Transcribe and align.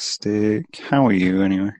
Fantastic. 0.00 0.78
How 0.78 1.06
are 1.06 1.12
you 1.12 1.42
anyway? 1.42 1.72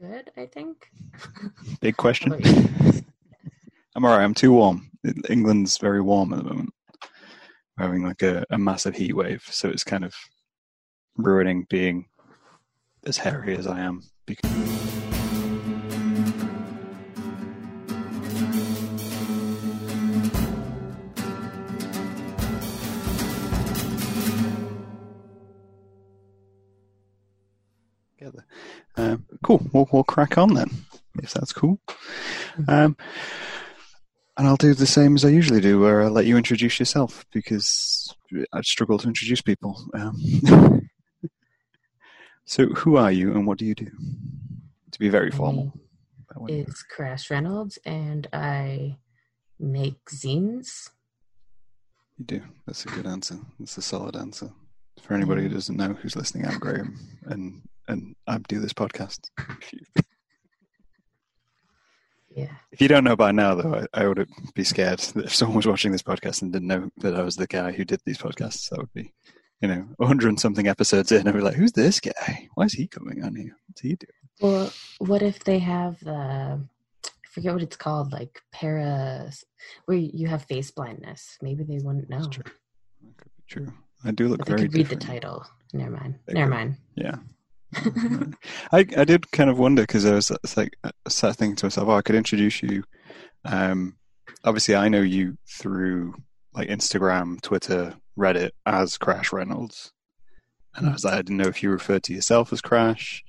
Good, 0.00 0.30
I 0.34 0.46
think. 0.46 0.88
Big 1.82 1.98
question. 1.98 2.30
How 2.32 2.38
about 2.38 2.94
you? 2.94 3.02
I'm 3.94 4.04
alright. 4.06 4.22
I'm 4.22 4.32
too 4.32 4.52
warm. 4.52 4.90
England's 5.28 5.76
very 5.76 6.00
warm 6.00 6.32
at 6.32 6.38
the 6.38 6.44
moment. 6.44 6.70
We're 7.76 7.84
having 7.84 8.02
like 8.02 8.22
a, 8.22 8.46
a 8.48 8.56
massive 8.56 8.96
heat 8.96 9.14
wave, 9.14 9.42
so 9.50 9.68
it's 9.68 9.84
kind 9.84 10.06
of 10.06 10.14
ruining 11.18 11.66
being 11.68 12.06
as 13.04 13.18
hairy 13.18 13.54
as 13.54 13.66
I 13.66 13.80
am. 13.80 14.00
Because 14.24 15.01
Um, 28.96 29.24
cool. 29.42 29.66
We'll, 29.72 29.88
we'll 29.92 30.04
crack 30.04 30.38
on 30.38 30.54
then, 30.54 30.70
if 31.22 31.32
that's 31.32 31.52
cool. 31.52 31.80
Um, 32.68 32.96
and 34.36 34.46
I'll 34.46 34.56
do 34.56 34.74
the 34.74 34.86
same 34.86 35.14
as 35.14 35.24
I 35.24 35.28
usually 35.28 35.60
do, 35.60 35.80
where 35.80 36.02
I'll 36.02 36.10
let 36.10 36.26
you 36.26 36.36
introduce 36.36 36.78
yourself 36.78 37.24
because 37.32 38.14
I 38.52 38.60
struggle 38.62 38.98
to 38.98 39.08
introduce 39.08 39.42
people. 39.42 39.78
Um, 39.94 40.88
so, 42.44 42.66
who 42.68 42.96
are 42.96 43.12
you 43.12 43.32
and 43.32 43.46
what 43.46 43.58
do 43.58 43.66
you 43.66 43.74
do? 43.74 43.90
To 44.90 44.98
be 44.98 45.08
very 45.08 45.30
formal. 45.30 45.72
It's 46.48 46.82
Crash 46.82 47.30
Reynolds, 47.30 47.78
and 47.84 48.26
I 48.32 48.96
make 49.60 50.02
zines. 50.06 50.90
You 52.18 52.24
do. 52.24 52.42
That's 52.66 52.84
a 52.84 52.88
good 52.88 53.06
answer. 53.06 53.38
That's 53.58 53.76
a 53.76 53.82
solid 53.82 54.16
answer. 54.16 54.50
For 55.02 55.14
anybody 55.14 55.42
who 55.42 55.48
doesn't 55.50 55.76
know 55.76 55.94
who's 55.94 56.16
listening, 56.16 56.46
I'm 56.46 56.58
Graham, 56.58 56.98
and 57.26 57.62
and 57.88 58.14
I 58.26 58.38
do 58.38 58.60
this 58.60 58.72
podcast. 58.72 59.20
Yeah. 62.34 62.48
if 62.70 62.80
you 62.80 62.88
don't 62.88 63.04
know 63.04 63.14
by 63.16 63.30
now, 63.30 63.54
though, 63.54 63.86
I, 63.92 64.02
I 64.04 64.08
would 64.08 64.26
be 64.54 64.64
scared 64.64 64.98
that 65.14 65.26
if 65.26 65.34
someone 65.34 65.56
was 65.56 65.66
watching 65.66 65.92
this 65.92 66.02
podcast 66.02 66.40
and 66.42 66.52
didn't 66.52 66.68
know 66.68 66.90
that 66.98 67.14
I 67.14 67.22
was 67.22 67.36
the 67.36 67.46
guy 67.46 67.72
who 67.72 67.84
did 67.84 68.00
these 68.06 68.18
podcasts, 68.18 68.70
that 68.70 68.78
would 68.78 68.92
be, 68.94 69.12
you 69.60 69.68
know, 69.68 69.86
a 70.00 70.06
hundred 70.06 70.28
and 70.28 70.40
something 70.40 70.66
episodes 70.66 71.12
in, 71.12 71.28
I'd 71.28 71.34
be 71.34 71.40
like, 71.40 71.56
"Who's 71.56 71.72
this 71.72 72.00
guy? 72.00 72.48
Why 72.54 72.64
is 72.64 72.72
he 72.72 72.86
coming 72.88 73.22
on 73.22 73.36
here? 73.36 73.54
What's 73.68 73.82
he 73.82 73.96
doing?" 73.96 74.08
Well, 74.40 74.72
what 74.98 75.20
if 75.22 75.44
they 75.44 75.58
have 75.58 76.00
the 76.00 76.12
I 76.14 77.28
forget 77.30 77.52
what 77.52 77.62
it's 77.62 77.76
called, 77.76 78.12
like 78.12 78.40
para, 78.50 79.30
where 79.84 79.98
you 79.98 80.26
have 80.28 80.44
face 80.44 80.70
blindness? 80.70 81.36
Maybe 81.42 81.64
they 81.64 81.80
wouldn't 81.80 82.08
know. 82.08 82.16
That's 82.22 82.28
true. 82.28 82.44
That 83.02 83.16
could 83.18 83.30
be 83.36 83.42
true. 83.46 83.72
I 84.04 84.10
do 84.10 84.28
look 84.28 84.38
But 84.38 84.46
they 84.46 84.52
very 84.54 84.62
could 84.68 84.74
read 84.74 84.88
the 84.88 84.96
title. 84.96 85.44
Never 85.74 85.90
mind. 85.92 86.18
They 86.26 86.32
Never 86.34 86.50
could. 86.50 86.56
mind. 86.56 86.76
Yeah. 86.96 87.16
I 87.74 88.86
I 88.96 89.04
did 89.04 89.30
kind 89.32 89.50
of 89.50 89.58
wonder 89.58 89.82
because 89.82 90.04
I 90.04 90.14
was 90.14 90.30
like 90.56 90.76
I 90.84 90.90
started 91.08 91.38
thinking 91.38 91.56
to 91.56 91.66
myself, 91.66 91.88
oh, 91.88 91.96
I 91.96 92.02
could 92.02 92.16
introduce 92.16 92.62
you. 92.62 92.84
Um, 93.44 93.96
obviously, 94.44 94.76
I 94.76 94.88
know 94.88 95.00
you 95.00 95.36
through 95.48 96.14
like 96.54 96.68
Instagram, 96.68 97.40
Twitter, 97.40 97.94
Reddit 98.18 98.50
as 98.66 98.98
Crash 98.98 99.32
Reynolds, 99.32 99.92
and 100.74 100.88
I 100.88 100.92
was 100.92 101.04
like, 101.04 101.14
I 101.14 101.18
didn't 101.18 101.38
know 101.38 101.48
if 101.48 101.62
you 101.62 101.70
referred 101.70 102.02
to 102.04 102.14
yourself 102.14 102.52
as 102.52 102.60
Crash 102.60 103.24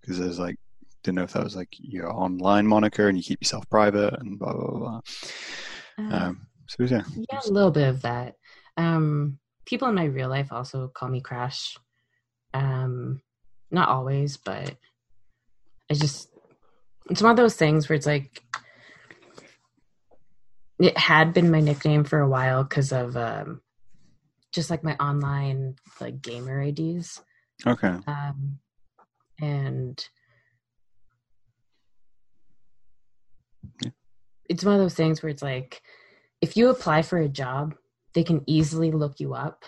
because 0.00 0.20
I 0.20 0.26
was 0.26 0.38
like, 0.38 0.56
didn't 1.02 1.16
know 1.16 1.22
if 1.22 1.32
that 1.32 1.44
was 1.44 1.56
like 1.56 1.68
your 1.78 2.12
online 2.12 2.66
moniker 2.66 3.08
and 3.08 3.16
you 3.16 3.22
keep 3.22 3.40
yourself 3.40 3.68
private 3.70 4.14
and 4.18 4.38
blah 4.38 4.52
blah 4.52 4.78
blah. 4.78 5.00
Uh, 5.98 6.24
Um, 6.26 6.46
so 6.66 6.82
yeah, 6.84 7.02
yeah, 7.30 7.40
a 7.46 7.50
little 7.50 7.70
bit 7.70 7.88
of 7.88 8.02
that. 8.02 8.34
Um, 8.76 9.38
people 9.66 9.88
in 9.88 9.94
my 9.94 10.04
real 10.04 10.28
life 10.28 10.52
also 10.52 10.88
call 10.88 11.08
me 11.08 11.20
Crash. 11.20 11.76
Not 13.74 13.88
always, 13.88 14.36
but 14.36 14.76
I 15.90 15.94
just 15.94 16.28
it's 17.10 17.20
one 17.20 17.32
of 17.32 17.36
those 17.36 17.56
things 17.56 17.88
where 17.88 17.96
it's 17.96 18.06
like 18.06 18.40
it 20.78 20.96
had 20.96 21.34
been 21.34 21.50
my 21.50 21.60
nickname 21.60 22.04
for 22.04 22.20
a 22.20 22.28
while 22.28 22.62
because 22.62 22.92
of 22.92 23.16
um, 23.16 23.62
just 24.52 24.70
like 24.70 24.84
my 24.84 24.94
online 24.96 25.74
like 26.00 26.22
gamer 26.22 26.62
IDs. 26.62 27.20
okay, 27.66 27.96
um, 28.06 28.60
and 29.40 30.08
Yeah. 33.82 33.90
it's 34.48 34.64
one 34.64 34.74
of 34.74 34.80
those 34.80 34.94
things 34.94 35.22
where 35.22 35.30
it's 35.30 35.42
like 35.42 35.82
if 36.40 36.56
you 36.56 36.68
apply 36.70 37.02
for 37.02 37.18
a 37.18 37.28
job 37.28 37.74
they 38.14 38.22
can 38.22 38.42
easily 38.46 38.92
look 38.92 39.18
you 39.18 39.34
up 39.34 39.64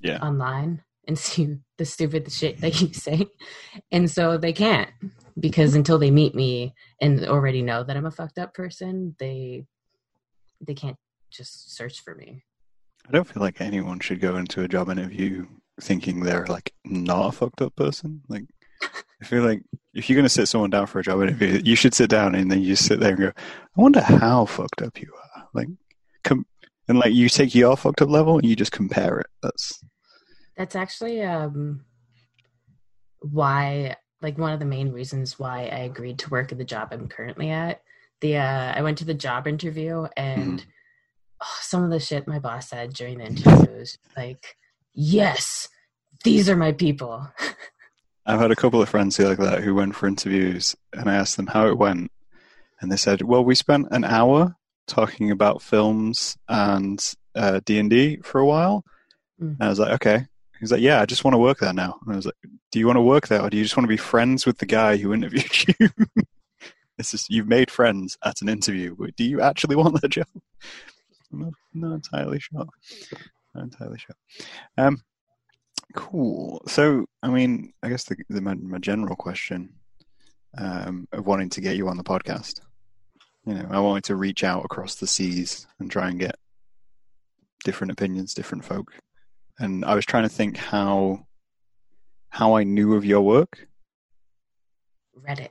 yeah, 0.00 0.18
online 0.20 0.82
and 1.06 1.18
see 1.18 1.56
the 1.78 1.84
stupid 1.84 2.30
shit 2.30 2.60
that 2.60 2.80
you 2.80 2.92
say 2.92 3.26
and 3.90 4.10
so 4.10 4.36
they 4.36 4.52
can't 4.52 4.90
because 5.38 5.74
until 5.74 5.98
they 5.98 6.10
meet 6.10 6.34
me 6.34 6.74
and 7.00 7.24
already 7.26 7.62
know 7.62 7.84
that 7.84 7.96
i'm 7.96 8.06
a 8.06 8.10
fucked 8.10 8.38
up 8.38 8.54
person 8.54 9.14
they 9.18 9.64
they 10.60 10.74
can't 10.74 10.96
just 11.30 11.74
search 11.74 12.00
for 12.00 12.14
me 12.14 12.42
I 13.08 13.12
don't 13.12 13.26
feel 13.26 13.42
like 13.42 13.60
anyone 13.60 14.00
should 14.00 14.20
go 14.20 14.36
into 14.36 14.62
a 14.62 14.68
job 14.68 14.90
interview 14.90 15.46
thinking 15.80 16.20
they're 16.20 16.46
like 16.46 16.72
not 16.84 17.28
a 17.28 17.32
fucked 17.32 17.62
up 17.62 17.76
person. 17.76 18.22
Like, 18.28 18.44
I 18.82 19.24
feel 19.24 19.42
like 19.44 19.62
if 19.94 20.10
you're 20.10 20.22
to 20.22 20.28
sit 20.28 20.48
someone 20.48 20.70
down 20.70 20.86
for 20.86 20.98
a 20.98 21.04
job 21.04 21.22
interview, 21.22 21.60
you 21.64 21.76
should 21.76 21.94
sit 21.94 22.10
down 22.10 22.34
and 22.34 22.50
then 22.50 22.62
you 22.62 22.74
sit 22.74 23.00
there 23.00 23.10
and 23.10 23.18
go, 23.18 23.28
I 23.28 23.80
wonder 23.80 24.00
how 24.00 24.46
fucked 24.46 24.82
up 24.82 25.00
you 25.00 25.10
are. 25.36 25.48
Like, 25.54 25.68
com- 26.24 26.46
and 26.88 26.98
like 26.98 27.12
you 27.12 27.28
take 27.28 27.54
your 27.54 27.76
fucked 27.76 28.02
up 28.02 28.10
level 28.10 28.38
and 28.38 28.46
you 28.46 28.56
just 28.56 28.72
compare 28.72 29.20
it. 29.20 29.26
That's 29.42 29.80
That's 30.56 30.76
actually 30.76 31.22
um 31.22 31.84
why 33.20 33.96
like 34.22 34.38
one 34.38 34.52
of 34.52 34.60
the 34.60 34.66
main 34.66 34.92
reasons 34.92 35.38
why 35.38 35.62
I 35.62 35.80
agreed 35.80 36.18
to 36.20 36.30
work 36.30 36.52
at 36.52 36.58
the 36.58 36.64
job 36.64 36.88
I'm 36.90 37.08
currently 37.08 37.50
at. 37.50 37.82
The 38.20 38.38
uh 38.38 38.72
I 38.74 38.82
went 38.82 38.98
to 38.98 39.04
the 39.04 39.14
job 39.14 39.46
interview 39.46 40.06
and 40.16 40.64
oh, 41.42 41.58
some 41.60 41.84
of 41.84 41.90
the 41.90 42.00
shit 42.00 42.26
my 42.26 42.38
boss 42.38 42.68
said 42.68 42.94
during 42.94 43.18
the 43.18 43.26
interview 43.26 43.78
was 43.78 43.98
like, 44.16 44.56
"Yes, 44.94 45.68
these 46.24 46.48
are 46.48 46.56
my 46.56 46.72
people." 46.72 47.28
I've 48.26 48.40
had 48.40 48.50
a 48.50 48.56
couple 48.56 48.82
of 48.82 48.88
friends 48.88 49.16
who 49.16 49.24
like 49.24 49.38
that 49.38 49.62
who 49.62 49.74
went 49.74 49.94
for 49.94 50.08
interviews, 50.08 50.74
and 50.92 51.08
I 51.08 51.14
asked 51.14 51.36
them 51.36 51.46
how 51.46 51.68
it 51.68 51.78
went, 51.78 52.10
and 52.80 52.90
they 52.90 52.96
said, 52.96 53.22
"Well, 53.22 53.44
we 53.44 53.54
spent 53.54 53.88
an 53.90 54.04
hour 54.04 54.56
talking 54.88 55.30
about 55.30 55.62
films 55.62 56.36
and 56.48 57.02
uh, 57.34 57.60
D 57.64 57.78
and 57.78 57.90
D 57.90 58.18
for 58.22 58.40
a 58.40 58.46
while." 58.46 58.84
Mm. 59.40 59.54
And 59.54 59.62
I 59.62 59.68
was 59.68 59.78
like, 59.78 59.92
"Okay." 59.92 60.26
He's 60.60 60.72
like, 60.72 60.80
"Yeah, 60.80 61.00
I 61.00 61.06
just 61.06 61.24
want 61.24 61.34
to 61.34 61.38
work 61.38 61.58
there 61.58 61.72
now." 61.72 61.98
And 62.04 62.12
I 62.12 62.16
was 62.16 62.26
like, 62.26 62.34
"Do 62.70 62.78
you 62.78 62.86
want 62.86 62.96
to 62.96 63.02
work 63.02 63.28
there, 63.28 63.42
or 63.42 63.50
do 63.50 63.56
you 63.56 63.64
just 63.64 63.76
want 63.76 63.84
to 63.84 63.88
be 63.88 63.96
friends 63.96 64.46
with 64.46 64.58
the 64.58 64.66
guy 64.66 64.96
who 64.96 65.12
interviewed 65.12 65.68
you?" 65.80 65.88
it's 66.98 67.10
just 67.10 67.30
you've 67.30 67.48
made 67.48 67.70
friends 67.70 68.16
at 68.24 68.40
an 68.40 68.48
interview. 68.48 68.94
but 68.98 69.14
Do 69.16 69.24
you 69.24 69.40
actually 69.40 69.76
want 69.76 70.00
that 70.00 70.08
job? 70.08 70.26
I'm 71.32 71.40
not, 71.40 71.52
not 71.74 71.94
entirely 71.94 72.40
sure. 72.40 72.66
Not 73.54 73.64
entirely 73.64 73.98
sure. 73.98 74.16
Um, 74.78 75.02
Cool. 75.94 76.62
So, 76.66 77.06
I 77.22 77.28
mean, 77.28 77.72
I 77.82 77.88
guess 77.88 78.04
the, 78.04 78.16
the 78.28 78.40
my, 78.40 78.54
my 78.54 78.78
general 78.78 79.16
question 79.16 79.72
um, 80.58 81.08
of 81.12 81.26
wanting 81.26 81.50
to 81.50 81.60
get 81.60 81.76
you 81.76 81.88
on 81.88 81.96
the 81.96 82.04
podcast, 82.04 82.60
you 83.46 83.54
know, 83.54 83.66
I 83.70 83.80
wanted 83.80 84.04
to 84.04 84.16
reach 84.16 84.44
out 84.44 84.64
across 84.64 84.96
the 84.96 85.06
seas 85.06 85.66
and 85.78 85.90
try 85.90 86.08
and 86.08 86.18
get 86.18 86.36
different 87.64 87.92
opinions, 87.92 88.34
different 88.34 88.64
folk, 88.64 88.92
and 89.58 89.84
I 89.84 89.94
was 89.94 90.04
trying 90.04 90.24
to 90.24 90.28
think 90.28 90.56
how 90.56 91.26
how 92.28 92.54
I 92.56 92.64
knew 92.64 92.94
of 92.94 93.04
your 93.04 93.22
work, 93.22 93.66
Reddit. 95.26 95.50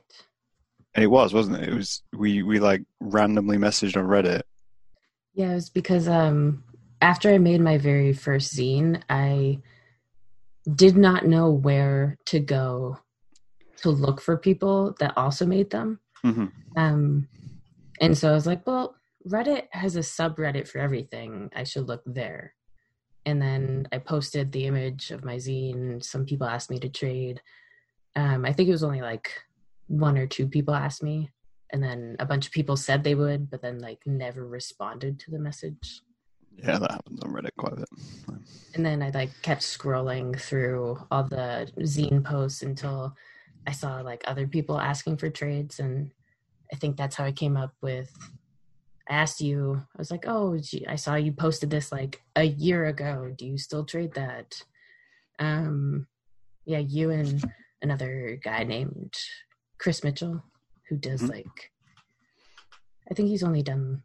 and 0.94 1.02
it 1.04 1.08
was, 1.08 1.34
wasn't 1.34 1.56
it? 1.62 1.68
It 1.68 1.74
was 1.74 2.02
we 2.12 2.42
we 2.42 2.60
like 2.60 2.82
randomly 3.00 3.56
messaged 3.58 3.96
on 3.96 4.04
Reddit. 4.06 4.42
Yeah, 5.34 5.50
it 5.52 5.54
was 5.54 5.70
because 5.70 6.08
um 6.08 6.64
after 7.00 7.30
I 7.32 7.38
made 7.38 7.60
my 7.60 7.78
very 7.78 8.12
first 8.12 8.56
zine, 8.56 9.02
I 9.10 9.60
did 10.74 10.96
not 10.96 11.26
know 11.26 11.50
where 11.50 12.16
to 12.26 12.40
go 12.40 12.98
to 13.82 13.90
look 13.90 14.20
for 14.20 14.36
people 14.36 14.96
that 14.98 15.16
also 15.16 15.46
made 15.46 15.70
them. 15.70 16.00
hmm 16.22 16.46
Um, 16.76 17.28
and 18.00 18.16
so 18.16 18.30
I 18.30 18.32
was 18.32 18.46
like, 18.46 18.66
well, 18.66 18.96
Reddit 19.28 19.64
has 19.72 19.96
a 19.96 20.00
subreddit 20.00 20.66
for 20.68 20.78
everything. 20.78 21.50
I 21.54 21.64
should 21.64 21.86
look 21.86 22.02
there. 22.06 22.54
And 23.26 23.42
then 23.42 23.88
I 23.92 23.98
posted 23.98 24.52
the 24.52 24.66
image 24.66 25.10
of 25.10 25.24
my 25.24 25.36
zine. 25.36 26.02
Some 26.02 26.24
people 26.24 26.46
asked 26.46 26.70
me 26.70 26.78
to 26.78 26.88
trade. 26.88 27.42
Um, 28.14 28.44
I 28.44 28.52
think 28.52 28.68
it 28.68 28.72
was 28.72 28.84
only 28.84 29.02
like 29.02 29.30
one 29.88 30.16
or 30.16 30.26
two 30.26 30.46
people 30.46 30.74
asked 30.74 31.02
me. 31.02 31.30
And 31.72 31.82
then 31.82 32.16
a 32.20 32.24
bunch 32.24 32.46
of 32.46 32.52
people 32.52 32.76
said 32.76 33.02
they 33.02 33.16
would, 33.16 33.50
but 33.50 33.60
then 33.60 33.80
like 33.80 33.98
never 34.06 34.46
responded 34.46 35.18
to 35.20 35.32
the 35.32 35.40
message. 35.40 36.02
Yeah, 36.56 36.78
that 36.78 36.92
happens 36.92 37.20
on 37.22 37.32
Reddit 37.32 37.50
quite 37.58 37.74
a 37.74 37.76
bit. 37.76 37.88
And 38.74 38.86
then 38.86 39.02
I 39.02 39.10
like 39.10 39.30
kept 39.42 39.62
scrolling 39.62 40.40
through 40.40 40.98
all 41.10 41.24
the 41.24 41.70
zine 41.80 42.24
posts 42.24 42.62
until 42.62 43.14
I 43.66 43.72
saw 43.72 44.00
like 44.00 44.22
other 44.26 44.46
people 44.46 44.78
asking 44.78 45.16
for 45.16 45.28
trades 45.28 45.80
and 45.80 46.12
I 46.72 46.76
think 46.76 46.96
that's 46.96 47.16
how 47.16 47.24
I 47.24 47.32
came 47.32 47.56
up 47.56 47.72
with 47.82 48.10
I 49.08 49.14
asked 49.14 49.40
you, 49.40 49.82
I 49.94 49.98
was 49.98 50.10
like, 50.10 50.24
oh, 50.26 50.58
gee, 50.58 50.86
I 50.86 50.96
saw 50.96 51.14
you 51.14 51.32
posted 51.32 51.70
this 51.70 51.92
like 51.92 52.22
a 52.34 52.44
year 52.44 52.86
ago. 52.86 53.32
Do 53.36 53.46
you 53.46 53.58
still 53.58 53.84
trade 53.84 54.14
that? 54.14 54.62
Um, 55.38 56.06
yeah, 56.64 56.78
you 56.78 57.10
and 57.10 57.44
another 57.82 58.38
guy 58.42 58.64
named 58.64 59.14
Chris 59.78 60.02
Mitchell, 60.02 60.42
who 60.88 60.96
does 60.96 61.22
Mhm. 61.22 61.30
like, 61.30 61.72
I 63.08 63.14
think 63.14 63.28
he's 63.28 63.44
only 63.44 63.62
done 63.62 64.02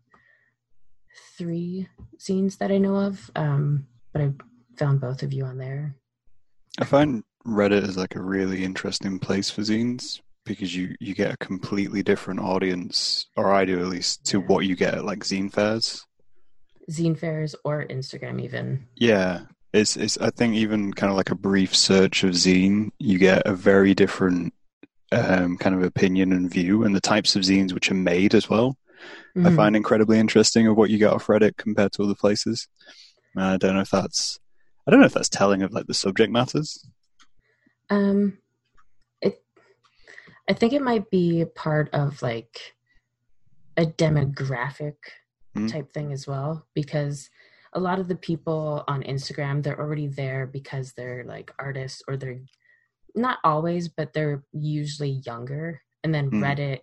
three 1.38 1.90
zines 2.20 2.58
that 2.60 2.72
I 2.72 2.78
know 2.78 2.96
of. 2.98 3.32
Um, 3.36 3.88
but 4.14 4.22
I 4.22 4.34
found 4.78 5.02
both 5.02 5.24
of 5.24 5.34
you 5.34 5.46
on 5.46 5.58
there. 5.58 5.96
I 6.80 6.86
find 6.86 7.24
Reddit 7.46 7.84
is 7.84 7.98
like 7.98 8.16
a 8.16 8.22
really 8.22 8.64
interesting 8.64 9.20
place 9.20 9.50
for 9.50 9.62
zines 9.62 10.22
because 10.46 10.76
you 10.76 10.96
you 11.00 11.14
get 11.14 11.34
a 11.34 11.38
completely 11.38 12.04
different 12.04 12.40
audience, 12.40 13.28
or 13.36 13.52
I 13.52 13.66
do 13.66 13.80
at 13.80 13.88
least, 13.88 14.26
to 14.28 14.40
what 14.40 14.66
you 14.66 14.76
get 14.76 14.96
at 14.96 15.06
like 15.06 15.20
zine 15.20 15.52
fairs. 15.52 16.06
Zine 16.90 17.18
fairs 17.18 17.56
or 17.64 17.86
Instagram 17.86 18.42
even. 18.42 18.88
Yeah, 18.96 19.42
it's 19.74 19.96
it's. 19.98 20.18
I 20.18 20.30
think 20.32 20.56
even 20.56 20.94
kind 20.94 21.12
of 21.12 21.18
like 21.18 21.32
a 21.32 21.36
brief 21.36 21.76
search 21.76 22.24
of 22.24 22.32
zine, 22.32 22.92
you 23.00 23.18
get 23.18 23.44
a 23.46 23.54
very 23.54 23.94
different 23.94 24.54
um, 25.12 25.58
kind 25.58 25.76
of 25.76 25.84
opinion 25.84 26.32
and 26.34 26.50
view, 26.50 26.84
and 26.84 26.96
the 26.96 27.02
types 27.02 27.36
of 27.36 27.44
zines 27.44 27.74
which 27.74 27.92
are 27.92 27.96
made 27.96 28.34
as 28.34 28.50
well. 28.50 28.78
I 29.36 29.40
Mhm. 29.50 29.56
find 29.56 29.76
incredibly 29.76 30.20
interesting 30.20 30.68
of 30.68 30.76
what 30.78 30.90
you 30.90 30.98
get 30.98 31.12
off 31.14 31.28
Reddit 31.28 31.58
compared 31.58 31.92
to 31.94 32.04
other 32.04 32.16
places. 32.16 32.68
And 33.36 33.44
I 33.44 33.58
don't 33.58 33.74
know 33.76 33.82
if 33.82 33.90
that's 33.90 34.40
I 34.86 34.92
don't 34.92 35.00
know 35.00 35.06
if 35.06 35.14
that's 35.14 35.30
telling 35.30 35.62
of 35.64 35.72
like 35.72 35.88
the 35.88 35.94
subject 35.94 36.32
matters. 36.32 36.86
Um. 37.90 38.38
I 40.52 40.54
think 40.54 40.74
it 40.74 40.82
might 40.82 41.10
be 41.10 41.46
part 41.56 41.90
of 41.94 42.22
like 42.22 42.76
a 43.78 43.86
demographic 43.86 44.96
Mm. 45.56 45.70
type 45.72 45.92
thing 45.94 46.12
as 46.14 46.26
well, 46.28 46.66
because 46.74 47.30
a 47.74 47.80
lot 47.80 48.00
of 48.00 48.08
the 48.10 48.16
people 48.16 48.84
on 48.88 49.02
Instagram 49.04 49.62
they're 49.64 49.80
already 49.80 50.08
there 50.08 50.46
because 50.46 50.92
they're 50.94 51.24
like 51.26 51.52
artists 51.60 52.02
or 52.08 52.16
they're 52.18 52.40
not 53.16 53.40
always, 53.46 53.88
but 53.90 54.12
they're 54.14 54.44
usually 54.54 55.22
younger, 55.26 55.82
and 56.04 56.14
then 56.14 56.30
Mm. 56.32 56.42
Reddit 56.44 56.80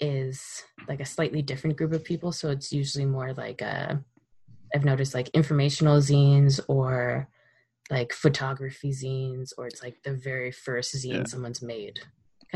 is 0.00 0.62
like 0.88 1.00
a 1.00 1.06
slightly 1.06 1.42
different 1.42 1.76
group 1.76 1.92
of 1.92 2.02
people, 2.04 2.32
so 2.32 2.50
it's 2.50 2.72
usually 2.72 3.06
more 3.06 3.32
like 3.34 3.60
a. 3.60 4.02
I've 4.74 4.84
noticed 4.86 5.14
like 5.14 5.28
informational 5.30 5.98
zines 6.00 6.60
or 6.68 7.28
like 7.90 8.12
photography 8.14 8.90
zines 8.90 9.52
or 9.56 9.66
it's 9.66 9.82
like 9.82 10.02
the 10.02 10.14
very 10.14 10.50
first 10.50 10.94
zine 10.96 11.12
Yeah. 11.12 11.24
someone's 11.24 11.62
made 11.62 12.00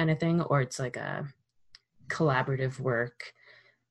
kind 0.00 0.10
of 0.10 0.18
thing 0.18 0.40
or 0.40 0.62
it's 0.62 0.78
like 0.78 0.96
a 0.96 1.26
collaborative 2.08 2.80
work 2.80 3.32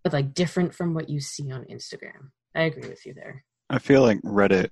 but 0.04 0.12
like 0.12 0.34
different 0.34 0.74
from 0.74 0.94
what 0.96 1.08
you 1.08 1.20
see 1.20 1.52
on 1.52 1.64
instagram 1.66 2.32
i 2.56 2.64
agree 2.64 2.90
with 2.90 3.06
you 3.06 3.14
there 3.14 3.44
I 3.70 3.78
feel 3.78 4.02
like 4.02 4.20
Reddit, 4.24 4.70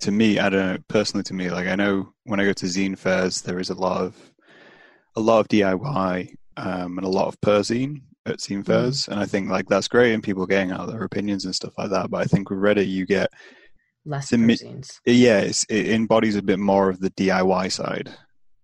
to 0.00 0.12
me, 0.12 0.38
I 0.38 0.48
don't 0.48 0.66
know, 0.66 0.78
personally 0.86 1.24
to 1.24 1.34
me, 1.34 1.50
like 1.50 1.66
I 1.66 1.74
know 1.74 2.12
when 2.24 2.38
I 2.38 2.44
go 2.44 2.52
to 2.52 2.66
zine 2.66 2.96
fairs, 2.96 3.42
there 3.42 3.58
is 3.58 3.70
a 3.70 3.74
lot 3.74 4.00
of 4.02 4.16
a 5.16 5.20
lot 5.20 5.40
of 5.40 5.48
DIY 5.48 6.34
um, 6.56 6.98
and 6.98 7.04
a 7.04 7.10
lot 7.10 7.26
of 7.26 7.40
per 7.40 7.60
zine 7.60 8.02
at 8.26 8.38
zine 8.38 8.64
fairs, 8.64 9.08
and 9.08 9.18
I 9.18 9.26
think 9.26 9.50
like 9.50 9.66
that's 9.68 9.88
great, 9.88 10.12
and 10.14 10.22
people 10.22 10.46
getting 10.46 10.70
out 10.70 10.86
their 10.86 11.02
opinions 11.02 11.44
and 11.44 11.54
stuff 11.54 11.74
like 11.76 11.90
that. 11.90 12.08
But 12.08 12.20
I 12.20 12.24
think 12.26 12.50
with 12.50 12.60
Reddit, 12.60 12.88
you 12.88 13.04
get 13.04 13.30
less 14.04 14.28
To 14.28 14.38
me- 14.38 14.54
zines 14.56 15.00
yeah, 15.04 15.40
it's, 15.40 15.64
it 15.68 15.88
embodies 15.88 16.36
a 16.36 16.42
bit 16.42 16.60
more 16.60 16.88
of 16.88 17.00
the 17.00 17.10
DIY 17.10 17.72
side. 17.72 18.14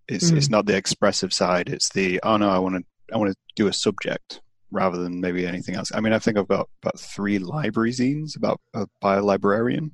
It's 0.09 0.31
Mhm. 0.31 0.37
it's 0.37 0.49
not 0.51 0.67
the 0.67 0.77
expressive 0.77 1.33
side. 1.33 1.69
It's 1.69 1.89
the 1.91 2.21
oh 2.23 2.37
no, 2.37 2.49
I 2.49 2.59
want 2.59 2.77
to 2.77 2.85
I 3.15 3.19
want 3.19 3.31
to 3.33 3.37
do 3.57 3.67
a 3.69 3.73
subject 3.73 4.41
rather 4.71 4.99
than 4.99 5.21
maybe 5.21 5.47
anything 5.47 5.75
else. 5.77 5.91
I 5.95 6.01
mean, 6.01 6.13
I 6.13 6.19
think 6.19 6.37
I've 6.39 6.49
got 6.49 6.69
about 6.83 6.99
three 6.99 7.39
library 7.39 7.93
zines 7.93 8.37
about 8.37 8.61
uh, 8.75 8.87
by 9.01 9.17
a 9.17 9.23
librarian. 9.23 9.93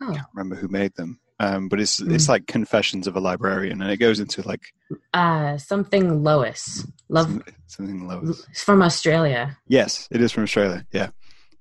oh 0.00 0.12
can't 0.12 0.26
remember 0.34 0.56
who 0.56 0.68
made 0.68 0.94
them. 0.94 1.20
Um, 1.40 1.68
but 1.68 1.80
it's 1.80 2.00
it's 2.00 2.28
like 2.28 2.46
Confessions 2.46 3.06
of 3.08 3.16
a 3.16 3.20
Librarian, 3.20 3.82
and 3.82 3.90
it 3.90 3.96
goes 3.96 4.20
into 4.20 4.46
like 4.46 4.62
uh 5.12 5.58
something 5.58 6.22
lois 6.22 6.86
love 7.08 7.26
some- 7.26 7.42
something 7.66 8.06
Lois. 8.06 8.46
it's 8.50 8.62
from 8.62 8.80
australia 8.82 9.58
Yes, 9.66 10.06
it 10.12 10.20
is 10.20 10.30
from 10.30 10.44
Australia. 10.44 10.86
Yeah, 10.92 11.08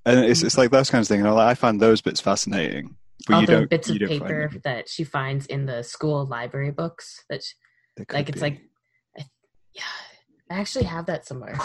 and 0.05 0.19
it's 0.23 0.43
it's 0.43 0.57
like 0.59 0.69
those 0.69 0.91
kinds 0.91 1.07
of 1.07 1.15
things. 1.15 1.25
And 1.25 1.33
I, 1.39 1.49
I 1.51 1.53
find 1.55 1.81
those 1.81 2.01
bits 2.01 2.21
fascinating. 2.21 2.95
But 3.27 3.35
all 3.35 3.45
the 3.45 3.67
bits 3.67 3.89
of 3.89 3.97
paper 3.99 4.51
that 4.63 4.89
she 4.89 5.03
finds 5.03 5.45
in 5.45 5.65
the 5.65 5.83
school 5.83 6.25
library 6.25 6.71
books 6.71 7.23
that 7.29 7.43
she, 7.43 7.53
could 7.97 8.13
like 8.13 8.29
it's 8.29 8.37
be. 8.37 8.41
like 8.41 8.61
I, 9.17 9.25
yeah 9.73 9.83
i 10.51 10.59
actually 10.59 10.85
have 10.85 11.05
that 11.05 11.25
somewhere 11.25 11.57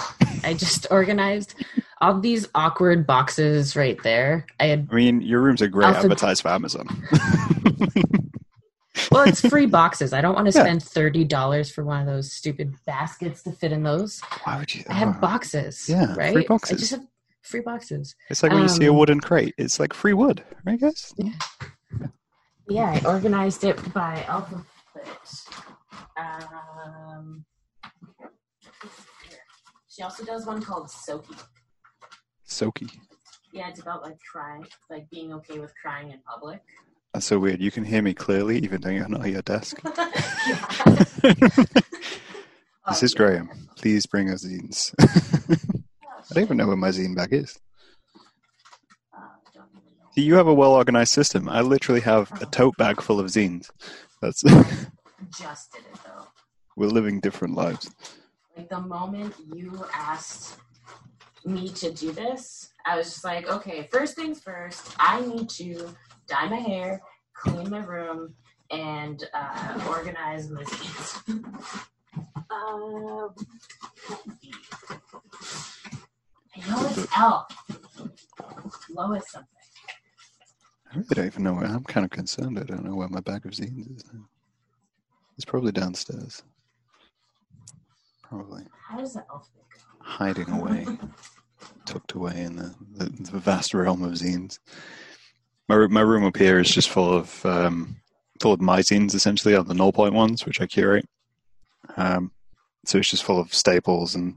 i 0.44 0.54
just 0.54 0.86
organized 0.90 1.54
all 2.00 2.20
these 2.20 2.46
awkward 2.54 3.06
boxes 3.06 3.74
right 3.74 4.00
there 4.02 4.46
i 4.60 4.66
had 4.66 4.88
I 4.90 4.94
mean, 4.94 5.20
your 5.20 5.40
rooms 5.40 5.62
are 5.62 5.68
great 5.68 5.88
advertised 5.88 6.42
for 6.42 6.48
Amazon. 6.48 6.86
well 9.10 9.26
it's 9.26 9.40
free 9.40 9.66
boxes 9.66 10.12
i 10.12 10.20
don't 10.20 10.34
want 10.34 10.46
to 10.46 10.52
Yeah. 10.58 10.64
spend 10.64 10.80
$30 10.82 11.72
for 11.72 11.84
one 11.84 12.00
of 12.00 12.06
those 12.06 12.32
stupid 12.32 12.74
baskets 12.86 13.42
to 13.44 13.52
fit 13.52 13.72
in 13.72 13.82
those 13.82 14.20
Why 14.44 14.58
would 14.58 14.72
you? 14.74 14.84
i 14.88 14.94
have 14.94 15.16
oh. 15.16 15.20
boxes 15.20 15.88
Yeah, 15.88 16.14
free 16.14 16.34
right 16.34 16.46
i 16.50 16.74
just 16.74 16.90
have 16.92 17.06
free 17.48 17.60
boxes 17.60 18.14
It's 18.30 18.42
like 18.42 18.52
when 18.52 18.62
you 18.62 18.68
see 18.68 18.84
a 18.86 18.90
um, 18.90 18.98
wooden 18.98 19.20
crate. 19.20 19.54
It's 19.58 19.80
like 19.80 19.92
free 19.94 20.12
wood, 20.12 20.44
right, 20.64 20.80
guys? 20.80 21.14
yeah 22.70 22.90
i 23.02 23.08
organized 23.08 23.64
it 23.64 23.78
by 23.94 24.22
alphabet 24.28 24.66
um 26.18 27.44
she 29.88 30.02
also 30.02 30.22
does 30.24 30.44
one 30.46 30.60
called 30.62 30.88
soki 30.88 31.34
Soaky. 32.46 32.90
yeah 33.54 33.68
it's 33.70 33.80
about 33.80 34.02
like 34.02 34.18
crying 34.30 34.66
like 34.90 35.08
being 35.10 35.32
okay 35.32 35.58
with 35.58 35.72
crying 35.82 36.10
in 36.10 36.20
public 36.30 36.60
That's 37.14 37.24
so 37.26 37.38
weird. 37.38 37.60
You 37.62 37.70
can 37.70 37.84
hear 37.84 38.02
me 38.02 38.12
clearly, 38.12 38.58
even 38.58 38.82
though 38.82 38.90
you're 38.90 39.08
not 39.08 39.24
at 39.24 39.32
your 39.32 39.42
desk. 39.42 39.80
This 42.88 43.02
is 43.02 43.14
Graham. 43.14 43.48
Please 43.76 44.06
bring 44.06 44.30
us 44.30 44.44
zines. 44.44 44.94
I 46.30 46.34
don't 46.34 46.44
even 46.44 46.56
know 46.56 46.66
where 46.66 46.76
my 46.76 46.88
zine 46.88 47.14
bag 47.16 47.32
is. 47.32 47.58
Uh, 49.16 49.20
don't 49.54 49.68
even 49.72 49.82
know. 49.98 50.04
See, 50.14 50.22
you 50.22 50.34
have 50.34 50.46
a 50.46 50.54
well 50.54 50.72
organized 50.72 51.12
system. 51.12 51.48
I 51.48 51.60
literally 51.62 52.00
have 52.02 52.32
a 52.40 52.46
tote 52.46 52.76
bag 52.76 53.00
full 53.00 53.20
of 53.20 53.26
zines. 53.26 53.70
That's 54.20 54.42
Just 55.36 55.72
did 55.72 55.82
it 55.92 55.98
though. 56.04 56.26
we're 56.76 56.88
living 56.88 57.20
different 57.20 57.54
lives. 57.54 57.90
Like 58.56 58.68
the 58.68 58.80
moment 58.80 59.34
you 59.54 59.84
asked 59.94 60.56
me 61.44 61.68
to 61.70 61.92
do 61.92 62.12
this, 62.12 62.72
I 62.84 62.96
was 62.96 63.06
just 63.06 63.24
like, 63.24 63.48
okay, 63.48 63.88
first 63.92 64.16
things 64.16 64.40
first, 64.40 64.94
I 64.98 65.20
need 65.20 65.48
to 65.50 65.88
dye 66.26 66.48
my 66.48 66.56
hair, 66.56 67.00
clean 67.34 67.70
my 67.70 67.84
room, 67.84 68.34
and 68.70 69.22
uh, 69.32 69.80
organize 69.88 70.50
my 70.50 70.62
zines. 70.64 71.84
um, 72.50 73.34
I 76.64 76.70
know 76.70 76.88
it's 76.88 77.06
L. 77.16 77.48
Lois 78.90 79.30
something. 79.30 79.48
I 80.90 80.96
really 80.96 81.06
don't 81.14 81.26
even 81.26 81.42
know 81.44 81.54
where 81.54 81.66
I'm 81.66 81.84
kind 81.84 82.04
of 82.04 82.10
concerned. 82.10 82.58
I 82.58 82.62
don't 82.62 82.84
know 82.84 82.94
where 82.94 83.08
my 83.08 83.20
bag 83.20 83.44
of 83.44 83.52
zines 83.52 83.94
is 83.96 84.04
now. 84.12 84.26
It's 85.36 85.44
probably 85.44 85.72
downstairs. 85.72 86.42
Probably 88.22 88.64
How 88.88 88.98
does 88.98 89.14
the 89.14 89.24
alphabet 89.30 89.64
go? 89.70 89.80
hiding 90.00 90.50
away, 90.50 90.86
tucked 91.86 92.12
away 92.12 92.42
in 92.42 92.56
the, 92.56 92.74
the, 92.94 93.04
the 93.30 93.38
vast 93.38 93.74
realm 93.74 94.02
of 94.02 94.12
zines. 94.12 94.58
My, 95.68 95.86
my 95.86 96.00
room 96.00 96.24
up 96.24 96.36
here 96.36 96.58
is 96.58 96.70
just 96.70 96.88
full 96.88 97.12
of 97.12 97.44
um, 97.44 97.96
full 98.40 98.52
of 98.52 98.60
my 98.60 98.80
zines, 98.80 99.14
essentially, 99.14 99.54
are 99.54 99.62
the 99.64 99.74
null 99.74 99.92
point 99.92 100.14
ones, 100.14 100.46
which 100.46 100.60
I 100.60 100.66
curate. 100.66 101.06
Um, 101.96 102.32
so 102.86 102.98
it's 102.98 103.10
just 103.10 103.24
full 103.24 103.38
of 103.38 103.52
staples 103.52 104.14
and 104.14 104.36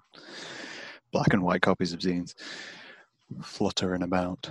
black 1.11 1.33
and 1.33 1.43
white 1.43 1.61
copies 1.61 1.93
of 1.93 1.99
zines 1.99 2.33
fluttering 3.41 4.03
about. 4.03 4.47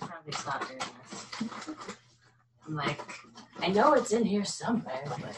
Probably 0.00 0.32
stop 0.32 0.66
doing 0.66 0.78
this. 0.78 1.76
I'm 2.66 2.74
like, 2.74 3.00
I 3.60 3.68
know 3.68 3.94
it's 3.94 4.12
in 4.12 4.24
here 4.24 4.44
somewhere, 4.44 5.02
but 5.06 5.36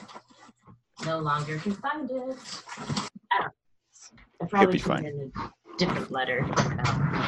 no 1.05 1.19
longer 1.19 1.59
can 1.59 1.73
find 1.73 2.11
it. 2.11 2.37
I 3.33 3.43
don't. 3.43 3.53
I 4.41 4.47
probably 4.47 4.73
be 4.75 4.79
put 4.79 4.89
fine. 4.89 5.07
in 5.07 5.33
a 5.37 5.77
different 5.79 6.11
letter. 6.11 6.47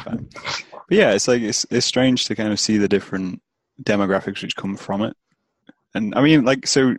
Fine. 0.03 0.29
But 0.71 0.97
yeah, 0.97 1.11
it's 1.11 1.27
like 1.27 1.41
it's 1.41 1.65
it's 1.69 1.85
strange 1.85 2.25
to 2.25 2.35
kind 2.35 2.51
of 2.51 2.59
see 2.59 2.77
the 2.77 2.87
different 2.87 3.41
demographics 3.83 4.41
which 4.41 4.55
come 4.55 4.75
from 4.77 5.01
it. 5.01 5.15
And 5.93 6.15
I 6.15 6.21
mean, 6.21 6.45
like, 6.45 6.67
so 6.67 6.95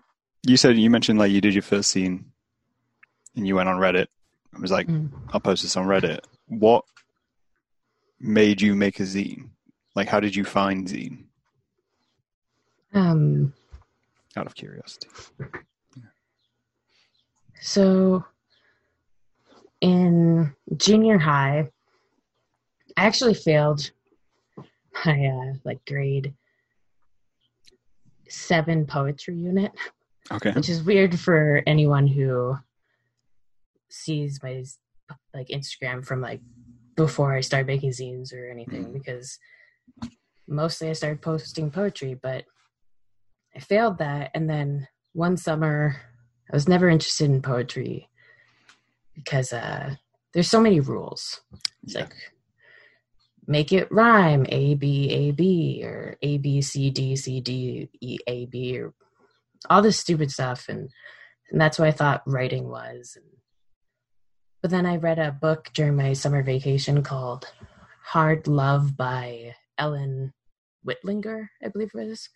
you 0.46 0.56
said 0.56 0.76
you 0.76 0.90
mentioned 0.90 1.18
like 1.18 1.32
you 1.32 1.40
did 1.40 1.54
your 1.54 1.62
first 1.62 1.94
zine, 1.94 2.24
and 3.36 3.46
you 3.46 3.56
went 3.56 3.68
on 3.68 3.78
Reddit. 3.78 4.06
It 4.54 4.60
was 4.60 4.70
like, 4.70 4.86
Mm. 4.88 5.10
I'll 5.32 5.40
post 5.40 5.62
this 5.62 5.76
on 5.76 5.86
Reddit. 5.86 6.20
What 6.46 6.84
made 8.20 8.60
you 8.60 8.74
make 8.74 8.98
a 9.00 9.04
zine? 9.04 9.50
Like, 9.94 10.08
how 10.08 10.20
did 10.20 10.34
you 10.34 10.44
find 10.44 10.86
zine? 10.86 11.24
um, 12.94 13.52
Out 14.36 14.46
of 14.46 14.54
curiosity. 14.54 15.08
so 17.60 18.24
in 19.80 20.54
junior 20.76 21.18
high, 21.18 21.68
I 22.96 23.04
actually 23.04 23.34
failed 23.34 23.90
my 25.04 25.26
uh, 25.26 25.54
like 25.64 25.84
grade 25.86 26.34
seven 28.28 28.86
poetry 28.86 29.36
unit, 29.36 29.72
Okay. 30.32 30.52
which 30.52 30.68
is 30.68 30.82
weird 30.82 31.18
for 31.18 31.62
anyone 31.66 32.06
who 32.06 32.56
sees 33.90 34.40
my 34.42 34.64
like 35.34 35.48
Instagram 35.48 36.04
from 36.04 36.20
like 36.20 36.40
before 36.96 37.34
I 37.34 37.40
started 37.40 37.66
making 37.66 37.90
zines 37.90 38.32
or 38.32 38.50
anything 38.50 38.86
Mm. 38.86 38.92
because 38.92 39.38
mostly 40.46 40.90
I 40.90 40.94
started 40.94 41.22
posting 41.22 41.70
poetry, 41.70 42.14
but 42.14 42.44
I 43.54 43.60
failed 43.60 43.98
that. 43.98 44.30
And 44.34 44.48
then 44.48 44.88
one 45.12 45.36
summer, 45.36 45.96
I 46.50 46.56
was 46.56 46.68
never 46.68 46.88
interested 46.88 47.30
in 47.30 47.42
poetry 47.42 48.08
because 49.14 49.52
uh, 49.52 49.94
there's 50.34 50.50
so 50.50 50.60
many 50.60 50.80
rules. 50.80 51.40
It's 51.82 51.94
Yeah. 51.94 52.02
like 52.02 52.14
make 53.46 53.72
it 53.72 53.90
rhyme 53.90 54.44
A 54.50 54.74
B 54.74 55.10
A 55.10 55.30
B 55.32 55.82
or 55.84 56.16
A 56.22 56.38
B 56.38 56.60
C 56.60 56.90
D 56.90 57.16
C 57.16 57.40
D 57.40 57.88
E 58.00 58.18
A 58.26 58.46
B 58.46 58.78
or 58.78 58.92
all 59.70 59.82
this 59.82 59.98
stupid 59.98 60.30
stuff, 60.30 60.68
and 60.68 60.90
and 61.50 61.60
that's 61.60 61.78
what 61.78 61.88
I 61.88 61.92
thought 61.92 62.22
writing 62.26 62.68
was. 62.68 63.16
And, 63.16 63.24
but 64.62 64.70
then 64.70 64.86
I 64.86 64.96
read 64.96 65.18
a 65.18 65.32
book 65.32 65.70
during 65.74 65.96
my 65.96 66.12
summer 66.12 66.42
vacation 66.42 67.02
called 67.02 67.52
Hard 68.04 68.46
Love 68.48 68.96
by 68.96 69.54
Ellen 69.76 70.32
Wittlinger, 70.86 71.48
I 71.62 71.68
believe 71.68 71.90
it 71.94 72.08
was. 72.08 72.28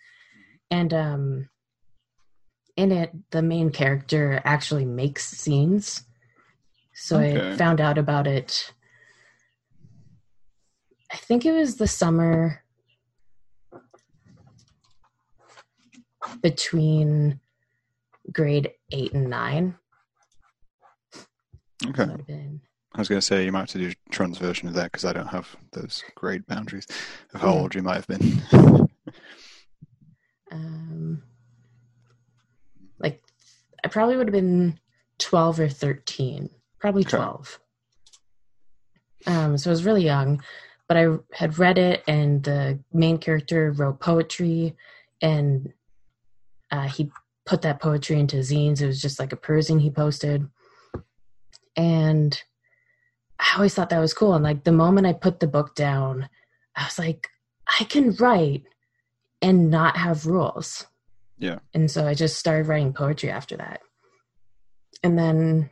And 0.70 0.94
um, 0.94 1.48
in 2.76 2.92
it, 2.92 3.12
the 3.30 3.42
main 3.42 3.70
character 3.70 4.40
actually 4.44 4.84
makes 4.84 5.34
zines. 5.34 6.04
So 6.94 7.18
Okay. 7.18 7.52
I 7.52 7.56
found 7.56 7.80
out 7.80 7.98
about 7.98 8.26
it. 8.26 8.72
I 11.12 11.16
think 11.16 11.44
it 11.44 11.52
was 11.52 11.76
the 11.76 11.88
summer 11.88 12.62
between 16.40 17.40
grade 18.32 18.72
eight 18.92 19.12
and 19.12 19.28
nine. 19.28 19.76
Okay. 21.88 22.06
Might 22.06 22.16
have 22.18 22.26
been. 22.26 22.60
I 22.94 22.98
was 22.98 23.08
going 23.08 23.20
to 23.20 23.26
say 23.26 23.44
you 23.44 23.52
might 23.52 23.60
have 23.60 23.68
to 23.70 23.78
do 23.78 23.90
a 23.90 24.10
trans 24.10 24.38
version 24.38 24.68
of 24.68 24.74
that 24.74 24.92
because 24.92 25.04
I 25.04 25.12
don't 25.12 25.28
have 25.28 25.56
those 25.72 26.04
grade 26.14 26.46
boundaries 26.46 26.86
of 27.32 27.40
how 27.40 27.52
Yeah. 27.54 27.60
old 27.60 27.74
you 27.74 27.82
might 27.82 27.94
have 27.94 28.06
been. 28.06 28.42
um, 30.52 31.22
like 32.98 33.22
I 33.82 33.88
probably 33.88 34.16
would 34.16 34.28
have 34.28 34.32
been 34.32 34.78
12 35.18 35.60
or 35.60 35.68
13, 35.68 36.50
probably 36.78 37.02
Okay. 37.02 37.16
12. 37.16 37.58
Um, 39.26 39.56
so 39.56 39.70
I 39.70 39.72
was 39.72 39.84
really 39.84 40.04
young, 40.04 40.42
but 40.88 40.96
I 40.96 41.16
had 41.32 41.58
read 41.58 41.78
it, 41.78 42.02
and 42.06 42.42
the 42.42 42.78
main 42.92 43.18
character 43.18 43.72
wrote 43.72 44.00
poetry, 44.00 44.76
and 45.20 45.72
uh, 46.70 46.88
he 46.88 47.10
put 47.46 47.62
that 47.62 47.80
poetry 47.80 48.18
into 48.18 48.36
zines. 48.38 48.80
It 48.80 48.86
was 48.86 49.00
just 49.00 49.18
like 49.18 49.32
a 49.32 49.36
perzine 49.36 49.80
he 49.80 49.90
posted, 49.90 50.48
and 51.76 52.40
I 53.38 53.54
always 53.56 53.74
thought 53.74 53.90
that 53.90 53.98
was 53.98 54.14
cool. 54.14 54.34
And 54.34 54.44
like 54.44 54.64
the 54.64 54.72
moment 54.72 55.06
I 55.06 55.12
put 55.12 55.40
the 55.40 55.46
book 55.46 55.74
down, 55.74 56.28
I 56.76 56.84
was 56.84 56.98
like, 56.98 57.28
I 57.80 57.84
can 57.84 58.14
write 58.14 58.64
and 59.40 59.70
not 59.70 59.96
have 59.96 60.26
rules. 60.26 60.86
Yeah. 61.38 61.58
And 61.74 61.90
so 61.90 62.06
I 62.06 62.14
just 62.14 62.38
started 62.38 62.68
writing 62.68 62.92
poetry 62.92 63.30
after 63.30 63.56
that. 63.56 63.80
And 65.02 65.18
then 65.18 65.70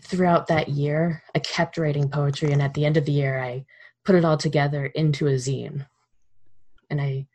throughout 0.00 0.48
that 0.48 0.68
year, 0.68 1.22
I 1.34 1.38
kept 1.38 1.78
writing 1.78 2.08
poetry. 2.08 2.52
And 2.52 2.60
at 2.60 2.74
the 2.74 2.84
end 2.84 2.96
of 2.96 3.04
the 3.04 3.12
year, 3.12 3.40
I 3.40 3.64
put 4.04 4.16
it 4.16 4.24
all 4.24 4.36
together 4.36 4.86
into 4.86 5.28
a 5.28 5.34
zine. 5.34 5.86
And 6.90 7.00
I, 7.00 7.28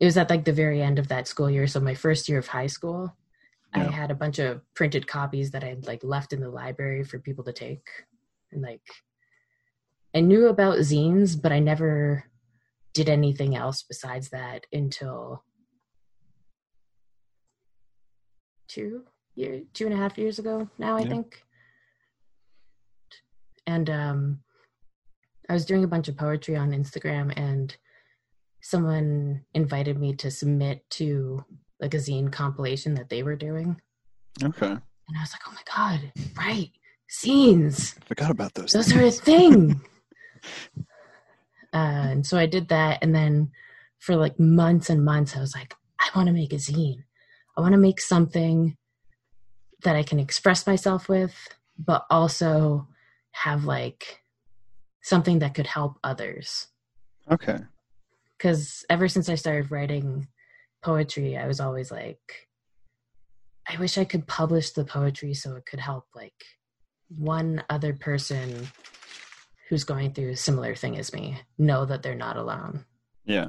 it 0.00 0.04
was 0.04 0.18
at 0.18 0.28
like 0.28 0.44
the 0.44 0.52
very 0.52 0.82
end 0.82 0.98
of 0.98 1.08
that 1.08 1.26
school 1.26 1.50
year. 1.50 1.66
So 1.66 1.80
my 1.80 1.94
first 1.94 2.28
year 2.28 2.38
of 2.38 2.48
high 2.48 2.66
school, 2.66 3.16
I 3.74 3.84
had 3.84 4.10
a 4.10 4.14
bunch 4.14 4.38
of 4.38 4.60
printed 4.74 5.06
copies 5.06 5.50
that 5.52 5.64
I'd 5.64 5.86
like 5.86 6.04
left 6.04 6.32
in 6.32 6.40
the 6.40 6.50
library 6.50 7.04
for 7.04 7.18
people 7.18 7.44
to 7.44 7.52
take. 7.52 7.86
And 8.52 8.60
like, 8.62 8.82
I 10.14 10.20
knew 10.20 10.48
about 10.48 10.78
zines, 10.78 11.40
but 11.40 11.52
I 11.52 11.58
never 11.58 12.24
did 12.92 13.08
anything 13.08 13.56
else 13.56 13.82
besides 13.82 14.28
that 14.30 14.66
until 14.72 15.42
two 18.68 19.02
year 19.34 19.62
two 19.72 19.86
and 19.86 19.94
a 19.94 19.96
half 19.96 20.18
years 20.18 20.38
ago 20.38 20.68
now 20.78 20.96
i 20.96 21.00
Yeah. 21.00 21.08
think 21.08 21.42
and 23.66 23.88
um 23.88 24.40
i 25.48 25.52
was 25.52 25.64
doing 25.64 25.84
a 25.84 25.88
bunch 25.88 26.08
of 26.08 26.16
poetry 26.16 26.56
on 26.56 26.70
instagram 26.70 27.32
and 27.36 27.76
someone 28.62 29.44
invited 29.54 29.98
me 29.98 30.14
to 30.16 30.30
submit 30.30 30.88
to 30.90 31.44
like 31.82 31.94
a 31.94 31.98
zine 31.98 32.32
compilation 32.32 32.94
that 32.94 33.10
they 33.10 33.22
were 33.22 33.36
doing 33.36 33.76
okay. 34.42 34.66
and 34.66 35.16
i 35.18 35.20
was 35.20 35.32
like 35.32 35.42
oh 35.46 35.52
my 35.52 35.74
god 35.76 36.12
right 36.38 36.70
zines 37.12 37.94
Forgot 38.06 38.30
about 38.30 38.54
those. 38.54 38.72
those 38.72 38.94
are 38.94 39.02
a 39.02 39.10
thing. 39.10 39.80
uh, 40.78 40.86
and 41.72 42.26
so 42.26 42.38
I 42.38 42.46
did 42.46 42.68
that, 42.68 42.98
and 43.02 43.14
then 43.14 43.50
for 43.98 44.16
like 44.16 44.38
months 44.40 44.90
and 44.90 45.04
months, 45.04 45.36
I 45.36 45.40
was 45.40 45.54
like, 45.54 45.74
I 46.00 46.08
want 46.16 46.26
to 46.28 46.32
make 46.32 46.52
a 46.52 46.56
zine. 46.56 47.04
I 47.56 47.60
want 47.60 47.72
to 47.72 47.78
make 47.78 48.00
something 48.00 48.76
that 49.84 49.96
I 49.96 50.02
can 50.02 50.18
express 50.18 50.66
myself 50.66 51.08
with, 51.08 51.34
but 51.78 52.06
also 52.10 52.88
have 53.32 53.64
like 53.64 54.20
something 55.02 55.40
that 55.40 55.54
could 55.54 55.66
help 55.66 55.98
others. 56.02 56.68
Okay. 57.30 57.58
Because 58.36 58.84
ever 58.88 59.08
since 59.08 59.28
I 59.28 59.34
started 59.34 59.70
writing 59.70 60.28
poetry, 60.82 61.36
I 61.36 61.46
was 61.46 61.60
always 61.60 61.90
like, 61.90 62.48
I 63.68 63.78
wish 63.78 63.98
I 63.98 64.04
could 64.04 64.26
publish 64.26 64.70
the 64.70 64.84
poetry 64.84 65.34
so 65.34 65.56
it 65.56 65.66
could 65.66 65.80
help 65.80 66.04
like 66.14 66.34
one 67.08 67.62
other 67.70 67.92
person 67.92 68.68
who's 69.68 69.84
going 69.84 70.12
through 70.12 70.30
a 70.30 70.36
similar 70.36 70.74
thing 70.74 70.98
as 70.98 71.12
me 71.12 71.40
know 71.58 71.84
that 71.84 72.02
they're 72.02 72.14
not 72.14 72.36
alone. 72.36 72.84
Yeah. 73.24 73.48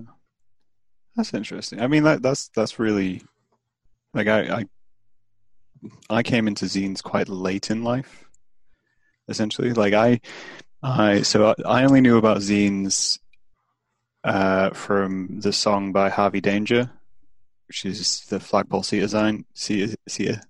That's 1.15 1.33
interesting. 1.33 1.81
I 1.81 1.87
mean, 1.87 2.03
that, 2.03 2.21
that's 2.21 2.49
that's 2.49 2.79
really 2.79 3.21
like 4.13 4.27
I, 4.27 4.59
I 4.59 4.65
I 6.09 6.23
came 6.23 6.47
into 6.47 6.65
zines 6.65 7.03
quite 7.03 7.29
late 7.29 7.69
in 7.69 7.83
life. 7.83 8.25
Essentially, 9.27 9.73
like 9.73 9.93
I 9.93 10.21
I 10.81 11.21
so 11.21 11.53
I, 11.65 11.83
only 11.83 12.01
knew 12.01 12.17
about 12.17 12.37
zines 12.37 13.19
uh, 14.23 14.71
from 14.71 15.39
the 15.39 15.53
song 15.53 15.91
by 15.91 16.09
Harvey 16.09 16.41
Danger, 16.41 16.91
which 17.67 17.85
is 17.85 18.21
the 18.29 18.39
Flagpole 18.39 18.81
Sitta 18.81 19.09
sign 19.09 19.45
Seater, 19.53 19.95
Seater 20.07 20.41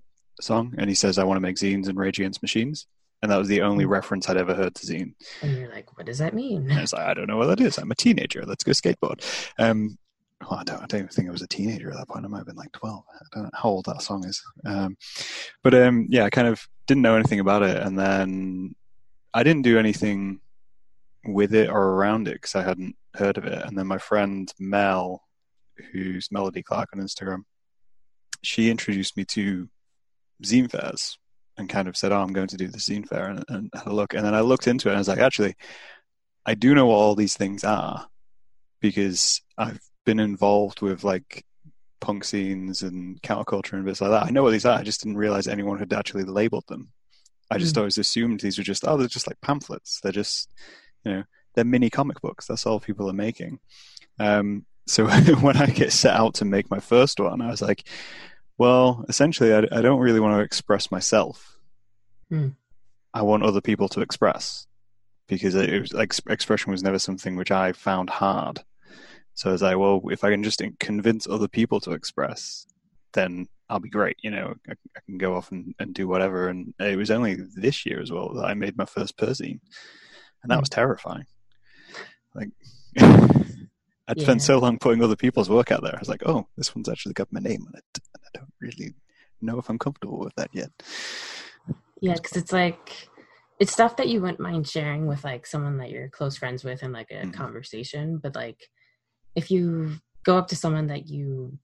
song, 0.41 0.74
and 0.77 0.89
he 0.89 0.96
says, 0.96 1.17
"I 1.17 1.24
want 1.24 1.38
to 1.38 1.41
make 1.41 1.58
zines 1.58 1.88
and 1.88 1.98
Rage 1.98 2.20
Against 2.20 2.41
Machines," 2.41 2.88
and 3.24 3.32
that 3.32 3.38
was 3.38 3.48
the 3.48 3.62
only 3.62 3.86
reference 3.86 4.27
I'd 4.27 4.38
ever 4.38 4.53
heard 4.53 4.75
to 4.75 4.86
zine. 4.86 5.13
And 5.41 5.58
you're 5.58 5.74
like, 5.74 5.98
what 5.98 6.05
does 6.05 6.17
that 6.17 6.34
mean? 6.34 6.70
And 6.70 6.82
it's 6.82 6.91
like, 6.91 7.08
I 7.08 7.13
don't 7.13 7.27
know 7.27 7.38
what 7.38 7.46
that 7.46 7.62
is. 7.62 7.77
I'm 7.77 7.89
a 7.89 7.96
teenager. 7.96 8.43
Let's 8.46 8.65
go 8.65 8.74
skateboard. 8.74 9.24
Um, 9.58 9.98
well, 10.41 10.60
I 10.60 10.63
don't, 10.65 10.82
I 10.84 10.86
don't 10.88 11.00
even 11.00 11.08
think 11.08 11.29
I 11.29 11.32
was 11.32 11.41
a 11.41 11.48
teenager 11.48 11.89
at 11.89 11.96
that 11.96 12.10
point. 12.10 12.25
I 12.25 12.27
might 12.27 12.39
have 12.39 12.48
been 12.48 12.58
like 12.58 12.74
12. 12.74 13.03
I 13.10 13.25
don't 13.34 13.43
know 13.46 13.50
how 13.53 13.70
old 13.70 13.86
that 13.86 14.01
song 14.01 14.25
is. 14.25 14.43
Um, 14.65 14.98
but 15.63 15.74
um, 15.74 16.08
yeah, 16.10 16.25
I 16.25 16.29
kind 16.29 16.50
of 16.50 16.67
didn't 16.86 17.03
know 17.03 17.15
anything 17.15 17.39
about 17.39 17.63
it. 17.63 17.77
And 17.77 17.98
then 17.98 18.75
I 19.34 19.43
didn't 19.43 19.63
do 19.63 19.79
anything 19.79 20.41
with 21.24 21.53
it 21.53 21.70
or 21.70 21.91
around 21.91 22.27
it 22.27 22.34
because 22.34 22.55
I 22.55 22.63
hadn't 22.63 22.98
heard 23.15 23.38
of 23.38 23.46
it. 23.46 23.65
And 23.65 23.77
then 23.77 23.88
my 23.88 24.00
friend 24.00 24.53
Mel, 24.60 25.24
who's 25.92 26.32
Melody 26.32 26.63
Clark 26.63 26.89
on 26.94 27.01
Instagram, 27.01 27.44
she 28.42 28.70
introduced 28.70 29.15
me 29.18 29.25
to 29.25 29.70
zine 30.44 30.70
fairs 30.70 31.18
and 31.58 31.70
kind 31.70 31.88
of 31.88 31.96
said, 31.96 32.12
"Oh, 32.12 32.22
I'm 32.22 32.34
going 32.34 32.48
to 32.48 32.58
do 32.58 32.68
the 32.68 32.77
zine 32.80 33.08
fair," 33.08 33.27
and, 33.30 33.46
and 33.48 33.70
had 33.74 33.88
a 33.88 33.94
look. 33.94 34.13
And 34.13 34.25
then 34.25 34.34
I 34.36 34.42
looked 34.42 34.68
into 34.68 34.88
it, 34.89 34.92
and 34.92 34.98
I 34.98 35.01
was 35.01 35.08
like, 35.08 35.20
"Actually, 35.20 35.56
I 36.46 36.56
do 36.56 36.74
know 36.75 36.88
what 36.88 36.96
all 36.96 37.15
these 37.15 37.38
things 37.38 37.63
are 37.63 38.08
because 38.82 39.42
I've 39.58 39.80
been 40.06 40.20
involved 40.20 40.82
with 40.82 41.03
like 41.03 41.46
punk 42.01 42.25
scenes 42.25 42.82
and 42.82 43.22
counterculture 43.22 43.74
and 43.74 43.86
bits 43.86 44.01
like 44.01 44.12
that. 44.12 44.25
I 44.25 44.30
know 44.32 44.44
what 44.44 44.51
these 44.51 44.65
are. 44.65 44.77
I 44.77 44.84
just 44.84 45.01
didn't 45.01 45.18
realize 45.18 45.48
anyone 45.48 45.80
had 45.80 45.94
actually 45.94 46.25
labeled 46.25 46.65
them. 46.68 46.92
I 47.50 47.58
just 47.58 47.75
Mm. 47.75 47.77
always 47.80 47.98
assumed 47.98 48.42
these 48.42 48.58
were 48.58 48.63
just 48.63 48.86
oh, 48.86 48.98
they're 48.98 49.08
just 49.08 49.27
like 49.27 49.39
pamphlets. 49.42 50.00
They're 50.01 50.12
just 50.12 50.51
you 51.06 51.12
know 51.13 51.24
they're 51.56 51.63
mini 51.63 51.89
comic 51.89 52.20
books. 52.20 52.48
That's 52.48 52.65
all 52.65 52.80
people 52.80 53.10
are 53.10 53.13
making. 53.13 53.60
Um, 54.20 54.65
so 54.85 55.07
when 55.41 55.57
I 55.57 55.67
get 55.67 55.91
set 55.91 56.15
out 56.15 56.35
to 56.35 56.45
make 56.45 56.69
my 56.69 56.79
first 56.79 57.19
one, 57.19 57.41
I 57.41 57.47
was 57.49 57.61
like, 57.61 57.87
well, 58.57 59.05
essentially, 59.09 59.53
I, 59.53 59.59
I 59.71 59.81
don't 59.81 59.99
really 59.99 60.19
want 60.19 60.37
to 60.37 60.43
express 60.43 60.91
myself. 60.91 61.57
Hmm. 62.29 62.49
I 63.13 63.21
want 63.21 63.43
other 63.43 63.61
people 63.61 63.87
to 63.89 64.01
express 64.01 64.65
because 65.27 65.55
it 65.55 65.79
was 65.79 65.93
like 65.93 66.13
expression 66.29 66.71
was 66.71 66.83
never 66.83 66.99
something 66.99 67.35
which 67.35 67.51
I 67.51 67.71
found 67.73 68.09
hard. 68.09 68.59
So 69.35 69.49
I 69.49 69.53
was 69.53 69.61
like, 69.61 69.77
well, 69.77 70.01
if 70.11 70.23
I 70.23 70.31
can 70.31 70.43
just 70.43 70.61
convince 70.79 71.27
other 71.27 71.47
people 71.47 71.79
to 71.81 71.91
express, 71.91 72.65
then 73.13 73.47
I'll 73.69 73.79
be 73.79 73.89
great. 73.89 74.17
You 74.21 74.31
know, 74.31 74.53
I, 74.67 74.73
I 74.73 74.99
can 75.05 75.17
go 75.17 75.35
off 75.35 75.51
and, 75.51 75.73
and 75.79 75.93
do 75.93 76.07
whatever. 76.07 76.49
And 76.49 76.73
it 76.79 76.97
was 76.97 77.09
only 77.11 77.37
this 77.55 77.85
year 77.85 77.99
as 78.01 78.11
well 78.11 78.33
that 78.35 78.45
I 78.45 78.53
made 78.53 78.77
my 78.77 78.85
first 78.85 79.17
Perzine. 79.17 79.59
and 80.43 80.51
that 80.51 80.59
was 80.59 80.69
Mm. 80.69 80.75
terrifying. 80.75 81.25
Like, 82.35 82.49
I'd 84.07 84.17
Yeah. 84.17 84.24
spent 84.24 84.41
so 84.41 84.60
long 84.60 84.77
putting 84.79 85.03
other 85.03 85.15
people's 85.15 85.50
work 85.50 85.72
out 85.72 85.81
there. 85.81 85.95
I 85.95 86.00
was 86.00 86.10
like, 86.10 86.24
oh, 86.25 86.48
this 86.57 86.75
one's 86.75 86.89
actually 86.89 87.13
got 87.13 87.31
my 87.31 87.39
name 87.39 87.65
on 87.67 87.74
it, 87.75 87.83
and 88.13 88.24
I 88.25 88.38
don't 88.39 88.53
really 88.60 88.93
know 89.41 89.57
if 89.60 89.69
I'm 89.69 89.79
comfortable 89.79 90.19
with 90.19 90.36
that 90.36 90.50
yet. 90.53 90.72
Yeah, 92.01 92.15
because 92.15 92.36
it's 92.38 92.51
like 92.51 93.10
it's 93.60 93.72
stuff 93.72 93.95
that 93.98 94.10
you 94.10 94.19
wouldn't 94.22 94.39
mind 94.39 94.67
sharing 94.67 95.07
with 95.07 95.24
like 95.24 95.45
someone 95.48 95.77
that 95.77 95.89
you're 95.89 96.10
close 96.10 96.36
friends 96.38 96.63
with 96.63 96.83
in 96.83 96.91
like 96.91 97.12
a 97.12 97.25
Mhm. 97.25 97.33
conversation, 97.33 98.17
but 98.17 98.36
like 98.36 98.69
if 99.36 99.50
you 99.50 99.93
go 100.25 100.38
up 100.38 100.48
to 100.50 100.55
someone 100.55 100.88
that 100.88 101.07
you 101.07 101.57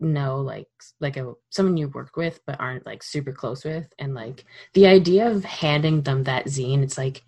know 0.00 0.40
like 0.40 0.68
like 1.00 1.16
a 1.16 1.32
someone 1.50 1.76
you 1.76 1.88
work 1.88 2.16
with 2.16 2.40
but 2.44 2.58
aren't 2.60 2.84
like 2.84 3.02
super 3.04 3.32
close 3.32 3.64
with 3.64 3.92
and 4.00 4.14
like 4.14 4.44
the 4.74 4.86
idea 4.86 5.30
of 5.30 5.44
handing 5.44 6.02
them 6.02 6.24
that 6.24 6.46
zine 6.46 6.82
it's 6.82 6.98
like 6.98 7.22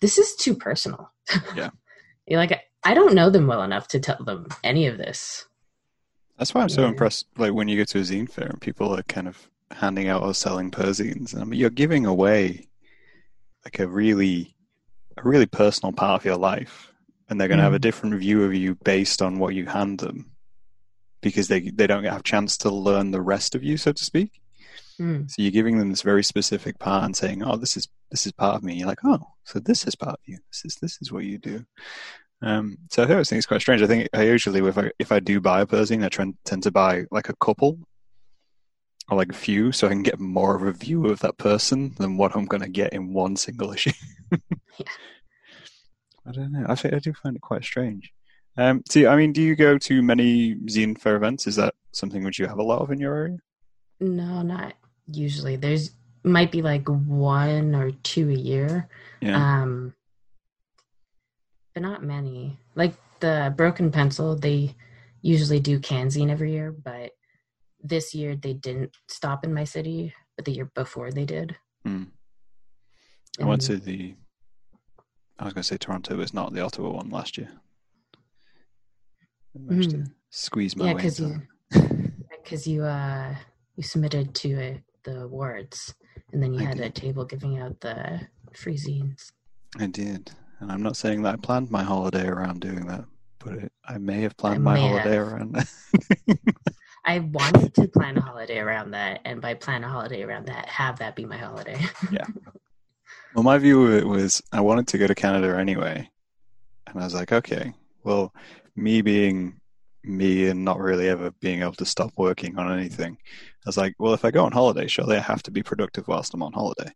this 0.00 0.16
is 0.16 0.34
too 0.34 0.54
personal 0.54 1.12
Yeah. 1.54 1.68
you're 2.26 2.40
like 2.40 2.58
i 2.84 2.94
don't 2.94 3.14
know 3.14 3.30
them 3.30 3.46
well 3.46 3.62
enough 3.62 3.88
to 3.88 4.00
tell 4.00 4.22
them 4.24 4.46
any 4.64 4.86
of 4.86 4.96
this 4.98 5.46
That's 6.38 6.54
why 6.54 6.62
I'm 6.62 6.70
so 6.70 6.82
Yeah. 6.82 6.88
impressed. 6.88 7.26
Like 7.36 7.52
when 7.52 7.68
you 7.68 7.76
go 7.76 7.84
to 7.84 7.98
a 7.98 8.02
zine 8.02 8.30
fair 8.30 8.46
and 8.46 8.60
people 8.60 8.96
are 8.96 9.02
kind 9.02 9.28
of 9.28 9.36
handing 9.72 10.08
out 10.08 10.22
or 10.22 10.32
selling 10.32 10.70
per 10.70 10.84
zines, 10.90 11.34
and 11.34 11.42
I 11.42 11.44
mean, 11.44 11.60
you're 11.60 11.68
giving 11.82 12.06
away 12.06 12.68
like 13.66 13.78
a 13.78 13.86
really, 13.86 14.56
a 15.18 15.22
really 15.22 15.44
personal 15.44 15.92
part 15.92 16.18
of 16.18 16.24
your 16.24 16.38
life, 16.38 16.94
and 17.28 17.38
they're 17.38 17.46
going 17.52 17.58
to 17.58 17.68
have 17.68 17.74
a 17.74 17.78
Mm. 17.78 17.88
different 17.88 18.14
view 18.18 18.42
of 18.42 18.54
you 18.54 18.74
based 18.84 19.20
on 19.20 19.38
what 19.38 19.54
you 19.54 19.66
hand 19.66 20.00
them, 20.00 20.32
because 21.20 21.48
they 21.48 21.60
they 21.60 21.86
don't 21.86 22.04
have 22.04 22.20
a 22.20 22.30
chance 22.32 22.56
to 22.58 22.70
learn 22.70 23.10
the 23.10 23.20
rest 23.34 23.54
of 23.54 23.62
you, 23.62 23.76
so 23.76 23.92
to 23.92 24.04
speak. 24.04 24.40
Hmm. 24.96 25.26
So 25.28 25.42
you're 25.42 25.52
giving 25.58 25.76
them 25.78 25.90
this 25.90 26.00
very 26.12 26.24
specific 26.24 26.78
part 26.78 27.04
and 27.04 27.14
saying, 27.14 27.42
"Oh, 27.42 27.56
this 27.58 27.76
is 27.76 27.86
this 28.10 28.24
is 28.24 28.32
part 28.32 28.56
of 28.56 28.62
me." 28.62 28.76
You're 28.78 28.88
like, 28.88 29.04
"Oh, 29.04 29.20
so 29.44 29.60
this 29.60 29.86
is 29.86 29.94
part 29.94 30.14
of 30.20 30.24
you. 30.26 30.38
This 30.50 30.64
is 30.64 30.74
this 30.80 30.96
is 31.02 31.12
what 31.12 31.24
you 31.24 31.36
do." 31.36 31.66
Um, 32.42 32.78
so 32.90 33.02
I 33.02 33.10
always 33.10 33.28
think 33.28 33.38
it's 33.38 33.46
quite 33.46 33.60
strange. 33.60 33.82
I 33.82 33.86
think 33.86 34.08
I 34.14 34.22
usually, 34.22 34.66
if 34.66 34.78
I 34.78 34.90
if 34.98 35.12
I 35.12 35.20
do 35.20 35.40
buy 35.40 35.60
a 35.60 35.66
perzine, 35.66 36.04
I 36.04 36.08
try, 36.08 36.32
tend 36.44 36.62
to 36.62 36.70
buy 36.70 37.04
like 37.10 37.28
a 37.28 37.36
couple 37.36 37.78
or 39.10 39.16
like 39.16 39.30
a 39.30 39.36
few, 39.36 39.72
so 39.72 39.86
I 39.86 39.90
can 39.90 40.02
get 40.02 40.20
more 40.20 40.56
of 40.56 40.62
a 40.62 40.72
view 40.72 41.06
of 41.06 41.20
that 41.20 41.36
person 41.36 41.94
than 41.98 42.16
what 42.16 42.34
I'm 42.34 42.46
going 42.46 42.62
to 42.62 42.68
get 42.68 42.92
in 42.92 43.12
one 43.12 43.36
single 43.36 43.72
issue. 43.74 43.92
Yeah. 44.30 44.86
I 46.26 46.32
don't 46.32 46.52
know. 46.52 46.64
I 46.68 46.74
think 46.74 46.94
I 46.94 46.98
do 46.98 47.12
find 47.12 47.36
it 47.36 47.42
quite 47.42 47.64
strange. 47.64 48.12
Um, 48.56 48.82
see, 48.88 49.06
I 49.06 49.16
mean, 49.16 49.32
do 49.32 49.42
you 49.42 49.56
go 49.56 49.78
to 49.78 50.02
many 50.02 50.54
zine 50.54 50.98
fair 50.98 51.16
events? 51.16 51.46
Is 51.46 51.56
that 51.56 51.74
something 51.92 52.24
which 52.24 52.38
you 52.38 52.46
have 52.46 52.58
a 52.58 52.62
lot 52.62 52.80
of 52.80 52.90
in 52.90 53.00
your 53.00 53.14
area? 53.14 53.38
no 54.00 54.42
not 54.42 54.72
usually 55.06 55.56
there's 55.56 55.90
might 56.22 56.50
be 56.50 56.62
like 56.62 56.88
one 56.88 57.74
or 57.74 57.90
two 58.02 58.30
a 58.30 58.34
year 58.34 58.88
Yeah. 59.20 59.62
Um, 59.62 59.94
but 61.74 61.82
not 61.82 62.02
many. 62.02 62.58
Like 62.74 62.94
the 63.20 63.52
Broken 63.56 63.90
Pencil, 63.90 64.36
they 64.36 64.74
usually 65.22 65.60
do 65.60 65.78
Canzine 65.78 66.30
every 66.30 66.52
year, 66.52 66.72
but 66.72 67.12
this 67.82 68.14
year 68.14 68.36
they 68.36 68.52
didn't 68.52 68.96
stop 69.08 69.44
in 69.44 69.54
my 69.54 69.64
city, 69.64 70.12
but 70.36 70.44
the 70.44 70.52
year 70.52 70.70
before 70.74 71.10
they 71.10 71.24
did. 71.24 71.56
Hmm. 71.84 72.04
I 73.40 73.44
went 73.44 73.62
to 73.62 73.76
the. 73.76 74.14
I 75.38 75.44
was 75.44 75.54
going 75.54 75.62
to 75.62 75.68
say 75.68 75.78
Toronto, 75.78 76.16
but 76.16 76.22
it's 76.22 76.34
not 76.34 76.52
the 76.52 76.60
Ottawa 76.60 76.90
one 76.90 77.08
last 77.08 77.38
year. 77.38 77.48
I 79.56 79.58
managed 79.58 79.90
to 79.92 80.04
squeeze 80.28 80.76
my 80.76 80.86
Yeah, 80.86 80.94
way 80.94 81.04
into 81.04 81.22
you- 81.72 82.12
because 82.42 82.66
you 82.72 82.82
uh 82.84 83.34
you 83.76 83.82
submitted 83.82 84.34
to 84.34 84.54
uh, 84.74 84.78
the 85.04 85.22
awards, 85.22 85.94
and 86.32 86.42
then 86.42 86.52
you 86.52 86.60
I 86.60 86.64
had 86.64 86.80
a 86.80 86.90
table 86.90 87.24
giving 87.24 87.58
out 87.58 87.80
the 87.80 88.20
free 88.54 88.76
zines. 88.76 89.32
I 89.78 89.86
did, 89.86 90.32
and 90.60 90.70
I'm 90.70 90.82
not 90.82 90.96
saying 90.96 91.22
that 91.22 91.34
I 91.34 91.36
planned 91.36 91.70
my 91.70 91.82
holiday 91.82 92.26
around 92.26 92.60
doing 92.60 92.86
that, 92.86 93.04
but 93.38 93.54
it, 93.54 93.72
I 93.84 93.98
may 93.98 94.20
have 94.20 94.36
planned 94.36 94.62
my 94.62 94.78
holiday 94.78 95.16
have. 95.16 95.32
around 95.32 95.52
that. 95.54 95.68
I 97.04 97.20
wanted 97.20 97.74
to 97.76 97.88
plan 97.88 98.18
a 98.18 98.20
holiday 98.20 98.58
around 98.58 98.90
that, 98.92 99.20
and 99.24 99.40
by 99.40 99.54
plan 99.54 99.84
a 99.84 99.88
holiday 99.88 100.22
around 100.22 100.46
that, 100.46 100.66
have 100.66 100.98
that 100.98 101.16
be 101.16 101.24
my 101.24 101.38
holiday. 101.38 101.78
Yeah. 102.10 102.26
Well, 103.34 103.44
my 103.44 103.58
view 103.58 103.86
of 103.86 103.94
it 103.94 104.06
was 104.06 104.42
I 104.52 104.60
wanted 104.60 104.88
to 104.88 104.98
go 104.98 105.06
to 105.06 105.14
Canada 105.14 105.56
anyway, 105.56 106.10
and 106.86 107.00
I 107.00 107.04
was 107.04 107.14
like, 107.14 107.32
okay, 107.32 107.72
well, 108.02 108.34
me 108.74 109.02
being 109.02 109.60
me 110.02 110.48
and 110.48 110.64
not 110.64 110.78
really 110.78 111.08
ever 111.08 111.30
being 111.40 111.62
able 111.62 111.74
to 111.74 111.84
stop 111.84 112.12
working 112.16 112.58
on 112.58 112.76
anything, 112.76 113.16
I 113.22 113.68
was 113.68 113.76
like, 113.76 113.94
well, 113.98 114.14
if 114.14 114.24
I 114.24 114.30
go 114.30 114.44
on 114.44 114.52
holiday, 114.52 114.88
surely 114.88 115.16
I 115.16 115.20
have 115.20 115.42
to 115.44 115.50
be 115.50 115.62
productive 115.62 116.08
whilst 116.08 116.34
I'm 116.34 116.42
on 116.42 116.52
holiday. 116.52 116.90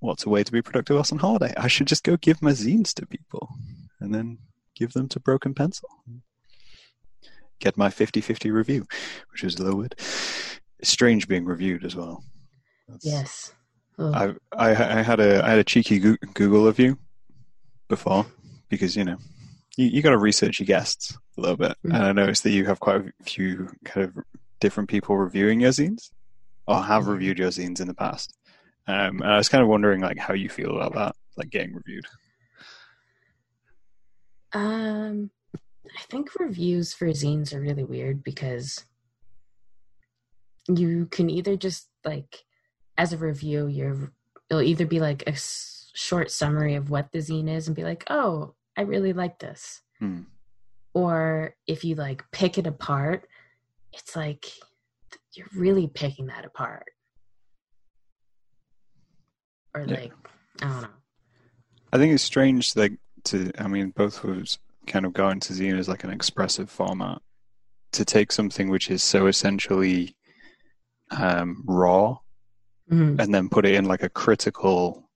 What's 0.00 0.24
a 0.26 0.28
way 0.28 0.44
to 0.44 0.52
be 0.52 0.62
productive 0.62 0.94
whilst 0.94 1.12
on 1.12 1.18
holiday? 1.18 1.52
I 1.56 1.68
should 1.68 1.88
just 1.88 2.04
go 2.04 2.16
give 2.16 2.40
my 2.40 2.52
zines 2.52 2.94
to 2.94 3.06
people 3.06 3.48
and 4.00 4.14
then 4.14 4.38
give 4.76 4.92
them 4.92 5.08
to 5.08 5.20
Broken 5.20 5.54
Pencil. 5.54 5.88
Get 7.58 7.76
my 7.76 7.90
50 7.90 8.20
50 8.20 8.50
review, 8.52 8.86
which 9.32 9.42
was 9.42 9.58
lowered. 9.58 9.94
It's 9.98 10.90
strange 10.90 11.26
being 11.26 11.44
reviewed 11.44 11.84
as 11.84 11.96
well. 11.96 12.22
That's- 12.86 13.04
yes. 13.04 13.52
Ugh. 13.98 14.38
I, 14.52 14.70
I 14.70 14.98
I 14.98 15.02
had 15.02 15.18
a 15.18 15.44
I 15.44 15.50
had 15.50 15.58
a 15.58 15.64
cheeky 15.64 15.98
Google 15.98 16.68
of 16.68 16.78
you 16.78 16.96
before 17.88 18.26
because 18.68 18.94
you 18.96 19.04
know 19.04 19.16
you, 19.76 19.86
you 19.88 20.02
got 20.02 20.10
to 20.10 20.18
research 20.18 20.60
your 20.60 20.66
guests 20.68 21.18
a 21.36 21.40
little 21.40 21.56
bit, 21.56 21.76
Mm. 21.84 21.94
and 21.94 22.04
I 22.04 22.12
noticed 22.12 22.44
that 22.44 22.50
you 22.52 22.64
have 22.66 22.78
quite 22.78 23.00
a 23.00 23.24
few 23.24 23.68
kind 23.84 24.04
of 24.06 24.24
different 24.60 24.88
people 24.88 25.16
reviewing 25.16 25.58
your 25.60 25.72
zines 25.72 26.12
or 26.68 26.80
have 26.80 27.04
Mhm. 27.04 27.08
reviewed 27.08 27.38
your 27.40 27.48
zines 27.50 27.80
in 27.80 27.88
the 27.88 27.94
past. 27.94 28.37
Um, 28.88 29.20
and 29.20 29.30
I 29.32 29.36
was 29.36 29.48
kind 29.50 29.62
of 29.62 29.68
wondering 29.68 30.00
like 30.00 30.18
how 30.18 30.32
you 30.34 30.48
feel 30.48 30.76
about 30.76 30.94
that, 30.94 31.14
like 31.36 31.50
getting 31.50 31.74
reviewed. 31.74 32.04
Um, 34.52 35.30
I 35.54 36.02
think 36.10 36.38
reviews 36.38 36.94
for 36.94 37.06
zines 37.08 37.52
are 37.54 37.60
really 37.60 37.84
weird 37.84 38.24
because 38.24 38.84
you 40.68 41.06
can 41.06 41.30
either 41.30 41.56
just 41.56 41.88
like, 42.04 42.44
as 42.96 43.12
a 43.12 43.18
review, 43.18 43.66
you're 43.66 44.12
it'll 44.50 44.62
either 44.62 44.86
be 44.86 45.00
like 45.00 45.22
a 45.22 45.30
s- 45.32 45.90
short 45.94 46.30
summary 46.30 46.74
of 46.74 46.88
what 46.90 47.12
the 47.12 47.18
zine 47.18 47.48
is 47.54 47.66
and 47.68 47.76
be 47.76 47.84
like, 47.84 48.04
oh, 48.08 48.54
I 48.76 48.82
really 48.82 49.12
like 49.12 49.38
this, 49.38 49.82
Hmm. 49.98 50.22
or 50.94 51.54
if 51.66 51.84
you 51.84 51.94
like 51.94 52.24
pick 52.32 52.56
it 52.56 52.66
apart, 52.66 53.28
it's 53.92 54.16
like 54.16 54.46
you're 55.34 55.48
really 55.54 55.88
picking 55.88 56.26
that 56.26 56.44
apart, 56.46 56.86
or 59.74 59.82
Yeah. 59.82 59.94
like 60.00 60.12
I 60.62 60.66
don't 60.68 60.82
know. 60.82 60.88
I 61.92 61.98
think 61.98 62.12
it's 62.14 62.22
strange 62.22 62.74
like 62.76 62.92
to 63.24 63.50
I 63.58 63.68
mean 63.68 63.90
both 63.90 64.22
was 64.24 64.58
kind 64.86 65.04
of 65.06 65.12
going 65.12 65.40
to 65.40 65.52
zine 65.52 65.78
as 65.78 65.88
like 65.88 66.04
an 66.04 66.10
expressive 66.10 66.70
format 66.70 67.20
to 67.92 68.04
take 68.04 68.32
something 68.32 68.68
which 68.68 68.90
is 68.90 69.02
so 69.02 69.26
essentially 69.26 70.14
um, 71.10 71.64
raw 71.66 72.18
Mhm. 72.90 73.20
and 73.20 73.34
then 73.34 73.48
put 73.48 73.66
it 73.66 73.74
in 73.74 73.84
like 73.86 74.02
a 74.02 74.08
critical 74.08 75.08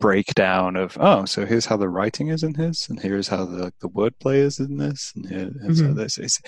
breakdown 0.00 0.76
of 0.76 0.96
oh 1.00 1.24
so 1.24 1.46
here's 1.46 1.66
how 1.66 1.76
the 1.76 1.88
writing 1.88 2.28
is 2.28 2.42
in 2.42 2.54
his 2.54 2.86
and 2.90 3.00
here's 3.00 3.28
how 3.28 3.44
the 3.44 3.72
the 3.80 3.88
wordplay 3.88 4.36
is 4.36 4.58
in 4.58 4.76
this 4.76 5.12
and 5.14 5.26
here, 5.28 5.50
here's 5.62 5.80
how 5.80 5.88
Mhm. 5.88 5.96
this 5.96 6.18
is 6.18 6.40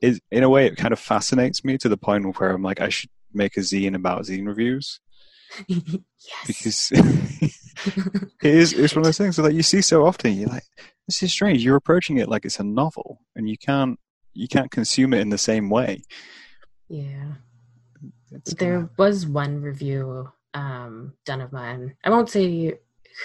is 0.00 0.20
in 0.30 0.42
a 0.42 0.48
way 0.48 0.66
it 0.66 0.76
kind 0.76 0.92
of 0.92 0.98
fascinates 0.98 1.64
me 1.64 1.76
to 1.78 1.88
the 1.88 1.96
point 1.96 2.38
where 2.38 2.50
I'm 2.50 2.62
like 2.62 2.80
I 2.80 2.88
should 2.88 3.10
make 3.32 3.56
a 3.56 3.60
zine 3.60 3.94
about 3.94 4.22
zine 4.24 4.46
reviews 4.46 5.00
yes. 5.68 6.46
because 6.46 6.92
it 8.42 8.54
is 8.54 8.72
it's 8.72 8.94
one 8.94 9.00
of 9.00 9.04
those 9.04 9.18
things 9.18 9.36
that 9.36 9.42
like 9.42 9.54
you 9.54 9.62
see 9.62 9.80
so 9.82 10.06
often 10.06 10.32
you're 10.32 10.48
like 10.48 10.64
this 11.06 11.22
is 11.22 11.32
strange 11.32 11.64
you're 11.64 11.76
approaching 11.76 12.18
it 12.18 12.28
like 12.28 12.44
it's 12.44 12.58
a 12.58 12.64
novel 12.64 13.20
and 13.36 13.48
you 13.48 13.56
can't 13.58 13.98
you 14.32 14.48
can't 14.48 14.70
consume 14.70 15.14
it 15.14 15.20
in 15.20 15.28
the 15.30 15.38
same 15.38 15.70
way 15.70 16.02
yeah. 16.88 17.34
it's 18.32 18.54
there 18.54 18.78
kinda- 18.78 18.90
was 18.98 19.26
one 19.26 19.60
review 19.60 20.28
um 20.54 21.12
done 21.24 21.40
of 21.40 21.52
mine 21.52 21.94
i 22.04 22.10
won't 22.10 22.30
say 22.30 22.74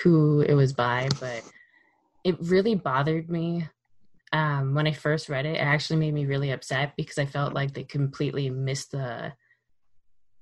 who 0.04 0.42
it 0.42 0.54
was 0.54 0.74
by 0.74 1.08
but 1.20 1.44
it 2.24 2.36
really 2.42 2.76
bothered 2.76 3.30
me 3.30 3.68
um 4.34 4.74
when 4.74 4.88
i 4.88 4.92
first 4.92 5.30
read 5.30 5.46
it 5.46 5.56
it 5.56 5.60
actually 5.60 5.98
made 5.98 6.14
me 6.14 6.26
really 6.26 6.52
upset 6.52 6.94
because 6.98 7.18
i 7.18 7.26
felt 7.26 7.54
like 7.54 7.74
they 7.74 7.84
completely 7.84 8.50
missed 8.50 8.92
the 8.92 9.32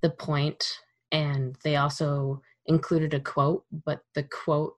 the 0.02 0.10
point 0.10 0.80
and 1.12 1.56
they 1.64 1.76
also 1.76 2.42
included 2.66 3.14
a 3.14 3.20
quote 3.20 3.64
but 3.86 4.02
the 4.14 4.24
quote 4.24 4.76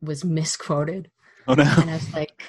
was 0.00 0.24
misquoted. 0.38 1.10
Oh 1.46 1.54
no. 1.54 1.62
And 1.62 1.90
i 1.90 1.94
was 1.94 2.12
like 2.12 2.42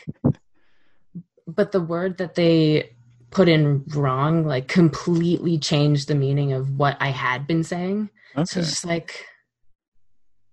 but 1.47 1.71
the 1.71 1.81
word 1.81 2.17
that 2.17 2.35
they 2.35 2.95
put 3.29 3.47
in 3.47 3.83
wrong 3.89 4.45
like 4.45 4.67
completely 4.67 5.57
changed 5.59 6.07
the 6.07 6.15
meaning 6.15 6.53
of 6.53 6.79
what 6.79 6.97
i 6.99 7.09
had 7.09 7.47
been 7.47 7.63
saying. 7.63 8.09
So 8.35 8.41
okay. 8.41 8.59
it's 8.59 8.69
just 8.69 8.85
like 8.85 9.25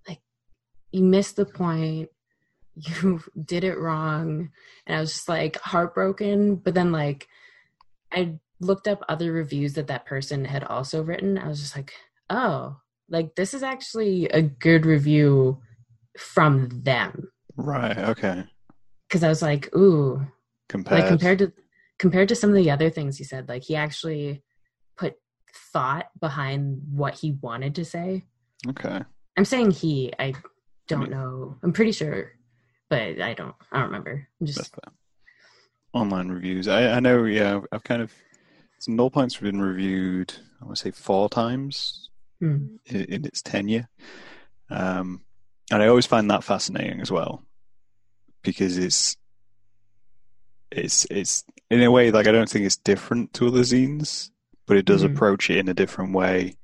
like 0.08 0.20
you 0.90 1.02
missed 1.02 1.36
the 1.36 1.46
point. 1.46 2.08
You 2.74 3.20
did 3.44 3.64
it 3.64 3.78
wrong. 3.78 4.50
And 4.86 4.96
i 4.96 5.00
was 5.00 5.12
just 5.12 5.28
like 5.28 5.60
heartbroken. 5.60 6.56
But 6.56 6.72
then 6.72 6.90
like 6.90 7.28
i 8.10 8.38
looked 8.62 8.88
up 8.88 9.04
other 9.08 9.32
reviews 9.32 9.74
that 9.74 9.88
that 9.88 10.06
person 10.06 10.44
had 10.44 10.64
also 10.64 11.02
written. 11.02 11.36
I 11.36 11.48
was 11.48 11.60
just 11.60 11.76
like 11.76 11.92
oh 12.30 12.76
like 13.08 13.34
this 13.34 13.54
is 13.54 13.62
actually 13.62 14.26
a 14.28 14.42
good 14.42 14.86
review 14.86 15.60
from 16.18 16.68
them. 16.82 17.28
Right. 17.56 17.96
Okay. 17.96 18.44
Because 19.08 19.22
I 19.22 19.28
was 19.28 19.42
like, 19.42 19.74
ooh, 19.76 20.26
Compared. 20.68 21.00
like 21.00 21.08
compared 21.08 21.38
to 21.40 21.52
compared 21.98 22.28
to 22.30 22.34
some 22.34 22.50
of 22.50 22.56
the 22.56 22.70
other 22.70 22.90
things 22.90 23.18
he 23.18 23.24
said, 23.24 23.48
like 23.48 23.62
he 23.62 23.76
actually 23.76 24.42
put 24.96 25.14
thought 25.72 26.06
behind 26.20 26.80
what 26.90 27.14
he 27.14 27.32
wanted 27.42 27.74
to 27.76 27.84
say. 27.84 28.24
Okay. 28.68 29.02
I'm 29.36 29.44
saying 29.44 29.72
he. 29.72 30.12
I 30.18 30.32
don't 30.88 31.00
mean- 31.00 31.10
know. 31.10 31.56
I'm 31.62 31.72
pretty 31.72 31.92
sure, 31.92 32.32
but 32.88 33.20
I 33.20 33.34
don't. 33.34 33.54
I 33.70 33.78
don't 33.78 33.86
remember. 33.86 34.26
I'm 34.40 34.46
just. 34.46 34.74
Online 35.92 36.28
reviews. 36.28 36.68
I, 36.68 36.92
I 36.92 37.00
know. 37.00 37.24
Yeah. 37.24 37.60
I've 37.70 37.84
kind 37.84 38.00
of. 38.00 38.12
Some 38.78 38.96
null 38.96 39.10
points 39.10 39.34
have 39.34 39.42
been 39.44 39.60
reviewed. 39.60 40.32
I 40.60 40.64
want 40.64 40.76
to 40.76 40.82
say 40.82 40.90
four 40.90 41.28
times 41.28 42.08
hmm. 42.42 42.76
in, 42.86 43.04
in 43.04 43.24
its 43.24 43.40
tenure. 43.42 43.88
Um, 44.70 45.22
and 45.70 45.82
I 45.82 45.86
always 45.86 46.06
find 46.06 46.30
that 46.30 46.44
fascinating 46.44 47.00
as 47.00 47.10
well, 47.10 47.44
because 48.42 48.76
it's 48.78 49.16
it's 50.70 51.06
it's 51.10 51.44
in 51.70 51.82
a 51.82 51.90
way 51.90 52.10
like 52.10 52.26
I 52.26 52.32
don't 52.32 52.48
think 52.48 52.64
it's 52.64 52.76
different 52.76 53.32
to 53.34 53.46
other 53.48 53.60
zines, 53.60 54.30
but 54.66 54.76
it 54.76 54.84
does 54.86 55.02
Mhm. 55.02 55.14
approach 55.14 55.50
it 55.50 55.58
in 55.58 55.68
a 55.68 55.74
different 55.74 56.14
way 56.14 56.56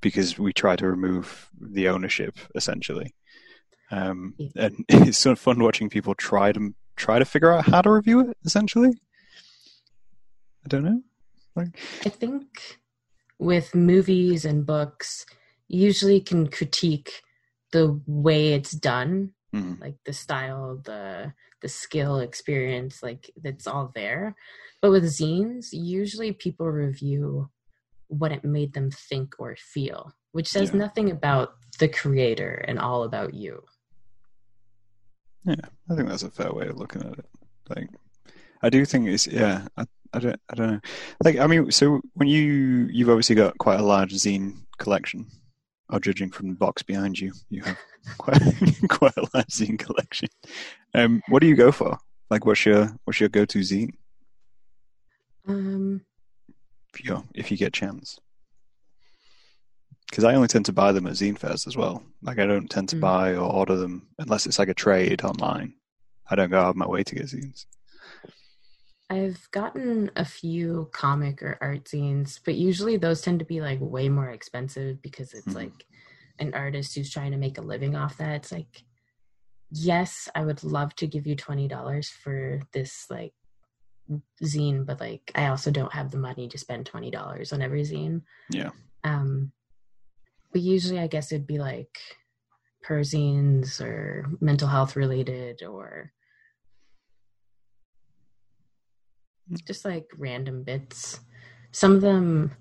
because 0.00 0.38
we 0.38 0.52
try 0.52 0.74
to 0.76 0.86
remove 0.86 1.48
the 1.60 1.88
ownership 1.88 2.36
essentially. 2.54 3.14
Um, 3.90 4.34
Yeah. 4.38 4.48
and 4.66 4.84
it's 4.88 5.18
sort 5.18 5.32
of 5.32 5.38
fun 5.38 5.62
watching 5.62 5.88
people 5.88 6.14
try 6.14 6.52
to 6.52 6.74
try 6.96 7.18
to 7.18 7.24
figure 7.24 7.52
out 7.52 7.66
how 7.66 7.82
to 7.82 7.90
review 7.90 8.20
it. 8.20 8.36
Essentially, 8.44 8.90
I 10.64 10.68
don't 10.68 10.84
know. 10.84 11.02
Like, 11.54 11.76
I 12.04 12.08
think 12.08 12.80
with 13.42 13.74
movies 13.74 14.44
and 14.44 14.64
books, 14.64 15.26
usually 15.68 16.20
can 16.20 16.46
critique 16.48 17.22
the 17.72 18.00
way 18.06 18.52
it's 18.54 18.70
done, 18.72 19.32
mm, 19.54 19.80
like 19.80 19.96
the 20.04 20.12
style, 20.12 20.80
the 20.84 21.32
the 21.60 21.68
skill, 21.68 22.18
experience, 22.18 23.02
like 23.02 23.30
that's 23.40 23.66
all 23.68 23.92
there. 23.94 24.34
But 24.80 24.90
with 24.90 25.04
zines, 25.04 25.68
usually 25.72 26.32
people 26.32 26.66
review 26.66 27.50
what 28.08 28.32
it 28.32 28.44
made 28.44 28.74
them 28.74 28.90
think 28.90 29.34
or 29.38 29.54
feel, 29.56 30.12
which 30.32 30.48
says 30.48 30.72
Yeah. 30.72 30.80
nothing 30.80 31.10
about 31.10 31.54
the 31.78 31.88
creator 31.88 32.64
and 32.68 32.78
all 32.78 33.04
about 33.04 33.32
you. 33.34 33.62
Yeah, 35.44 35.66
I 35.90 35.94
think 35.94 36.08
that's 36.08 36.22
a 36.24 36.30
fair 36.30 36.52
way 36.52 36.68
of 36.68 36.78
looking 36.78 37.02
at 37.02 37.18
it. 37.18 37.26
Like, 37.68 37.88
I 38.62 38.70
do 38.70 38.84
think 38.84 39.08
it's 39.08 39.26
yeah. 39.26 39.66
I, 39.76 39.84
I 40.14 40.18
don't 40.18 40.40
I 40.50 40.54
don't 40.54 40.70
know. 40.72 40.80
Like, 41.24 41.38
I 41.38 41.46
mean, 41.46 41.70
so 41.70 42.00
when 42.14 42.28
you 42.28 42.88
you've 42.90 43.08
obviously 43.10 43.34
got 43.36 43.56
quite 43.58 43.80
a 43.80 43.84
large 43.84 44.12
zine 44.14 44.56
collection, 44.78 45.26
or 45.90 46.00
judging 46.00 46.30
from 46.30 46.48
the 46.48 46.54
box 46.54 46.82
behind 46.82 47.18
you, 47.18 47.32
you 47.50 47.62
have 47.62 47.78
quite 48.18 48.40
quite 48.88 49.16
a 49.16 49.26
large 49.34 49.46
zine 49.48 49.78
collection. 49.78 50.28
Um, 50.94 51.22
what 51.28 51.40
do 51.40 51.46
you 51.48 51.56
go 51.56 51.72
for? 51.72 51.98
Like, 52.30 52.44
what's 52.46 52.64
your 52.66 52.94
what's 53.04 53.20
your 53.20 53.28
go 53.28 53.44
to 53.46 53.58
zine 53.60 53.90
Um, 55.48 56.02
if 56.94 57.04
you 57.04 57.24
if 57.34 57.50
you 57.50 57.56
get 57.56 57.72
chance? 57.72 58.18
Because 60.10 60.24
I 60.24 60.34
only 60.34 60.48
tend 60.48 60.66
to 60.66 60.74
buy 60.74 60.92
them 60.92 61.06
at 61.06 61.14
zine 61.14 61.38
fairs 61.38 61.66
as 61.66 61.74
well. 61.74 62.02
Like, 62.20 62.38
I 62.38 62.44
don't 62.44 62.68
tend 62.68 62.90
to 62.90 62.96
Mm. 62.96 63.00
buy 63.00 63.30
or 63.34 63.50
order 63.50 63.76
them 63.76 64.08
unless 64.18 64.44
it's 64.44 64.58
like 64.58 64.68
a 64.68 64.74
trade 64.74 65.22
online. 65.24 65.72
I 66.28 66.34
don't 66.34 66.50
go 66.50 66.60
out 66.60 66.68
of 66.70 66.76
my 66.76 66.86
way 66.86 67.02
to 67.02 67.14
get 67.14 67.24
zines. 67.26 67.64
I've 69.12 69.50
gotten 69.50 70.10
a 70.16 70.24
few 70.24 70.88
comic 70.92 71.42
or 71.42 71.58
art 71.60 71.84
zines, 71.84 72.40
but 72.42 72.54
usually 72.54 72.96
those 72.96 73.20
tend 73.20 73.40
to 73.40 73.44
be 73.44 73.60
like 73.60 73.78
way 73.80 74.08
more 74.08 74.30
expensive 74.30 75.02
because 75.02 75.34
it's 75.34 75.48
Mhm. 75.48 75.54
like 75.54 75.86
an 76.38 76.54
artist 76.54 76.94
who's 76.94 77.10
trying 77.10 77.32
to 77.32 77.36
make 77.36 77.58
a 77.58 77.62
living 77.72 77.94
off 77.94 78.16
that. 78.16 78.36
It's 78.36 78.52
like, 78.52 78.84
yes, 79.70 80.30
I 80.34 80.44
would 80.46 80.64
love 80.64 80.94
to 80.96 81.06
give 81.06 81.26
you 81.26 81.36
twenty 81.36 81.68
dollars 81.68 82.08
for 82.08 82.62
this 82.72 83.10
like 83.10 83.34
zine, 84.42 84.86
but 84.86 84.98
like 84.98 85.30
I 85.34 85.48
also 85.48 85.70
don't 85.70 85.92
have 85.92 86.10
the 86.10 86.18
money 86.18 86.48
to 86.48 86.56
spend 86.58 86.86
twenty 86.86 87.10
dollars 87.10 87.52
on 87.52 87.60
every 87.60 87.82
zine. 87.82 88.22
Yeah. 88.48 88.70
Um, 89.04 89.52
but 90.52 90.62
usually, 90.62 90.98
I 90.98 91.06
guess 91.06 91.32
it'd 91.32 91.46
be 91.46 91.58
like 91.58 91.98
perzines 92.82 93.78
or 93.80 94.26
mental 94.40 94.68
health 94.68 94.96
related 94.96 95.62
or 95.62 96.12
just 99.66 99.84
like 99.84 100.06
random 100.16 100.62
bits. 100.62 101.20
Some 101.72 101.92
of 101.94 102.00
them, 102.00 102.52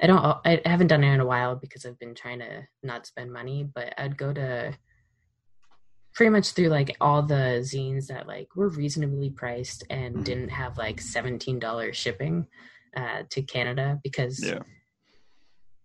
I 0.00 0.06
don't. 0.06 0.20
I 0.44 0.60
haven't 0.64 0.88
done 0.88 1.04
it 1.04 1.12
in 1.12 1.20
a 1.20 1.26
while 1.26 1.56
because 1.56 1.84
I've 1.84 1.98
been 1.98 2.14
trying 2.14 2.40
to 2.40 2.66
not 2.82 3.06
spend 3.06 3.32
money. 3.32 3.64
But 3.64 3.94
I'd 3.98 4.16
go 4.16 4.32
to 4.32 4.76
pretty 6.14 6.30
much 6.30 6.52
through 6.52 6.68
like 6.68 6.96
all 7.00 7.22
the 7.22 7.60
zines 7.62 8.06
that 8.08 8.26
like 8.26 8.48
were 8.56 8.68
reasonably 8.68 9.30
priced 9.30 9.84
and 9.90 10.16
Mhm. 10.16 10.24
didn't 10.24 10.48
have 10.50 10.76
like 10.78 11.00
seventeen 11.00 11.58
dollars 11.58 11.96
shipping 11.96 12.46
uh, 12.96 13.22
to 13.30 13.42
Canada 13.42 14.00
because 14.02 14.42
Yeah. 14.44 14.62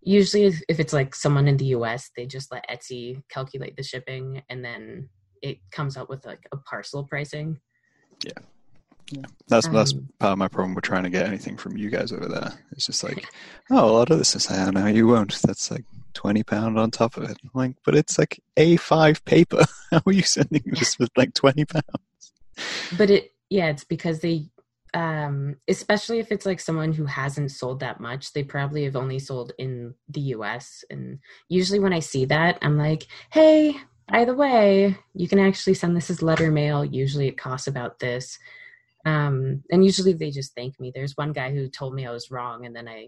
usually 0.02 0.46
if, 0.46 0.62
if 0.70 0.80
it's 0.80 0.94
like 0.94 1.14
someone 1.14 1.48
in 1.48 1.58
the 1.58 1.68
US, 1.78 2.10
they 2.16 2.26
just 2.26 2.52
let 2.52 2.68
Etsy 2.70 3.22
calculate 3.30 3.76
the 3.76 3.84
shipping 3.84 4.42
and 4.50 4.64
then 4.64 5.10
it 5.42 5.60
comes 5.72 5.98
up 5.98 6.10
with 6.10 6.26
like 6.26 6.48
a 6.52 6.58
parcel 6.58 7.04
pricing. 7.04 7.60
That's 9.48 9.68
that's 9.68 9.94
Um, 9.94 10.10
part 10.20 10.32
of 10.34 10.38
my 10.38 10.48
problem 10.48 10.76
with 10.76 10.84
trying 10.84 11.04
to 11.04 11.10
get 11.10 11.28
anything 11.28 11.58
from 11.58 11.78
you 11.78 11.90
guys 11.90 12.12
over 12.12 12.28
there. 12.28 12.54
It's 12.72 12.88
just 12.88 13.04
like, 13.04 13.28
oh, 13.70 13.90
a 13.90 13.92
lot 13.92 14.10
of 14.10 14.18
this 14.18 14.36
is 14.36 14.50
oh, 14.50 14.72
no, 14.72 14.88
you 14.88 15.08
won't. 15.08 15.40
That's 15.42 15.70
like 15.70 15.86
twenty 16.14 16.44
pound 16.44 16.80
on 16.80 16.92
top 16.92 17.18
of 17.18 17.24
it. 17.24 17.38
I'm 17.44 17.52
like, 17.54 17.76
but 17.86 17.96
it's 17.96 18.18
like 18.18 18.42
A 18.58 18.78
five 18.78 19.24
paper. 19.26 19.64
How 19.92 20.02
are 20.06 20.12
you 20.14 20.24
sending 20.24 20.64
this 20.66 20.98
with 20.98 21.12
like 21.16 21.34
twenty 21.34 21.66
pounds? 21.66 21.86
but 22.98 23.10
it 23.10 23.34
yeah 23.50 23.68
it's 23.68 23.84
because 23.84 24.20
they 24.20 24.46
um 24.94 25.58
especially 25.68 26.20
if 26.20 26.32
it's 26.32 26.46
like 26.46 26.60
someone 26.60 26.94
who 26.94 27.06
hasn't 27.06 27.52
sold 27.52 27.82
that 27.82 28.00
much 28.00 28.32
they 28.34 28.44
probably 28.44 28.86
have 28.86 28.96
only 28.96 29.20
sold 29.20 29.52
in 29.58 29.94
the 30.10 30.22
us 30.22 30.84
and 30.90 31.20
usually 31.50 31.80
when 31.80 31.94
i 31.94 32.00
see 32.00 32.26
that 32.26 32.58
i'm 32.62 32.78
like 32.78 33.06
hey 33.32 33.76
by 34.08 34.24
the 34.24 34.34
way 34.34 34.98
you 35.14 35.28
can 35.28 35.40
actually 35.40 35.74
send 35.74 35.98
this 35.98 36.10
as 36.10 36.22
letter 36.22 36.50
mail 36.50 36.86
usually 36.86 37.28
it 37.28 37.38
costs 37.38 37.68
about 37.68 38.00
this 38.00 38.40
um 39.06 39.64
and 39.72 39.84
usually 39.86 40.14
they 40.14 40.32
just 40.32 40.54
thank 40.56 40.80
me 40.80 40.92
there's 40.94 41.16
one 41.16 41.32
guy 41.32 41.52
who 41.52 41.68
told 41.70 41.94
me 41.94 42.06
i 42.06 42.12
was 42.12 42.32
wrong 42.32 42.66
and 42.66 42.76
then 42.76 42.88
i 42.88 43.08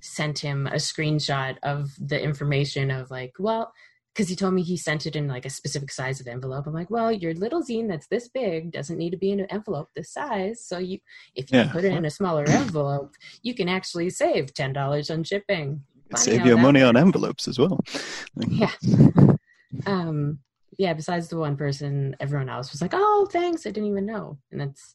sent 0.00 0.38
him 0.38 0.66
a 0.66 0.74
screenshot 0.74 1.56
of 1.62 1.90
the 1.98 2.20
information 2.22 2.90
of 2.90 3.10
like 3.10 3.32
well 3.38 3.72
because 4.14 4.28
he 4.28 4.36
told 4.36 4.54
me 4.54 4.62
he 4.62 4.76
sent 4.76 5.06
it 5.06 5.16
in 5.16 5.26
like 5.26 5.44
a 5.44 5.50
specific 5.50 5.90
size 5.90 6.20
of 6.20 6.28
envelope. 6.28 6.66
I'm 6.68 6.72
like, 6.72 6.88
well, 6.88 7.10
your 7.10 7.34
little 7.34 7.62
zine 7.64 7.88
that's 7.88 8.06
this 8.06 8.28
big 8.28 8.70
doesn't 8.70 8.96
need 8.96 9.10
to 9.10 9.16
be 9.16 9.32
in 9.32 9.40
an 9.40 9.46
envelope 9.50 9.88
this 9.96 10.12
size. 10.12 10.64
So 10.64 10.78
you, 10.78 11.00
if 11.34 11.50
you 11.50 11.58
Yeah. 11.58 11.72
put 11.72 11.84
it 11.84 11.92
in 11.92 12.04
a 12.04 12.10
smaller 12.10 12.44
envelope, 12.48 13.14
you 13.42 13.54
can 13.54 13.68
actually 13.68 14.10
save 14.10 14.54
ten 14.54 14.72
dollars 14.72 15.10
on 15.10 15.24
shipping. 15.24 15.82
Save 16.14 16.46
your 16.46 16.58
money 16.58 16.80
on 16.82 16.96
envelopes 16.96 17.48
as 17.48 17.58
well. 17.58 17.80
Yeah. 18.46 18.70
um. 19.86 20.38
Yeah. 20.78 20.92
Besides 20.94 21.28
the 21.28 21.38
one 21.38 21.56
person, 21.56 22.14
everyone 22.20 22.48
else 22.48 22.70
was 22.70 22.80
like, 22.80 22.92
"Oh, 22.94 23.26
thanks, 23.32 23.66
I 23.66 23.70
didn't 23.70 23.90
even 23.90 24.06
know." 24.06 24.38
And 24.52 24.60
that's 24.60 24.94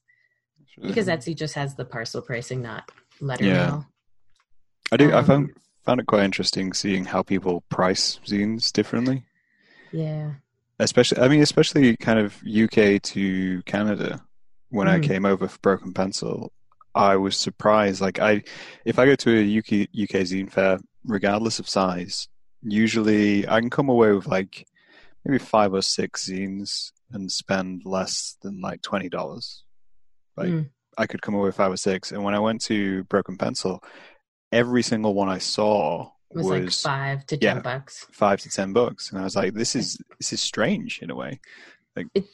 because 0.82 1.08
Etsy 1.08 1.36
just 1.36 1.56
has 1.56 1.76
the 1.76 1.86
parcel 1.86 2.22
pricing, 2.22 2.62
not 2.62 2.90
letter 3.22 3.44
Yeah. 3.46 3.68
mail. 3.68 3.88
I 4.92 4.98
do. 4.98 5.12
I 5.12 5.20
um, 5.20 5.26
found 5.26 5.50
found 5.86 6.00
it 6.02 6.08
quite 6.08 6.24
interesting 6.24 6.74
seeing 6.74 7.06
how 7.06 7.24
people 7.24 7.62
price 7.70 8.20
zines 8.26 8.72
differently. 8.72 9.24
Yeah. 9.92 10.34
especially 10.82 11.20
i 11.22 11.28
mean 11.28 11.42
especially 11.42 11.98
kind 11.98 12.20
of 12.20 12.38
uk 12.46 13.02
to 13.02 13.62
canada 13.64 14.22
when 14.70 14.88
i 14.88 14.98
Mhm. 15.00 15.04
came 15.04 15.26
over 15.26 15.48
for 15.48 15.58
broken 15.60 15.94
pencil 15.94 16.54
i 16.94 17.16
was 17.16 17.36
surprised 17.36 18.00
like 18.02 18.20
i 18.20 18.44
if 18.86 19.00
i 19.00 19.06
go 19.06 19.16
to 19.16 19.32
a 19.32 19.58
uk 19.58 19.72
uk 20.04 20.16
zine 20.30 20.50
fair 20.52 20.78
regardless 21.04 21.58
of 21.60 21.68
size 21.68 22.28
usually 22.62 23.48
i 23.48 23.60
can 23.60 23.70
come 23.72 23.90
away 23.90 24.12
with 24.12 24.28
like 24.28 24.68
maybe 25.26 25.40
five 25.40 25.74
or 25.74 25.82
six 25.82 26.30
zines 26.30 26.92
and 27.12 27.32
spend 27.32 27.82
less 27.84 28.38
than 28.44 28.62
like 28.62 28.82
$20 28.82 29.64
like 30.40 30.50
Mm. 30.50 30.70
i 30.98 31.06
could 31.10 31.22
come 31.22 31.36
away 31.36 31.48
with 31.50 31.56
five 31.62 31.72
or 31.72 31.78
six. 31.90 32.12
And 32.12 32.24
when 32.26 32.34
i 32.40 32.40
went 32.48 32.60
to 32.70 33.04
broken 33.14 33.36
pencil 33.38 33.74
every 34.52 34.84
single 34.92 35.14
one 35.22 35.30
i 35.30 35.38
saw 35.56 36.10
It 36.32 36.38
was, 36.38 36.48
like 36.48 36.72
five 36.72 37.26
to 37.28 37.36
ten 37.38 37.62
bucks. 37.62 37.94
five 38.12 38.40
to 38.44 38.50
ten 38.50 38.70
bucks 38.80 39.04
and 39.12 39.20
i 39.22 39.24
was 39.24 39.36
like 39.36 39.54
this 39.54 39.74
is 39.76 39.88
this 40.20 40.34
is 40.34 40.42
strange 40.42 40.92
in 41.04 41.10
a 41.12 41.16
way. 41.24 41.40
It 42.16 42.26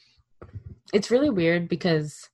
it's 0.93 1.09
really 1.11 1.29
weird 1.41 1.67
because 1.75 2.29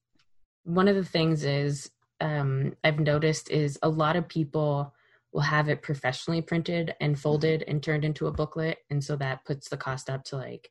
one 0.63 0.87
of 0.91 0.95
the 0.95 1.05
things 1.15 1.43
is 1.43 1.89
um, 2.19 2.75
I've 2.83 2.99
noticed 2.99 3.49
is 3.49 3.79
a 3.81 3.89
lot 3.89 4.15
of 4.15 4.27
people 4.27 4.93
will 5.33 5.41
have 5.55 5.69
it 5.69 5.81
professionally 5.81 6.41
printed 6.41 6.93
and 6.99 7.17
folded 7.17 7.63
and 7.67 7.81
turned 7.81 8.03
into 8.05 8.27
a 8.27 8.31
booklet, 8.31 8.77
and 8.91 9.01
so 9.03 9.15
that 9.15 9.45
puts 9.45 9.69
the 9.69 9.77
cost 9.77 10.09
up 10.09 10.23
to 10.25 10.35
like 10.35 10.69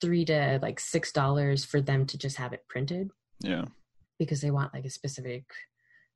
three 0.00 0.24
to 0.24 0.58
like 0.62 0.80
six 0.80 1.12
dollars 1.12 1.64
for 1.64 1.80
them 1.80 2.06
to 2.06 2.16
just 2.18 2.36
have 2.38 2.52
it 2.52 2.64
printed. 2.68 3.10
Yeah 3.40 3.66
because 4.18 4.40
they 4.40 4.50
want 4.50 4.74
like 4.74 4.84
a 4.84 4.90
specific 4.90 5.44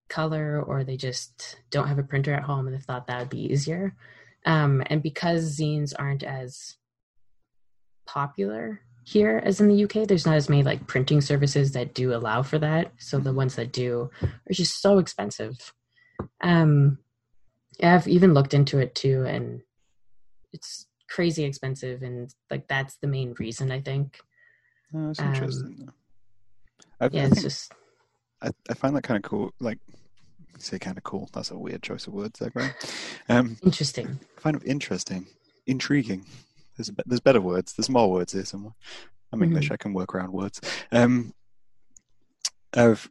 color 0.08 0.62
or 0.62 0.84
they 0.84 0.96
just 0.96 1.58
don't 1.70 1.88
have 1.88 1.98
a 1.98 2.02
printer 2.02 2.34
at 2.34 2.42
home 2.42 2.66
and 2.66 2.76
they 2.76 2.80
thought 2.80 3.06
that 3.06 3.20
would 3.20 3.30
be 3.30 3.52
easier. 3.52 3.94
Um, 4.46 4.82
and 4.86 5.02
because 5.02 5.58
zines 5.58 5.92
aren't 5.98 6.22
as 6.22 6.76
popular 8.06 8.80
here 9.04 9.42
as 9.44 9.60
in 9.60 9.68
the 9.68 9.84
UK. 9.84 10.06
There's 10.06 10.26
not 10.26 10.36
as 10.36 10.48
many 10.48 10.62
like 10.62 10.86
printing 10.86 11.20
services 11.20 11.72
that 11.72 11.94
do 11.94 12.14
allow 12.14 12.42
for 12.42 12.58
that. 12.58 12.92
So 12.98 13.18
the 13.18 13.32
ones 13.32 13.56
that 13.56 13.72
do 13.72 14.10
are 14.22 14.52
just 14.52 14.80
so 14.80 14.98
expensive. 14.98 15.72
Um, 16.40 16.98
I've 17.82 18.08
even 18.08 18.34
looked 18.34 18.54
into 18.54 18.78
it 18.78 18.94
too, 18.94 19.24
and 19.24 19.62
it's 20.52 20.86
crazy 21.08 21.44
expensive, 21.44 22.02
and 22.02 22.32
like 22.50 22.68
that's 22.68 22.96
the 22.96 23.06
main 23.06 23.34
reason 23.38 23.70
I 23.72 23.80
think. 23.80 24.20
Oh, 24.94 25.08
that's 25.08 25.20
Um, 25.20 25.26
interesting. 25.26 25.88
I, 27.00 27.08
Yeah, 27.12 27.26
it's 27.26 27.42
just 27.42 27.72
I, 28.42 28.50
I 28.68 28.74
find 28.74 28.96
that 28.96 29.02
kind 29.02 29.22
of 29.22 29.28
cool. 29.28 29.52
Like, 29.60 29.78
say 30.58 30.78
kind 30.78 30.98
of 30.98 31.04
cool. 31.04 31.28
That's 31.32 31.50
a 31.50 31.58
weird 31.58 31.82
choice 31.82 32.06
of 32.06 32.12
words 32.12 32.38
there, 32.38 32.50
Graham. 32.50 32.72
Um, 33.28 33.56
interesting. 33.62 34.18
I 34.36 34.40
find 34.40 34.56
it 34.56 34.62
interesting, 34.64 35.26
intriguing. 35.66 36.26
There's 36.76 36.90
be- 36.90 37.02
there's 37.06 37.20
better 37.20 37.40
words. 37.40 37.74
There's 37.74 37.90
more 37.90 38.10
words 38.10 38.32
here 38.32 38.44
somewhere. 38.44 38.74
I'm 39.32 39.42
English. 39.42 39.70
I 39.70 39.76
can 39.76 39.92
work 39.92 40.14
around 40.14 40.32
words. 40.32 40.60
Um, 40.90 41.32
I've 42.74 43.08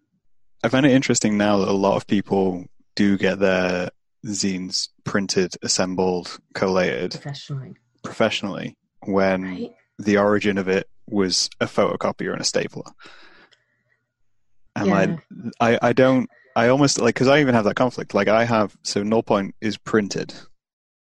I 0.64 0.70
find 0.70 0.86
it 0.86 0.92
interesting 0.92 1.38
now 1.38 1.58
that 1.60 1.70
a 1.70 1.74
lot 1.74 1.96
of 1.96 2.06
people 2.08 2.66
do 2.96 3.18
get 3.18 3.40
their 3.40 3.90
zines 4.26 4.90
printed, 5.06 5.54
assembled, 5.62 6.38
collated 6.54 7.12
Professionally, 7.12 7.76
professionally 8.04 8.78
when 9.06 9.44
right? 9.44 9.72
the 9.98 10.18
origin 10.18 10.58
of 10.58 10.68
it 10.68 10.90
was 11.08 11.50
a 11.62 11.66
photocopier 11.66 12.34
and 12.34 12.42
a 12.42 12.46
stapler. 12.46 12.84
And 14.80 14.88
Yeah. 14.88 14.94
like, 14.94 15.20
I, 15.60 15.80
I 15.90 15.94
don't, 15.94 16.30
I 16.56 16.70
almost 16.70 17.00
like, 17.00 17.16
because 17.16 17.28
I 17.28 17.40
even 17.40 17.56
have 17.56 17.66
that 17.66 17.76
conflict. 17.76 18.14
Like, 18.14 18.28
I 18.28 18.46
have, 18.46 18.76
so 18.84 19.04
Null 19.04 19.24
Point 19.24 19.56
is 19.62 19.78
printed, 19.78 20.34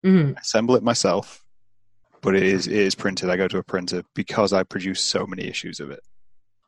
hmm 0.05 0.33
assemble 0.39 0.77
it 0.77 0.83
myself, 0.83 1.43
but 2.23 2.35
it 2.35 2.43
is, 2.43 2.67
it 2.67 2.75
is 2.75 2.95
printed. 2.95 3.31
I 3.31 3.37
go 3.37 3.49
to 3.49 3.59
a 3.59 3.65
printer 3.65 4.03
because 4.15 4.53
I 4.53 4.63
produce 4.63 5.01
so 5.01 5.27
many 5.27 5.45
issues 5.45 5.81
of 5.81 5.91
it. 5.91 6.01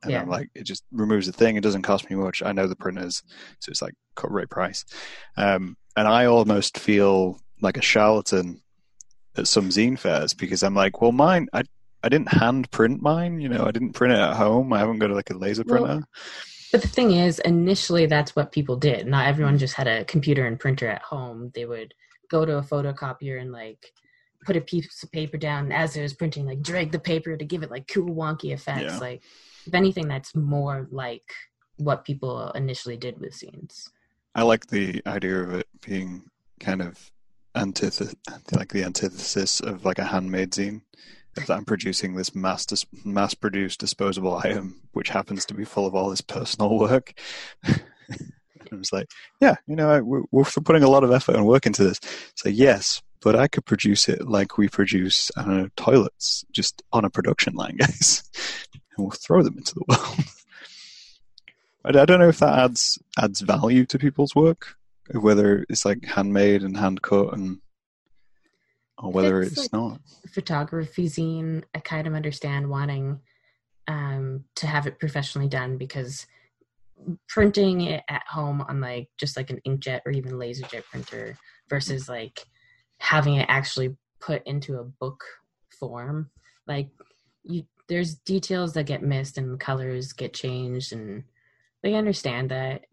And 0.02 0.12
Yeah. 0.12 0.20
I'm 0.22 0.28
like, 0.28 0.50
it 0.54 0.62
just 0.64 0.84
removes 0.92 1.26
the 1.26 1.32
thing. 1.32 1.56
It 1.56 1.62
doesn't 1.62 1.82
cost 1.82 2.08
me 2.08 2.16
much. 2.16 2.42
I 2.42 2.52
know 2.52 2.66
the 2.68 2.76
printers, 2.76 3.22
so 3.60 3.70
it's 3.70 3.82
like 3.82 3.94
cut 4.14 4.30
rate 4.30 4.48
price. 4.50 4.84
Um, 5.36 5.76
and 5.96 6.06
I 6.06 6.26
almost 6.26 6.78
feel 6.78 7.40
like 7.60 7.76
a 7.76 7.82
charlatan 7.82 8.62
at 9.36 9.48
some 9.48 9.70
zine 9.70 9.98
fairs 9.98 10.34
because 10.34 10.62
I'm 10.62 10.74
like, 10.74 11.00
well, 11.02 11.10
mine, 11.12 11.48
I, 11.52 11.62
I 12.02 12.08
didn't 12.08 12.28
hand 12.32 12.70
print 12.70 13.02
mine. 13.02 13.40
You 13.40 13.48
know, 13.48 13.64
I 13.66 13.72
didn't 13.72 13.94
print 13.94 14.14
it 14.14 14.20
at 14.20 14.36
home. 14.36 14.72
I 14.72 14.78
haven't 14.78 15.00
got 15.00 15.10
like 15.10 15.30
a 15.30 15.36
laser 15.36 15.64
Well, 15.66 15.84
printer. 15.84 16.06
But 16.70 16.82
the 16.82 16.88
thing 16.88 17.12
is, 17.12 17.38
initially, 17.40 18.06
that's 18.06 18.36
what 18.36 18.52
people 18.52 18.76
did. 18.76 19.06
Not 19.06 19.26
everyone 19.26 19.58
just 19.58 19.74
had 19.74 19.86
a 19.86 20.04
computer 20.04 20.46
and 20.46 20.60
printer 20.60 20.88
at 20.88 21.02
home. 21.02 21.50
They 21.54 21.64
would 21.64 21.94
go 22.30 22.44
to 22.44 22.58
a 22.58 22.62
photocopier 22.62 23.40
and 23.40 23.52
like 23.52 23.92
put 24.44 24.56
a 24.56 24.60
piece 24.60 25.02
of 25.02 25.10
paper 25.10 25.36
down 25.36 25.72
as 25.72 25.96
it 25.96 26.02
was 26.02 26.12
printing, 26.12 26.46
like 26.46 26.62
drag 26.62 26.92
the 26.92 26.98
paper 26.98 27.36
to 27.36 27.44
give 27.44 27.62
it 27.62 27.70
like 27.70 27.88
cool 27.88 28.14
wonky 28.14 28.52
effects. 28.52 28.94
Yeah. 28.94 28.98
Like, 28.98 29.22
if 29.66 29.74
anything, 29.74 30.08
that's 30.08 30.34
more 30.34 30.86
like 30.90 31.32
what 31.78 32.04
people 32.04 32.50
initially 32.52 32.96
did 32.96 33.18
with 33.18 33.32
zines. 33.32 33.88
I 34.34 34.42
like 34.42 34.66
the 34.66 35.02
idea 35.06 35.40
of 35.42 35.54
it 35.54 35.66
being 35.80 36.24
kind 36.60 36.82
of 36.82 37.10
antithesis, 37.54 38.14
like 38.52 38.72
the 38.72 38.84
antithesis 38.84 39.60
of 39.60 39.84
like 39.84 39.98
a 39.98 40.04
handmade 40.04 40.52
zine. 40.52 40.82
That 41.46 41.56
I'm 41.56 41.64
producing 41.64 42.14
this 42.14 42.34
mass 42.34 42.66
dis- 42.66 42.86
mass 43.04 43.34
produced 43.34 43.80
disposable 43.80 44.36
item, 44.36 44.80
which 44.92 45.08
happens 45.08 45.44
to 45.46 45.54
be 45.54 45.64
full 45.64 45.86
of 45.86 45.94
all 45.94 46.10
this 46.10 46.20
personal 46.20 46.78
work. 46.78 47.12
I 47.64 48.76
was 48.76 48.92
like, 48.92 49.06
yeah, 49.40 49.56
you 49.66 49.76
know, 49.76 49.90
I- 49.90 50.00
we're, 50.00 50.22
we're 50.30 50.44
putting 50.44 50.82
a 50.82 50.88
lot 50.90 51.04
of 51.04 51.12
effort 51.12 51.36
and 51.36 51.46
work 51.46 51.66
into 51.66 51.84
this. 51.84 52.00
So 52.34 52.48
yes, 52.48 53.02
but 53.20 53.34
I 53.34 53.48
could 53.48 53.64
produce 53.64 54.08
it 54.08 54.28
like 54.28 54.58
we 54.58 54.68
produce, 54.68 55.30
I 55.36 55.42
don't 55.42 55.56
know, 55.58 55.68
toilets, 55.76 56.44
just 56.52 56.82
on 56.92 57.04
a 57.04 57.10
production 57.10 57.54
line, 57.54 57.76
guys, 57.78 58.22
and 58.74 59.06
we'll 59.06 59.10
throw 59.10 59.42
them 59.42 59.56
into 59.58 59.74
the 59.74 59.84
world. 59.88 60.18
I, 61.84 62.02
I 62.02 62.04
don't 62.04 62.20
know 62.20 62.28
if 62.28 62.38
that 62.40 62.58
adds 62.58 62.98
adds 63.18 63.40
value 63.40 63.86
to 63.86 63.98
people's 63.98 64.34
work, 64.34 64.74
whether 65.12 65.64
it's 65.68 65.84
like 65.84 66.04
handmade 66.04 66.62
and 66.62 66.76
hand 66.76 67.02
cut, 67.02 67.32
and 67.32 67.58
or 68.98 69.12
whether 69.12 69.42
It's 69.42 69.52
it's 69.52 69.60
like- 69.60 69.72
not. 69.72 70.00
Photography 70.32 71.06
zine, 71.06 71.64
I 71.74 71.78
kind 71.80 72.06
of 72.06 72.14
understand 72.14 72.68
wanting 72.68 73.20
um, 73.86 74.44
to 74.56 74.66
have 74.66 74.86
it 74.86 74.98
professionally 74.98 75.48
done 75.48 75.78
because 75.78 76.26
printing 77.28 77.82
it 77.82 78.02
at 78.08 78.22
home 78.28 78.60
on 78.62 78.80
like 78.80 79.08
just 79.18 79.36
like 79.36 79.50
an 79.50 79.60
inkjet 79.66 80.00
or 80.04 80.12
even 80.12 80.32
laserjet 80.32 80.84
printer 80.84 81.36
versus 81.70 82.08
like 82.08 82.44
having 82.98 83.36
it 83.36 83.46
actually 83.48 83.96
put 84.20 84.44
into 84.46 84.78
a 84.78 84.84
book 84.84 85.22
form 85.78 86.28
like 86.66 86.88
you 87.44 87.62
there's 87.88 88.16
details 88.16 88.74
that 88.74 88.84
get 88.84 89.02
missed 89.02 89.38
and 89.38 89.60
colors 89.60 90.12
get 90.12 90.34
changed 90.34 90.92
and 90.92 91.22
they 91.84 91.94
understand 91.94 92.50
that 92.50 92.84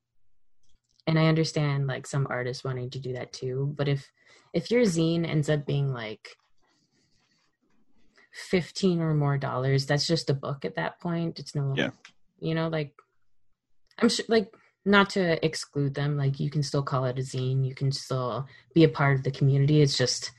and 1.08 1.18
i 1.18 1.26
understand 1.26 1.88
like 1.88 2.06
some 2.06 2.28
artists 2.30 2.64
wanting 2.64 2.92
to 2.92 3.00
do 3.00 3.14
that 3.14 3.34
too 3.34 3.74
but 3.76 3.88
if 3.88 4.08
if 4.56 4.72
your 4.72 4.84
zine 4.84 5.28
ends 5.30 5.50
up 5.50 5.66
being 5.68 5.94
like 5.94 6.30
15 8.34 9.02
or 9.02 9.14
more 9.14 9.38
dollars 9.38 9.86
that's 9.86 10.08
just 10.08 10.30
a 10.30 10.34
book 10.34 10.66
at 10.66 10.76
that 10.76 11.00
point. 11.00 11.40
It's 11.40 11.54
no 11.56 11.74
Yeah. 11.76 11.92
you 12.40 12.54
know 12.56 12.68
like 12.68 12.94
i'm 14.00 14.10
sure 14.10 14.26
like 14.28 14.54
not 14.86 15.10
to 15.12 15.44
exclude 15.46 15.94
them 15.96 16.18
like 16.18 16.40
you 16.40 16.50
can 16.50 16.62
still 16.64 16.84
call 16.84 17.06
it 17.06 17.18
a 17.18 17.22
zine. 17.22 17.66
You 17.66 17.74
can 17.76 17.92
still 17.92 18.46
be 18.74 18.84
a 18.84 18.90
part 18.90 19.18
of 19.18 19.24
the 19.24 19.32
community. 19.32 19.82
It's 19.82 19.98
just 19.98 20.32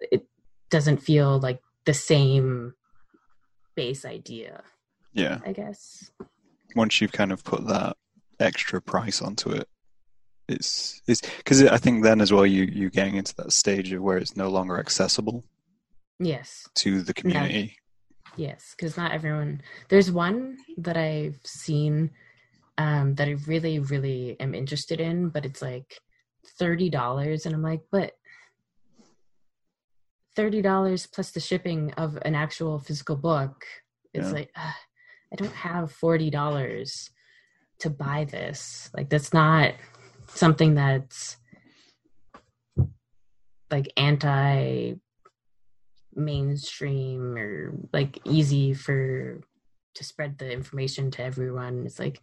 it 0.00 0.26
doesn't 0.70 0.98
feel 0.98 1.38
like 1.38 1.60
the 1.84 1.94
same 1.94 2.74
base 3.76 4.04
idea 4.04 4.62
Yeah, 5.12 5.38
i 5.46 5.52
guess. 5.52 6.10
Once 6.74 7.00
you've 7.00 7.12
kind 7.12 7.30
of 7.32 7.44
put 7.44 7.66
that 7.68 7.96
extra 8.40 8.80
price 8.82 9.22
onto 9.22 9.50
it, 9.50 9.68
it's 10.48 11.00
it's 11.06 11.20
because 11.38 11.62
I 11.64 11.76
think 11.78 12.02
then 12.02 12.20
as 12.20 12.32
well 12.32 12.46
you 12.46 12.64
you 12.64 12.90
getting 12.90 13.16
into 13.16 13.34
that 13.36 13.52
stage 13.52 13.92
of 13.92 14.02
where 14.02 14.18
it's 14.18 14.36
no 14.36 14.48
longer 14.48 14.78
accessible 14.78 15.44
yes 16.18 16.68
to 16.76 17.02
the 17.02 17.14
community. 17.14 17.76
Yes, 18.36 18.74
because 18.76 18.96
not 18.96 19.12
everyone. 19.12 19.62
There's 19.88 20.10
one 20.10 20.58
that 20.78 20.96
I've 20.96 21.38
seen 21.44 22.10
um, 22.78 23.14
that 23.14 23.28
I 23.28 23.36
really, 23.46 23.78
really 23.78 24.36
am 24.40 24.54
interested 24.54 25.00
in, 25.00 25.28
but 25.28 25.44
it's 25.46 25.62
like 25.62 26.00
thirty 26.58 26.90
dollars, 26.90 27.46
and 27.46 27.54
I'm 27.54 27.62
like, 27.62 27.82
but 27.92 28.12
thirty 30.34 30.62
dollars 30.62 31.06
plus 31.06 31.30
the 31.30 31.40
shipping 31.40 31.92
of 31.92 32.18
an 32.22 32.34
actual 32.34 32.78
physical 32.78 33.16
book. 33.16 33.64
It's 34.12 34.28
Yeah. 34.28 34.34
like 34.34 34.50
uh, 34.56 34.72
I 35.32 35.36
don't 35.36 35.54
have 35.54 35.92
forty 35.92 36.30
dollars 36.30 37.10
to 37.80 37.90
buy 37.90 38.24
this. 38.24 38.90
Like 38.96 39.10
that's 39.10 39.32
not 39.32 39.74
something 40.34 40.74
that's 40.74 41.36
like 43.70 43.92
anti 43.96 44.94
mainstream 46.14 47.36
or 47.36 47.74
like 47.92 48.18
easy 48.24 48.74
for 48.74 49.40
to 49.94 50.04
spread 50.04 50.38
the 50.38 50.50
information 50.52 51.10
to 51.12 51.22
everyone. 51.22 51.84
It's 51.86 51.98
like 51.98 52.20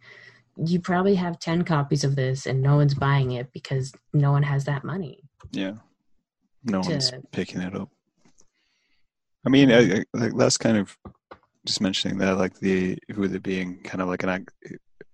you 0.56 0.80
probably 0.80 1.14
have 1.14 1.38
10 1.38 1.64
copies 1.64 2.04
of 2.04 2.16
this 2.16 2.46
and 2.46 2.62
no 2.62 2.76
one's 2.76 2.94
buying 2.94 3.32
it 3.32 3.52
because 3.52 3.92
no 4.12 4.30
one 4.32 4.42
has 4.42 4.64
that 4.66 4.84
money. 4.84 5.24
Yeah, 5.50 5.74
no 6.64 6.80
one's 6.80 7.12
picking 7.32 7.62
it 7.62 7.74
up. 7.74 7.88
I 9.44 9.50
mean, 9.50 9.72
I, 9.72 9.78
I, 9.78 10.04
like, 10.12 10.36
that's 10.36 10.58
kind 10.58 10.76
of 10.76 10.96
just 11.66 11.80
mentioning 11.80 12.18
that 12.18 12.38
like 12.38 12.58
the 12.60 12.98
with 13.16 13.34
it 13.34 13.42
being 13.42 13.82
kind 13.82 14.02
of 14.02 14.08
like 14.08 14.22
an 14.22 14.46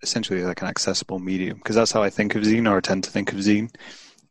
essentially 0.03 0.43
like 0.43 0.63
an 0.63 0.69
accessible 0.69 1.19
medium, 1.19 1.59
because 1.59 1.77
that's 1.77 1.93
how 1.93 2.03
I 2.03 2.11
think 2.11 2.35
of 2.35 2.43
zine, 2.43 2.71
or 2.71 2.77
I 2.79 2.81
tend 2.81 3.05
to 3.05 3.11
think 3.11 3.33
of 3.33 3.39
zine, 3.39 3.75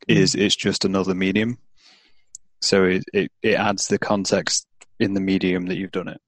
is 0.06 0.34
it's 0.34 0.56
just 0.56 0.84
another 0.84 1.14
medium. 1.14 1.58
So 2.60 2.84
it, 2.84 3.04
it 3.12 3.30
it 3.42 3.54
adds 3.54 3.88
the 3.88 3.98
context 3.98 4.66
in 4.98 5.14
the 5.14 5.20
medium 5.20 5.66
that 5.66 5.76
you've 5.76 5.92
done 5.92 6.08
it, 6.08 6.20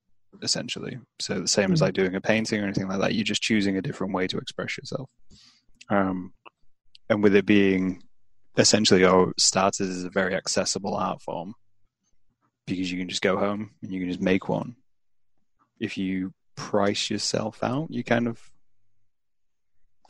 essentially. 0.42 0.98
So 1.20 1.40
the 1.40 1.48
same 1.48 1.72
as 1.72 1.80
Mhm. 1.80 1.82
like 1.82 1.94
doing 1.94 2.14
a 2.14 2.20
painting 2.20 2.60
or 2.60 2.64
anything 2.64 2.88
like 2.88 3.00
that, 3.00 3.14
you're 3.14 3.24
just 3.24 3.42
choosing 3.42 3.76
a 3.76 3.82
different 3.82 4.12
way 4.12 4.26
to 4.28 4.38
express 4.38 4.76
yourself. 4.78 5.10
Um, 5.88 6.32
and 7.08 7.22
with 7.22 7.34
it 7.34 7.46
being 7.46 8.02
essentially 8.56 9.04
or 9.04 9.32
started 9.38 9.88
as 9.88 10.04
a 10.04 10.10
very 10.10 10.34
accessible 10.34 10.94
art 10.94 11.22
form 11.22 11.54
because 12.66 12.92
you 12.92 12.98
can 12.98 13.08
just 13.08 13.22
go 13.22 13.36
home 13.36 13.70
and 13.82 13.92
you 13.92 14.00
can 14.00 14.08
just 14.08 14.20
make 14.20 14.48
one. 14.48 14.76
If 15.80 15.98
you 15.98 16.32
price 16.56 17.10
yourself 17.10 17.64
out, 17.64 17.88
you 17.90 18.04
kind 18.04 18.28
of 18.28 18.40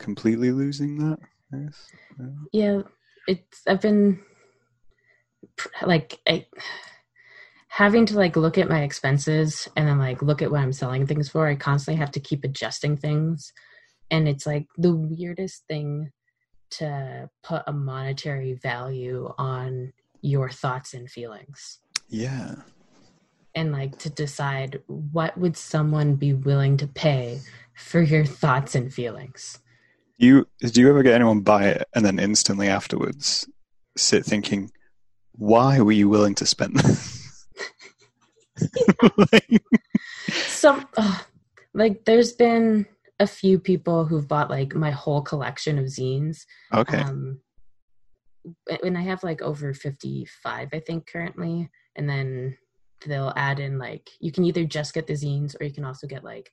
completely 0.01 0.51
losing 0.51 0.97
that. 0.97 1.17
I 1.53 1.57
guess. 1.57 1.91
Yeah. 2.19 2.27
yeah 2.53 2.81
it's 3.27 3.61
i've 3.67 3.81
been 3.81 4.19
like 5.85 6.17
I, 6.27 6.45
having 7.67 8.05
to 8.07 8.15
like 8.15 8.35
look 8.35 8.57
at 8.57 8.69
my 8.69 8.83
expenses 8.83 9.67
and 9.75 9.87
then 9.87 9.99
like 9.99 10.21
look 10.21 10.41
at 10.41 10.49
what 10.51 10.61
i'm 10.61 10.73
selling 10.73 11.05
things 11.05 11.29
for 11.29 11.47
i 11.47 11.55
constantly 11.55 11.99
have 11.99 12.11
to 12.11 12.19
keep 12.19 12.43
adjusting 12.43 12.97
things 12.97 13.51
and 14.09 14.27
it's 14.27 14.45
like 14.45 14.67
the 14.77 14.95
weirdest 14.95 15.63
thing 15.67 16.11
to 16.71 17.29
put 17.43 17.63
a 17.67 17.73
monetary 17.73 18.53
value 18.53 19.31
on 19.37 19.91
your 20.21 20.49
thoughts 20.49 20.93
and 20.93 21.09
feelings 21.09 21.79
Yeah. 22.09 22.55
and 23.55 23.71
like 23.71 23.97
to 23.99 24.09
decide 24.09 24.81
what 24.87 25.37
would 25.37 25.57
someone 25.57 26.15
be 26.15 26.33
willing 26.33 26.77
to 26.77 26.87
pay 26.87 27.39
for 27.75 28.01
your 28.01 28.25
thoughts 28.25 28.75
and 28.75 28.93
feelings. 28.93 29.59
You 30.21 30.47
do 30.59 30.81
you 30.81 30.89
ever 30.89 31.01
get 31.01 31.15
anyone 31.15 31.41
buy 31.41 31.69
it 31.69 31.87
and 31.95 32.05
then 32.05 32.19
instantly 32.19 32.67
afterwards 32.67 33.49
sit 33.97 34.23
thinking, 34.23 34.71
why 35.31 35.81
were 35.81 35.91
you 35.91 36.07
willing 36.09 36.35
to 36.35 36.45
spend 36.45 36.75
this? 36.75 37.47
like, 39.31 39.63
Some 40.29 40.87
like 41.73 42.05
there's 42.05 42.33
been 42.33 42.85
a 43.19 43.25
few 43.25 43.57
people 43.57 44.05
who've 44.05 44.27
bought 44.27 44.49
like 44.49 44.75
my 44.75 44.91
whole 44.91 45.21
collection 45.21 45.79
of 45.79 45.85
zines. 45.85 46.45
okay. 46.71 46.99
Um, 46.99 47.39
and 48.83 48.97
I 48.97 49.01
have 49.01 49.23
like 49.23 49.41
over 49.41 49.73
55, 49.73 50.69
I 50.73 50.79
think, 50.79 51.07
currently. 51.07 51.69
And 51.95 52.09
then 52.09 52.57
they'll 53.05 53.33
add 53.35 53.59
in 53.59 53.77
like, 53.77 54.09
you 54.19 54.31
can 54.31 54.45
either 54.45 54.65
just 54.65 54.93
get 54.93 55.07
the 55.07 55.13
zines 55.13 55.55
or 55.59 55.65
you 55.65 55.73
can 55.73 55.85
also 55.85 56.07
get 56.07 56.23
like, 56.23 56.51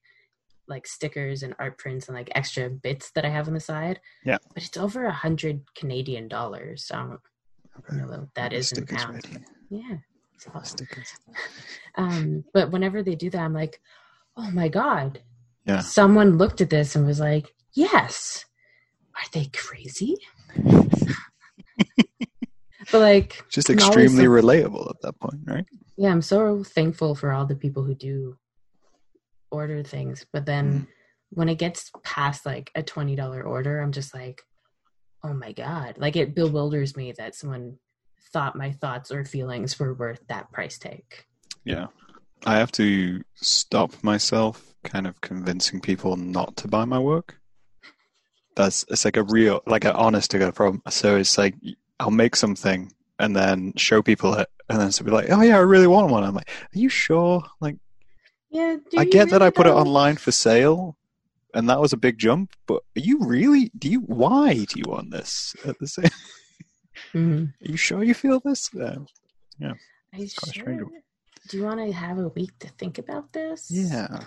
like 0.68 0.87
stickers 0.87 1.42
and 1.42 1.54
art 1.59 1.78
prints 1.78 2.09
and 2.09 2.16
like 2.16 2.31
extra 2.35 2.68
bits 2.68 3.11
that 3.12 3.24
I 3.24 3.28
have 3.28 3.48
on 3.48 3.54
the 3.54 3.61
side. 3.61 4.00
Yeah. 4.24 4.38
But 4.54 4.62
it's 4.62 4.76
over 4.76 5.07
a 5.07 5.12
hundred 5.12 5.62
Canadian 5.74 6.28
dollars. 6.28 6.87
So 6.87 6.94
I 6.96 7.00
don't 7.00 7.20
okay. 7.88 7.96
know 7.96 8.07
what 8.07 8.35
that 8.35 8.52
is 8.52 8.72
in 8.72 8.87
pounds. 8.87 9.24
Yeah. 9.70 9.98
Stickers. 10.62 11.12
Um, 11.96 12.44
but 12.54 12.70
whenever 12.70 13.02
they 13.02 13.16
do 13.16 13.28
that, 13.31 13.40
I'm 13.40 13.52
like, 13.52 13.81
oh 14.37 14.52
my 14.52 14.68
God. 14.68 15.20
Yeah. 15.66 15.81
Someone 15.81 16.38
looked 16.38 16.61
at 16.61 16.70
this 16.70 16.94
and 16.94 17.04
was 17.04 17.18
like, 17.18 17.52
yes. 17.72 18.44
Are 19.16 19.28
they 19.33 19.46
crazy? 19.46 20.16
but 22.92 23.00
like, 23.00 23.44
Just 23.50 23.68
extremely 23.68 24.24
so- 24.24 24.31
relatable 24.31 24.90
at 24.90 25.00
that 25.02 25.18
point, 25.18 25.40
right? 25.44 25.64
yeah, 25.96 26.12
I'm 26.12 26.22
so 26.22 26.62
thankful 26.62 27.16
for 27.16 27.33
all 27.33 27.44
the 27.44 27.57
people 27.57 27.83
who 27.83 27.96
do 27.96 28.38
order 29.50 29.82
things. 29.82 30.26
But 30.32 30.46
then 30.46 30.72
mm-hmm. 30.72 30.84
when 31.30 31.48
it 31.48 31.58
gets 31.58 31.90
past 32.02 32.46
like 32.46 32.70
a 32.74 32.82
$20 32.82 33.44
order, 33.44 33.80
I'm 33.80 33.92
just 33.92 34.14
like, 34.14 34.42
oh 35.22 35.34
my 35.34 35.52
God. 35.52 35.96
Like 35.98 36.16
it 36.16 36.34
bewilders 36.34 36.96
me 36.96 37.12
that 37.18 37.34
someone 37.34 37.78
thought 38.32 38.56
my 38.56 38.72
thoughts 38.72 39.11
or 39.11 39.24
feelings 39.24 39.78
were 39.78 39.94
worth 39.94 40.20
that 40.28 40.52
price 40.52 40.78
tag. 40.78 41.04
Yeah. 41.64 41.87
I 42.46 42.56
have 42.58 42.72
to 42.72 43.22
stop 43.34 44.02
myself 44.02 44.74
kind 44.84 45.06
of 45.06 45.20
convincing 45.20 45.80
people 45.80 46.16
not 46.16 46.56
to 46.58 46.68
buy 46.68 46.84
my 46.84 46.98
work. 46.98 47.40
That's 48.54 48.84
it's 48.88 49.04
like 49.04 49.16
a 49.16 49.22
real 49.22 49.62
like 49.66 49.84
an 49.84 49.92
honest 49.92 50.30
to 50.32 50.38
God 50.38 50.54
problem. 50.54 50.82
So 50.88 51.16
it's 51.16 51.38
like 51.38 51.54
I'll 52.00 52.11
make 52.11 52.37
something 52.37 52.92
and 53.18 53.34
then 53.34 53.72
show 53.76 54.02
people 54.02 54.34
it 54.34 54.48
and 54.68 54.80
then 54.80 54.90
be 55.04 55.11
like, 55.11 55.30
Oh 55.30 55.40
yeah, 55.40 55.56
I 55.56 55.61
really 55.61 55.87
want 55.87 56.11
one. 56.11 56.24
I'm 56.24 56.34
like, 56.34 56.48
Are 56.48 56.78
you 56.78 56.88
sure? 56.88 57.42
Like 57.61 57.76
Yeah. 58.50 58.76
do 58.90 58.98
I 58.98 59.04
get 59.04 59.30
that 59.30 59.42
I 59.42 59.46
really 59.46 59.52
put 59.52 59.66
it 59.66 59.70
online 59.74 60.16
for 60.16 60.32
sale 60.32 60.96
and 61.54 61.68
that 61.68 61.80
was 61.80 61.92
a 61.92 61.96
big 61.96 62.18
jump, 62.18 62.54
but 62.66 62.82
are 62.96 63.00
you 63.00 63.18
really 63.20 63.70
do 63.78 63.88
you 63.88 64.00
why 64.00 64.54
do 64.54 64.78
you 64.78 64.84
want 64.87 65.11
this 65.11 65.54
at 65.66 65.78
the 65.78 65.87
same 65.87 66.11
Mhm. 67.14 67.52
Are 67.64 67.70
you 67.70 67.76
sure 67.76 68.02
you 68.02 68.14
feel 68.14 68.40
this? 68.44 68.70
Uh, 68.74 68.80
Are 68.80 68.98
you 69.62 69.74
It's 70.24 70.34
quite 70.38 70.56
a 70.56 70.58
sure? 70.58 70.88
Do 71.48 71.56
you 71.56 71.64
want 71.64 71.80
to 71.80 71.92
have 71.92 72.18
a 72.18 72.28
week 72.28 72.50
to 72.61 72.68
think 72.68 72.98
about 72.98 73.32
this? 73.32 73.70
Yeah. 73.70 74.24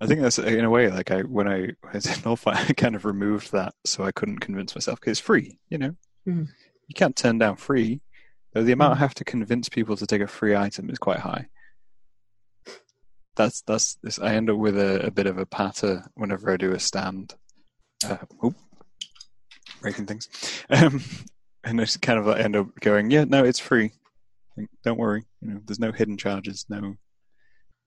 I 0.00 0.06
think 0.06 0.20
that's 0.20 0.38
in 0.38 0.64
a 0.64 0.70
way 0.70 0.88
like 0.90 1.10
I 1.10 1.22
when 1.22 1.48
I 1.48 1.70
was 1.92 2.06
in 2.06 2.22
Norfolk, 2.24 2.54
I 2.70 2.72
kind 2.74 2.94
of 2.94 3.04
removed 3.04 3.50
that 3.52 3.74
so 3.84 4.04
I 4.04 4.12
couldn't 4.12 4.38
convince 4.38 4.74
myself 4.76 5.00
because 5.00 5.12
it's 5.18 5.20
free, 5.20 5.58
you 5.68 5.78
know. 5.78 5.96
Mhm. 6.26 6.48
You 6.86 6.94
can't 6.94 7.16
turn 7.16 7.38
down 7.38 7.56
free. 7.56 8.00
Though 8.52 8.62
the 8.62 8.72
amount 8.72 8.94
Mhm. 8.94 8.96
I 8.98 9.00
have 9.00 9.14
to 9.14 9.24
convince 9.24 9.68
people 9.68 9.96
to 9.96 10.06
take 10.06 10.22
a 10.22 10.26
free 10.28 10.54
item 10.54 10.88
is 10.90 10.98
quite 10.98 11.18
high. 11.20 11.48
That's 13.38 13.62
that's 13.62 13.94
this. 14.02 14.18
I 14.18 14.34
end 14.34 14.50
up 14.50 14.58
with 14.58 14.76
a, 14.76 15.06
a 15.06 15.10
bit 15.12 15.26
of 15.26 15.38
a 15.38 15.46
patter 15.46 16.04
whenever 16.14 16.50
I 16.50 16.56
do 16.56 16.72
a 16.72 16.80
stand. 16.80 17.34
Uh, 18.04 18.16
oop, 18.44 18.56
breaking 19.80 20.06
things, 20.06 20.28
um, 20.70 21.00
and 21.64 21.80
I 21.80 21.84
just 21.84 22.02
kind 22.02 22.18
of 22.18 22.26
like 22.26 22.44
end 22.44 22.56
up 22.56 22.68
going, 22.80 23.10
yeah, 23.10 23.24
no, 23.24 23.44
it's 23.44 23.60
free. 23.60 23.92
Don't 24.84 24.98
worry, 24.98 25.24
you 25.40 25.48
know, 25.48 25.60
there's 25.64 25.78
no 25.78 25.92
hidden 25.92 26.16
charges, 26.16 26.66
no 26.68 26.96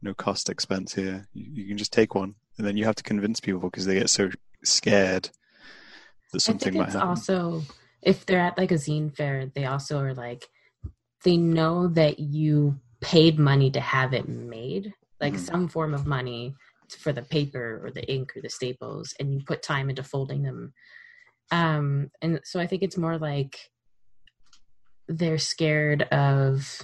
no 0.01 0.13
cost 0.13 0.49
expense 0.49 0.93
here. 0.95 1.27
You, 1.33 1.45
you 1.53 1.67
can 1.67 1.77
just 1.77 1.93
take 1.93 2.15
one, 2.15 2.35
and 2.57 2.65
then 2.65 2.77
you 2.77 2.85
have 2.85 2.95
to 2.95 3.03
convince 3.03 3.41
people 3.41 3.69
because 3.69 3.85
they 3.85 3.95
get 3.95 4.09
so 4.09 4.29
scared 4.63 5.29
that 6.31 6.35
I 6.35 6.39
something 6.39 6.73
think 6.73 6.75
might 6.77 6.85
it's 6.85 6.93
happen. 6.93 7.09
also 7.09 7.61
if 8.01 8.25
they're 8.25 8.39
at 8.39 8.57
like 8.57 8.71
a 8.71 8.75
zine 8.75 9.13
fair, 9.13 9.51
they 9.53 9.65
also 9.65 9.99
are 9.99 10.13
like 10.13 10.45
they 11.25 11.35
know 11.35 11.87
that 11.89 12.19
you 12.19 12.79
paid 13.01 13.37
money 13.37 13.69
to 13.71 13.81
have 13.81 14.13
it 14.13 14.29
made, 14.29 14.93
like 15.21 15.35
Mhm. 15.35 15.39
some 15.39 15.67
form 15.69 15.93
of 15.93 16.05
money 16.05 16.55
for 16.99 17.13
the 17.13 17.21
paper 17.21 17.79
or 17.83 17.91
the 17.91 18.05
ink 18.11 18.35
or 18.35 18.41
the 18.41 18.49
staples, 18.49 19.13
and 19.19 19.33
you 19.33 19.43
put 19.45 19.63
time 19.63 19.89
into 19.89 20.03
folding 20.03 20.41
them. 20.43 20.73
Um, 21.51 22.11
and 22.21 22.41
so 22.43 22.59
I 22.59 22.67
think 22.67 22.81
it's 22.83 22.97
more 22.97 23.17
like 23.17 23.71
they're 25.07 25.37
scared 25.37 26.03
of 26.03 26.81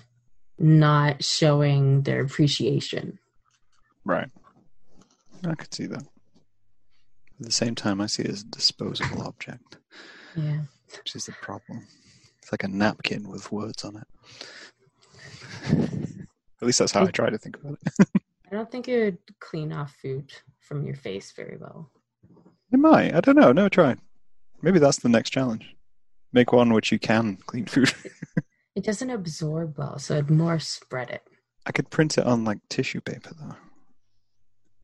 not 0.59 1.23
showing 1.23 2.03
their 2.03 2.21
appreciation. 2.21 3.19
Right. 4.05 4.29
I 5.45 5.55
could 5.55 5.73
see 5.73 5.87
that. 5.87 6.03
At 7.39 7.45
the 7.45 7.51
same 7.51 7.75
time, 7.75 8.01
I 8.01 8.07
see 8.07 8.23
it 8.23 8.29
as 8.31 8.41
a 8.41 8.45
disposable 8.45 9.21
object, 9.21 9.77
Yeah. 10.35 10.63
which 10.97 11.15
is 11.15 11.25
the 11.25 11.33
problem. 11.33 11.87
It's 12.41 12.51
like 12.51 12.63
a 12.63 12.67
napkin 12.67 13.29
with 13.29 13.51
words 13.51 13.83
on 13.83 13.97
it. 13.97 14.07
At 16.61 16.65
least 16.65 16.79
that's 16.79 16.91
how 16.91 17.03
I 17.03 17.11
try 17.11 17.29
to 17.29 17.37
think 17.37 17.57
about 17.57 17.77
it. 17.85 18.07
I 18.51 18.55
don't 18.55 18.71
think 18.71 18.87
it 18.87 19.03
would 19.03 19.17
clean 19.39 19.71
off 19.71 19.95
food 20.01 20.31
from 20.59 20.85
your 20.85 20.95
face 20.95 21.31
very 21.31 21.57
well. 21.57 21.91
It 22.71 22.79
might. 22.79 23.13
I 23.13 23.19
don't 23.19 23.35
know. 23.35 23.51
No, 23.51 23.69
try. 23.69 23.95
Maybe 24.61 24.79
that's 24.79 24.99
the 24.99 25.09
next 25.09 25.29
challenge. 25.29 25.75
Make 26.33 26.51
one 26.51 26.73
which 26.73 26.91
you 26.91 26.99
can 26.99 27.37
clean 27.45 27.65
food. 27.65 27.93
It 28.77 28.83
doesn't 28.83 29.09
absorb 29.09 29.75
well, 29.79 29.97
so 29.97 30.13
it'd 30.13 30.29
more 30.29 30.59
spread 30.59 31.09
it. 31.09 31.23
I 31.65 31.71
could 31.71 31.89
print 31.89 32.19
it 32.19 32.27
on 32.27 32.45
like 32.45 32.59
tissue 32.69 33.01
paper 33.01 33.31
though. 33.33 33.55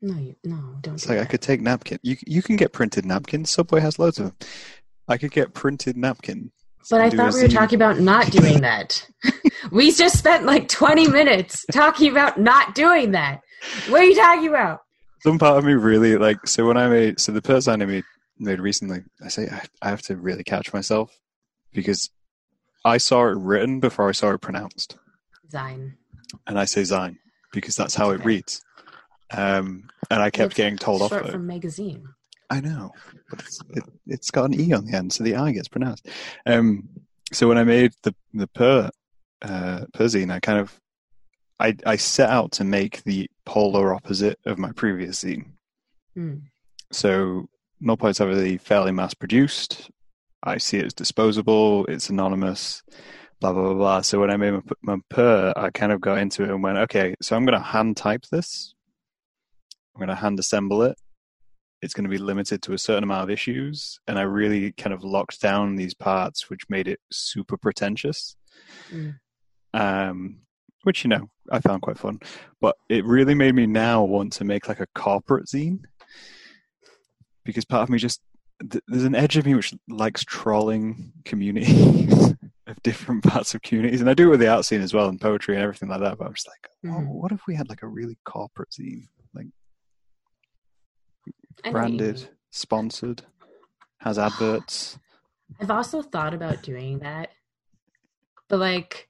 No, 0.01 0.17
you 0.17 0.35
no, 0.43 0.77
don't. 0.81 0.95
It's 0.95 1.05
do 1.05 1.13
like 1.13 1.21
I 1.21 1.25
could 1.25 1.43
take 1.43 1.61
napkin. 1.61 1.99
You 2.01 2.17
you 2.25 2.41
can 2.41 2.55
get 2.55 2.73
printed 2.73 3.05
napkins. 3.05 3.51
Subway 3.51 3.81
has 3.81 3.99
loads 3.99 4.17
of 4.17 4.25
them. 4.25 4.35
I 5.07 5.17
could 5.19 5.29
get 5.29 5.53
printed 5.53 5.95
napkin. 5.95 6.51
But 6.89 7.01
I 7.01 7.03
and 7.05 7.11
do 7.11 7.17
a 7.17 7.19
thought 7.23 7.33
we 7.35 7.41
were 7.41 7.47
talking 7.47 7.75
about 7.75 7.99
not 7.99 8.29
doing 8.31 8.61
that. 8.61 9.07
we 9.71 9.91
just 9.91 10.17
spent 10.17 10.45
like 10.45 10.67
20 10.67 11.07
minutes 11.07 11.65
talking 11.71 12.11
about 12.11 12.39
not 12.39 12.75
doing 12.75 13.11
that. 13.11 13.41
What 13.87 14.01
are 14.01 14.05
you 14.05 14.15
talking 14.15 14.49
about? 14.49 14.79
some 15.23 15.39
part 15.39 15.57
of 15.57 15.63
me 15.63 15.71
really 15.73 16.17
like 16.17 16.45
so 16.45 16.67
when 16.67 16.75
I 16.75 16.89
made 16.89 17.17
so 17.17 17.31
the 17.31 17.41
perzine 17.41 17.81
I 17.81 17.85
made 17.85 18.03
made 18.37 18.59
recently, 18.59 18.99
I 19.23 19.29
say 19.29 19.47
I, 19.49 19.61
I 19.81 19.89
have 19.89 20.01
to 20.03 20.17
really 20.17 20.43
catch 20.43 20.73
myself 20.73 21.17
because 21.71 22.09
I 22.83 22.97
saw 22.97 23.27
it 23.27 23.37
written 23.37 23.79
before 23.79 24.09
I 24.09 24.11
saw 24.11 24.31
it 24.31 24.41
pronounced, 24.41 24.97
Zine. 25.49 25.93
and 26.45 26.59
I 26.59 26.65
say 26.65 26.81
Zine 26.81 27.15
because 27.53 27.77
that's 27.77 27.95
how 27.95 28.09
it 28.09 28.25
reads. 28.25 28.61
Um, 29.31 29.89
and 30.11 30.21
I 30.21 30.29
kept 30.29 30.51
It's 30.51 30.57
getting 30.57 30.77
told 30.77 31.01
off. 31.01 31.09
Short 31.09 31.23
for 31.23 31.29
it. 31.29 31.31
from 31.31 31.47
magazine. 31.47 32.05
I 32.49 32.59
know, 32.61 32.91
but 33.29 33.39
it's, 33.39 33.61
it, 33.69 33.83
it's 34.07 34.31
got 34.31 34.45
an 34.45 34.59
e 34.59 34.73
on 34.73 34.85
the 34.85 34.95
end, 34.95 35.13
so 35.13 35.23
the 35.23 35.35
i 35.35 35.51
gets 35.51 35.67
pronounced. 35.67 36.07
Um, 36.45 36.87
so 37.31 37.47
when 37.47 37.57
I 37.57 37.63
made 37.63 37.93
the 38.03 38.13
the 38.33 38.47
per 38.47 38.89
uh, 39.41 39.85
per 39.93 40.05
zine, 40.05 40.31
I 40.31 40.39
kind 40.39 40.59
of 40.59 40.79
I 41.59 41.75
I 41.85 41.95
set 41.95 42.29
out 42.29 42.51
to 42.53 42.63
make 42.63 43.03
the 43.03 43.29
polar 43.45 43.93
opposite 43.93 44.39
of 44.45 44.57
my 44.57 44.71
previous 44.71 45.23
zine. 45.23 45.51
Hmm. 46.13 46.35
So 46.91 47.47
null 47.79 47.97
points 47.97 48.21
are 48.21 48.27
really 48.27 48.57
fairly 48.57 48.91
mass 48.91 49.13
produced. 49.13 49.89
I 50.43 50.57
see 50.57 50.77
it 50.77 50.85
as 50.85 50.93
disposable. 50.93 51.85
It's 51.85 52.09
anonymous. 52.09 52.83
Blah 53.39 53.53
blah 53.53 53.63
blah 53.63 53.73
blah. 53.73 54.01
So 54.01 54.19
when 54.19 54.29
I 54.29 54.37
made 54.37 54.51
my, 54.51 54.61
my 54.81 54.97
per, 55.09 55.53
I 55.55 55.69
kind 55.71 55.91
of 55.91 56.01
got 56.01 56.19
into 56.19 56.43
it 56.43 56.49
and 56.49 56.61
went, 56.61 56.77
okay, 56.77 57.15
so 57.21 57.35
I'm 57.35 57.45
going 57.45 57.57
to 57.57 57.65
hand 57.65 57.97
type 57.97 58.25
this. 58.31 58.75
I'm 59.95 59.99
going 59.99 60.09
to 60.09 60.15
hand 60.15 60.39
assemble 60.39 60.83
it. 60.83 60.97
It's 61.83 61.93
going 61.93 62.05
to 62.05 62.09
be 62.09 62.17
limited 62.17 62.61
to 62.63 62.73
a 62.73 62.77
certain 62.77 63.03
amount 63.03 63.23
of 63.25 63.29
issues, 63.29 63.99
and 64.07 64.17
I 64.17 64.21
really 64.23 64.71
kind 64.71 64.93
of 64.93 65.03
locked 65.03 65.41
down 65.41 65.75
these 65.75 65.93
parts, 65.93 66.49
which 66.49 66.61
made 66.69 66.87
it 66.87 66.99
super 67.11 67.57
pretentious. 67.57 68.35
Mm. 68.91 69.15
Um, 69.73 70.37
which 70.83 71.03
you 71.03 71.09
know 71.09 71.29
I 71.51 71.59
found 71.59 71.81
quite 71.81 71.97
fun, 71.97 72.19
but 72.61 72.75
it 72.89 73.05
really 73.05 73.33
made 73.35 73.55
me 73.55 73.65
now 73.65 74.03
want 74.03 74.33
to 74.33 74.43
make 74.43 74.67
like 74.67 74.79
a 74.79 74.87
corporate 74.95 75.45
zine 75.47 75.79
because 77.45 77.65
part 77.65 77.83
of 77.83 77.89
me 77.89 77.97
just 77.97 78.21
th- 78.69 78.83
there's 78.87 79.03
an 79.03 79.15
edge 79.15 79.35
of 79.37 79.45
me 79.45 79.55
which 79.55 79.73
likes 79.89 80.23
trolling 80.23 81.11
communities 81.25 82.33
of 82.67 82.81
different 82.83 83.23
parts 83.23 83.55
of 83.55 83.61
communities, 83.61 84.01
and 84.01 84.09
I 84.09 84.13
do 84.13 84.27
it 84.27 84.31
with 84.31 84.39
the 84.41 84.49
out 84.51 84.65
scene 84.65 84.81
as 84.81 84.93
well 84.93 85.07
and 85.09 85.19
poetry 85.19 85.55
and 85.55 85.63
everything 85.63 85.89
like 85.89 86.01
that. 86.01 86.17
But 86.17 86.27
I'm 86.27 86.33
just 86.33 86.47
like, 86.47 86.69
oh, 86.93 86.99
Mhm. 86.99 87.07
what 87.07 87.31
if 87.31 87.41
we 87.47 87.55
had 87.55 87.67
like 87.69 87.81
a 87.83 87.87
really 87.87 88.17
corporate 88.25 88.69
zine, 88.71 89.07
like 89.33 89.47
I 89.47 89.47
know 89.47 89.51
what 91.23 91.33
you 91.41 91.42
branded, 91.71 92.29
sponsored, 92.49 93.23
has 93.99 94.17
adverts? 94.19 94.97
I've 95.61 95.71
also 95.71 96.01
thought 96.01 96.33
about 96.33 96.63
doing 96.63 96.99
that, 96.99 97.29
but 98.49 98.59
like, 98.59 99.07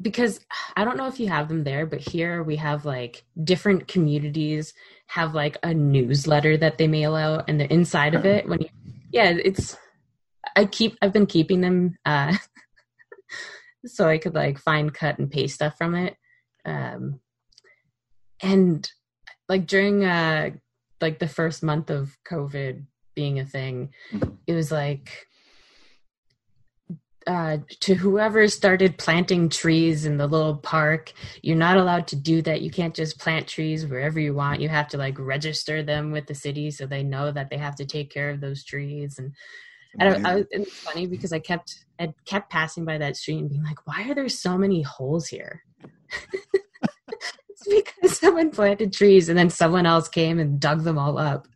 because 0.00 0.40
I 0.76 0.84
don't 0.84 0.96
know 0.96 1.06
if 1.06 1.20
you 1.20 1.28
have 1.28 1.48
them 1.48 1.64
there, 1.64 1.86
but 1.86 2.00
here 2.00 2.42
we 2.42 2.56
have 2.56 2.84
like 2.84 3.24
different 3.42 3.88
communities 3.88 4.74
have 5.06 5.34
like 5.34 5.58
a 5.62 5.74
newsletter 5.74 6.56
that 6.56 6.78
they 6.78 6.88
mail 6.88 7.14
out, 7.14 7.44
and 7.48 7.60
the 7.60 7.72
inside 7.72 8.14
of 8.14 8.24
it, 8.24 8.48
when 8.48 8.60
you, 8.60 8.68
yeah, 9.10 9.30
it's 9.30 9.76
I 10.56 10.64
keep 10.64 10.96
I've 11.02 11.12
been 11.12 11.26
keeping 11.26 11.60
them 11.60 11.96
uh, 12.04 12.36
so 13.86 14.08
I 14.08 14.18
could 14.18 14.34
like 14.34 14.58
find 14.58 14.92
cut 14.92 15.18
and 15.18 15.30
paste 15.30 15.56
stuff 15.56 15.76
from 15.76 15.94
it, 15.94 16.16
um, 16.64 17.20
and 18.40 18.90
like 19.48 19.66
during 19.66 20.04
uh 20.04 20.50
like 21.02 21.18
the 21.18 21.28
first 21.28 21.62
month 21.62 21.90
of 21.90 22.16
COVID 22.24 22.86
being 23.14 23.38
a 23.38 23.44
thing, 23.44 23.90
Mhm. 24.12 24.38
it 24.46 24.54
was 24.54 24.72
like 24.72 25.26
uh, 27.26 27.58
to 27.80 27.94
whoever 27.94 28.48
started 28.48 28.98
planting 28.98 29.48
trees 29.48 30.06
in 30.06 30.16
the 30.16 30.26
little 30.26 30.56
park, 30.56 31.12
you're 31.42 31.56
not 31.56 31.76
allowed 31.76 32.06
to 32.08 32.16
do 32.16 32.42
that. 32.42 32.62
You 32.62 32.70
can't 32.70 32.94
just 32.94 33.18
plant 33.18 33.46
trees 33.46 33.86
wherever 33.86 34.18
you 34.18 34.34
want. 34.34 34.60
You 34.60 34.68
have 34.68 34.88
to 34.88 34.96
like 34.96 35.18
register 35.18 35.82
them 35.82 36.10
with 36.10 36.26
the 36.26 36.34
city 36.34 36.70
so 36.70 36.86
they 36.86 37.02
know 37.02 37.30
that 37.30 37.50
they 37.50 37.58
have 37.58 37.76
to 37.76 37.84
take 37.84 38.10
care 38.10 38.30
of 38.30 38.40
those 38.40 38.64
trees. 38.64 39.18
And 39.18 39.32
I, 40.00 40.04
don't, 40.04 40.26
I 40.26 40.34
was, 40.36 40.46
it's 40.50 40.80
funny 40.80 41.06
because 41.06 41.32
I 41.32 41.38
kept 41.38 41.84
I 42.00 42.12
kept 42.26 42.50
passing 42.50 42.84
by 42.84 42.98
that 42.98 43.16
street 43.16 43.38
and 43.38 43.48
being 43.50 43.62
like, 43.62 43.86
why 43.86 44.08
are 44.08 44.14
there 44.14 44.28
so 44.28 44.58
many 44.58 44.82
holes 44.82 45.28
here? 45.28 45.62
because 47.70 48.18
someone 48.18 48.50
planted 48.50 48.92
trees 48.92 49.28
and 49.28 49.38
then 49.38 49.50
someone 49.50 49.86
else 49.86 50.08
came 50.08 50.38
and 50.38 50.60
dug 50.60 50.82
them 50.84 50.98
all 50.98 51.18
up. 51.18 51.46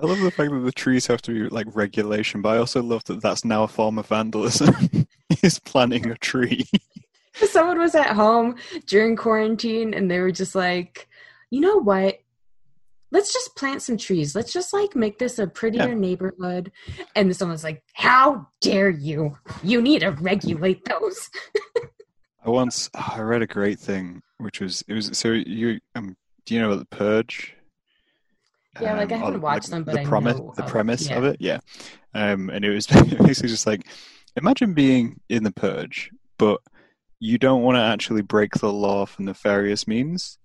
I 0.00 0.06
love 0.06 0.20
the 0.20 0.30
fact 0.32 0.50
that 0.50 0.60
the 0.60 0.72
trees 0.72 1.06
have 1.06 1.22
to 1.22 1.32
be 1.32 1.48
like 1.48 1.66
regulation, 1.74 2.42
but 2.42 2.50
I 2.50 2.58
also 2.58 2.82
love 2.82 3.04
that 3.04 3.22
that's 3.22 3.44
now 3.44 3.62
a 3.62 3.68
form 3.68 3.98
of 3.98 4.06
vandalism. 4.06 4.74
is 5.42 5.58
planting 5.58 6.10
a 6.10 6.16
tree. 6.16 6.66
someone 7.34 7.78
was 7.78 7.94
at 7.94 8.14
home 8.14 8.56
during 8.86 9.16
quarantine 9.16 9.94
and 9.94 10.10
they 10.10 10.20
were 10.20 10.32
just 10.32 10.54
like, 10.54 11.08
you 11.50 11.60
know 11.60 11.76
what? 11.76 12.18
Let's 13.10 13.32
just 13.32 13.54
plant 13.54 13.82
some 13.82 13.96
trees. 13.96 14.34
Let's 14.34 14.52
just 14.52 14.72
like 14.72 14.96
make 14.96 15.18
this 15.18 15.38
a 15.38 15.46
prettier 15.46 15.88
Yeah. 15.90 15.94
neighborhood. 15.94 16.72
And 17.14 17.34
someone's 17.36 17.62
like, 17.62 17.82
how 17.92 18.48
dare 18.60 18.90
you? 18.90 19.38
You 19.62 19.80
need 19.80 20.00
to 20.00 20.10
regulate 20.10 20.84
those. 20.84 21.30
I 22.44 22.50
once 22.50 22.90
I 22.94 23.20
read 23.20 23.42
a 23.42 23.46
great 23.46 23.78
thing, 23.78 24.22
which 24.38 24.60
was 24.60 24.82
it 24.88 24.94
was 24.94 25.16
so 25.16 25.32
you 25.32 25.80
um 25.94 26.16
do 26.46 26.54
you 26.54 26.60
know 26.60 26.70
about 26.72 26.80
the 26.90 26.96
purge? 26.96 27.54
Yeah, 28.80 28.96
like, 28.96 29.12
I 29.12 29.16
Um, 29.16 29.20
haven't 29.22 29.40
watched 29.40 29.70
them, 29.70 29.84
but 29.84 29.94
the 29.94 30.00
I 30.00 30.04
premise 30.04 30.36
know 30.36 30.52
the 30.56 30.64
of- 30.64 30.68
premise 30.68 31.08
yeah. 31.08 31.18
of 31.18 31.24
it, 31.24 31.36
yeah. 31.40 31.58
Um, 32.12 32.50
and 32.50 32.64
it 32.64 32.70
was 32.70 32.86
basically 33.18 33.48
just 33.48 33.66
like 33.66 33.86
imagine 34.36 34.74
being 34.74 35.20
in 35.28 35.44
the 35.44 35.52
purge, 35.52 36.10
but 36.38 36.60
you 37.20 37.38
don't 37.38 37.62
want 37.62 37.76
to 37.76 37.80
actually 37.82 38.22
break 38.22 38.52
the 38.54 38.72
law 38.72 39.06
for 39.06 39.22
nefarious 39.22 39.86
means. 39.86 40.38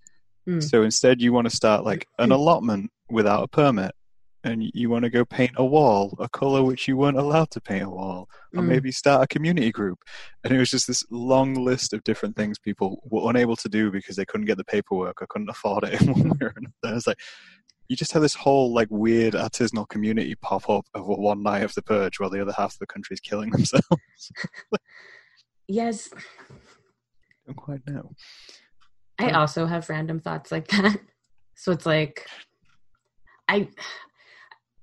Hmm. 0.45 0.59
So 0.61 0.83
instead, 0.83 1.21
you 1.21 1.33
want 1.33 1.49
to 1.49 1.55
start 1.55 1.83
like 1.83 2.07
an 2.19 2.31
allotment 2.31 2.91
without 3.09 3.43
a 3.43 3.47
permit, 3.47 3.91
and 4.43 4.63
you 4.73 4.89
want 4.89 5.03
to 5.03 5.09
go 5.09 5.25
paint 5.25 5.51
a 5.57 5.65
wall 5.65 6.15
a 6.19 6.29
color 6.29 6.63
which 6.63 6.87
you 6.87 6.95
weren't 6.97 7.17
allowed 7.17 7.49
to 7.51 7.61
paint 7.61 7.83
a 7.83 7.89
wall, 7.89 8.27
or 8.55 8.63
Mm. 8.63 8.67
maybe 8.67 8.91
start 8.91 9.23
a 9.23 9.27
community 9.27 9.71
group. 9.71 9.99
And 10.43 10.53
it 10.53 10.57
was 10.59 10.69
just 10.69 10.87
this 10.87 11.03
long 11.11 11.53
list 11.55 11.93
of 11.93 12.03
different 12.03 12.35
things 12.35 12.57
people 12.59 13.01
were 13.05 13.29
unable 13.29 13.55
to 13.57 13.69
do 13.69 13.91
because 13.91 14.15
they 14.15 14.25
couldn't 14.25 14.47
get 14.47 14.57
the 14.57 14.63
paperwork 14.63 15.21
or 15.21 15.27
couldn't 15.27 15.49
afford 15.49 15.83
it 15.83 16.01
in 16.01 16.07
one 16.13 16.29
way 16.29 16.37
or 16.41 16.53
another. 16.55 16.97
It's 16.97 17.07
like 17.07 17.19
you 17.89 17.95
just 17.95 18.11
have 18.13 18.21
this 18.21 18.35
whole 18.35 18.71
like 18.73 18.87
weird 18.91 19.33
artisanal 19.33 19.87
community 19.89 20.35
pop 20.35 20.69
up 20.69 20.85
over 20.93 21.13
one 21.15 21.41
night 21.43 21.63
of 21.63 21.73
the 21.73 21.81
purge 21.81 22.19
while 22.19 22.29
the 22.29 22.41
other 22.41 22.53
half 22.55 22.73
of 22.73 22.79
the 22.79 22.87
country 22.87 23.15
is 23.15 23.19
killing 23.19 23.49
themselves. 23.51 23.83
Yes, 25.71 26.09
don't 27.45 27.55
quite 27.55 27.81
know. 27.87 28.13
I 29.19 29.29
Hmm. 29.29 29.35
also 29.35 29.65
have 29.67 29.87
random 29.89 30.19
thoughts 30.19 30.51
like 30.51 30.67
that. 30.69 30.99
So 31.55 31.71
it's 31.71 31.85
like 31.85 32.25
I 33.47 33.69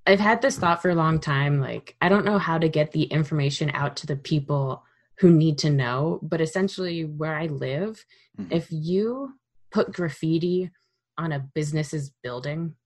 I've 0.06 0.20
had 0.20 0.40
this 0.40 0.56
thought 0.58 0.80
for 0.82 0.90
a 0.90 0.94
long 0.94 1.18
time 1.18 1.60
like 1.60 1.96
I 2.00 2.08
don't 2.08 2.24
know 2.24 2.38
how 2.38 2.58
to 2.58 2.68
get 2.68 2.92
the 2.92 3.04
information 3.04 3.70
out 3.74 3.96
to 3.96 4.06
the 4.06 4.16
people 4.16 4.84
who 5.18 5.30
need 5.30 5.58
to 5.58 5.70
know, 5.70 6.20
but 6.22 6.40
essentially 6.40 7.04
where 7.04 7.34
I 7.34 7.46
live, 7.46 8.04
Mhm. 8.38 8.52
if 8.52 8.68
you 8.70 9.38
put 9.72 9.92
graffiti 9.92 10.70
on 11.18 11.32
a 11.32 11.40
business's 11.54 12.10
building, 12.22 12.76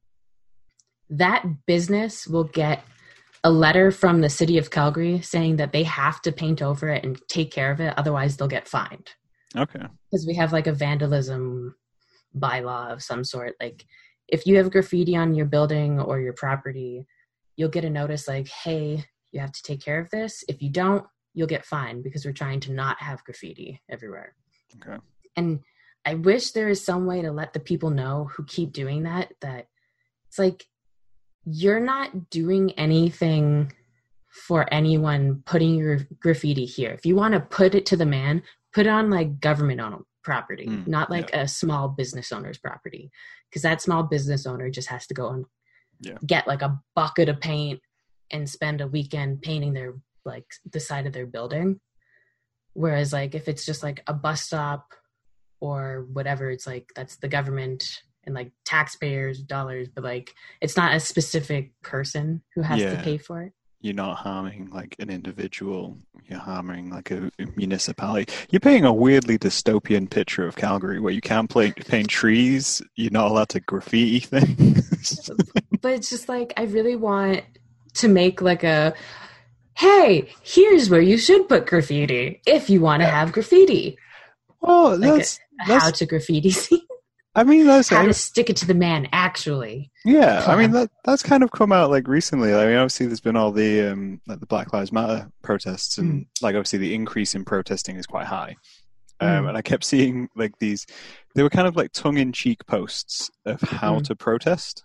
that 1.11 1.45
business 1.66 2.27
will 2.27 2.45
get 2.45 2.85
a 3.43 3.51
letter 3.51 3.91
from 3.91 4.21
the 4.21 4.29
city 4.31 4.59
of 4.59 4.71
Calgary 4.71 5.21
saying 5.23 5.57
that 5.57 5.73
they 5.73 5.83
have 5.83 6.23
to 6.23 6.31
paint 6.33 6.62
over 6.62 6.89
it 6.89 7.05
and 7.05 7.21
take 7.29 7.51
care 7.51 7.73
of 7.73 7.81
it 7.81 7.95
otherwise 7.97 8.37
they'll 8.37 8.47
get 8.49 8.68
fined 8.68 9.11
Okay. 9.57 9.87
because 10.11 10.27
we 10.27 10.35
have 10.35 10.53
like 10.53 10.66
a 10.66 10.73
vandalism 10.73 11.75
bylaw 12.37 12.93
of 12.93 13.03
some 13.03 13.25
sort 13.25 13.57
like 13.61 13.85
if 14.33 14.47
you 14.47 14.57
have 14.57 14.70
graffiti 14.70 15.16
on 15.16 15.35
your 15.35 15.47
building 15.47 16.01
or 16.01 16.20
your 16.20 16.33
property 16.33 17.07
you'll 17.57 17.68
get 17.68 17.85
a 17.85 17.91
notice 17.91 18.26
like 18.26 18.49
hey 18.49 19.05
you 19.33 19.41
have 19.41 19.53
to 19.53 19.62
take 19.62 19.81
care 19.81 20.01
of 20.01 20.11
this. 20.11 20.45
If 20.49 20.62
you 20.62 20.70
don't 20.70 21.05
you'll 21.35 21.47
get 21.47 21.64
fined 21.64 22.03
because 22.03 22.24
we're 22.24 22.33
trying 22.33 22.59
to 22.61 22.72
not 22.72 23.01
have 23.01 23.24
graffiti 23.24 23.81
everywhere. 23.89 24.35
Okay. 24.76 24.99
and 25.37 25.61
i 26.07 26.14
wish 26.14 26.53
there 26.53 26.68
is 26.68 26.85
some 26.85 27.07
way 27.07 27.22
to 27.22 27.31
let 27.31 27.53
the 27.53 27.61
people 27.61 27.91
know 27.91 28.31
who 28.33 28.45
keep 28.45 28.72
doing 28.72 29.03
that 29.03 29.33
that 29.41 29.66
it's 30.28 30.39
like 30.39 30.64
you're 31.45 31.81
not 31.81 32.31
doing 32.31 32.72
anything 32.72 33.72
for 34.47 34.72
anyone 34.72 35.43
putting 35.45 35.74
your 35.74 35.99
graffiti 36.20 36.64
here. 36.64 36.93
If 36.93 37.05
you 37.05 37.16
want 37.16 37.35
to 37.35 37.41
put 37.41 37.74
it 37.74 37.87
to 37.87 37.97
the 37.97 38.07
man 38.07 38.43
put 38.72 38.87
it 38.87 38.91
on 38.91 39.11
like 39.11 39.41
government 39.41 39.81
owned 39.81 40.05
property 40.22 40.66
Mm, 40.68 40.87
not 40.87 41.11
like 41.11 41.35
a 41.35 41.49
small 41.49 41.89
business 41.89 42.31
owner's 42.31 42.59
property 42.59 43.11
because 43.51 43.63
that 43.63 43.83
small 43.83 44.03
business 44.05 44.47
owner 44.47 44.71
just 44.71 44.89
has 44.89 45.07
to 45.09 45.15
go 45.15 45.29
and 45.31 45.45
Yeah. 46.01 46.19
get 46.25 46.47
like 46.47 46.63
a 46.63 46.81
bucket 46.95 47.29
of 47.29 47.41
paint 47.41 47.81
and 48.31 48.49
spend 48.49 48.81
a 48.81 48.87
weekend 48.87 49.43
painting 49.43 49.73
their 49.75 49.95
like 50.25 50.47
the 50.71 50.81
side 50.81 51.07
of 51.07 51.13
their 51.13 51.27
building 51.27 51.81
whereas 52.75 53.13
like 53.13 53.35
if 53.35 53.49
it's 53.49 53.67
just 53.67 53.83
like 53.83 54.03
a 54.07 54.15
bus 54.15 54.43
stop 54.43 54.93
or 55.61 56.07
whatever 56.13 56.51
it's 56.51 56.67
like 56.67 56.91
that's 56.95 57.17
the 57.17 57.29
government 57.29 58.03
and 58.25 58.35
like 58.35 58.53
taxpayers 58.65 59.43
dollars 59.43 59.89
but 59.89 60.05
like 60.05 60.35
it's 60.61 60.77
not 60.77 60.95
a 60.95 61.01
specific 61.01 61.73
person 61.83 62.43
who 62.55 62.63
has 62.63 62.81
Yeah. 62.81 62.97
to 62.97 63.03
pay 63.03 63.19
for 63.19 63.43
it 63.43 63.53
You're 63.83 63.95
not 63.95 64.18
harming 64.18 64.70
like 64.72 64.95
an 64.99 65.09
individual. 65.09 65.97
You're 66.28 66.39
harming 66.39 66.91
like 66.91 67.11
a, 67.11 67.31
a 67.39 67.47
municipality. 67.57 68.31
You're 68.51 68.61
painting 68.61 68.85
a 68.85 68.93
weirdly 68.93 69.39
dystopian 69.39 70.09
picture 70.11 70.47
of 70.47 70.57
Calgary 70.57 71.01
where 71.01 71.12
you 71.14 71.22
can't 71.22 71.49
play, 71.49 71.72
paint 71.72 72.09
trees. 72.09 72.83
You're 72.97 73.11
not 73.11 73.31
allowed 73.31 73.49
to 73.51 73.61
graffiti 73.61 74.20
things. 74.20 75.31
but 75.81 75.93
it's 75.93 76.11
just 76.11 76.28
like 76.28 76.53
I 76.59 76.64
really 76.64 76.97
want 76.97 77.43
to 77.95 78.09
make 78.09 78.43
like 78.43 78.64
a 78.64 78.93
hey, 79.76 80.28
here's 80.43 80.91
where 80.91 81.01
you 81.01 81.16
should 81.16 81.49
put 81.49 81.66
graffiti 81.66 82.43
if 82.47 82.68
you 82.68 82.83
want 82.83 83.01
to 83.01 83.09
have 83.09 83.33
graffiti. 83.33 83.97
well, 84.61 84.91
Like 84.99 85.14
that's 85.16 85.37
a 85.37 85.41
that's- 85.68 85.83
how 85.83 85.91
to 85.91 86.05
graffiti 86.07 86.51
zine. 86.51 86.81
I 87.35 87.45
mean 87.45 87.66
that's 87.66 87.89
how 87.91 88.05
to 88.05 88.12
stick 88.12 88.51
it 88.51 88.57
to 88.57 88.66
the 88.66 88.74
man 88.74 89.09
actually. 89.12 89.91
Yeah, 90.05 90.45
I 90.47 90.57
mean 90.57 90.72
that 90.72 90.91
that's 91.05 91.22
kind 91.22 91.43
of 91.45 91.53
come 91.53 91.70
out 91.72 91.91
like 91.91 92.09
recently. 92.09 92.53
I 92.55 92.66
mean, 92.66 92.76
obviously 92.76 93.07
there's 93.07 93.20
been 93.20 93.37
all 93.37 93.53
the 93.53 93.93
um, 93.93 94.20
like 94.26 94.41
the 94.41 94.47
Black 94.47 94.72
Lives 94.72 94.91
Matter 94.93 95.31
protests, 95.43 95.97
and 95.99 96.26
like 96.43 96.55
obviously 96.57 96.81
the 96.81 96.95
increase 96.95 97.35
in 97.35 97.45
protesting 97.45 97.97
is 97.97 98.07
quite 98.07 98.26
high. 98.26 98.57
Um, 99.20 99.45
Mm. 99.45 99.49
And 99.51 99.57
I 99.59 99.62
kept 99.62 99.85
seeing 99.85 100.28
like 100.35 100.59
these, 100.61 100.87
they 101.35 101.43
were 101.43 101.51
kind 101.51 101.68
of 101.68 101.76
like 101.76 101.93
tongue-in-cheek 101.93 102.66
posts 102.66 103.31
of 103.45 103.61
how 103.61 103.99
Mm. 103.99 104.05
to 104.05 104.16
protest, 104.16 104.85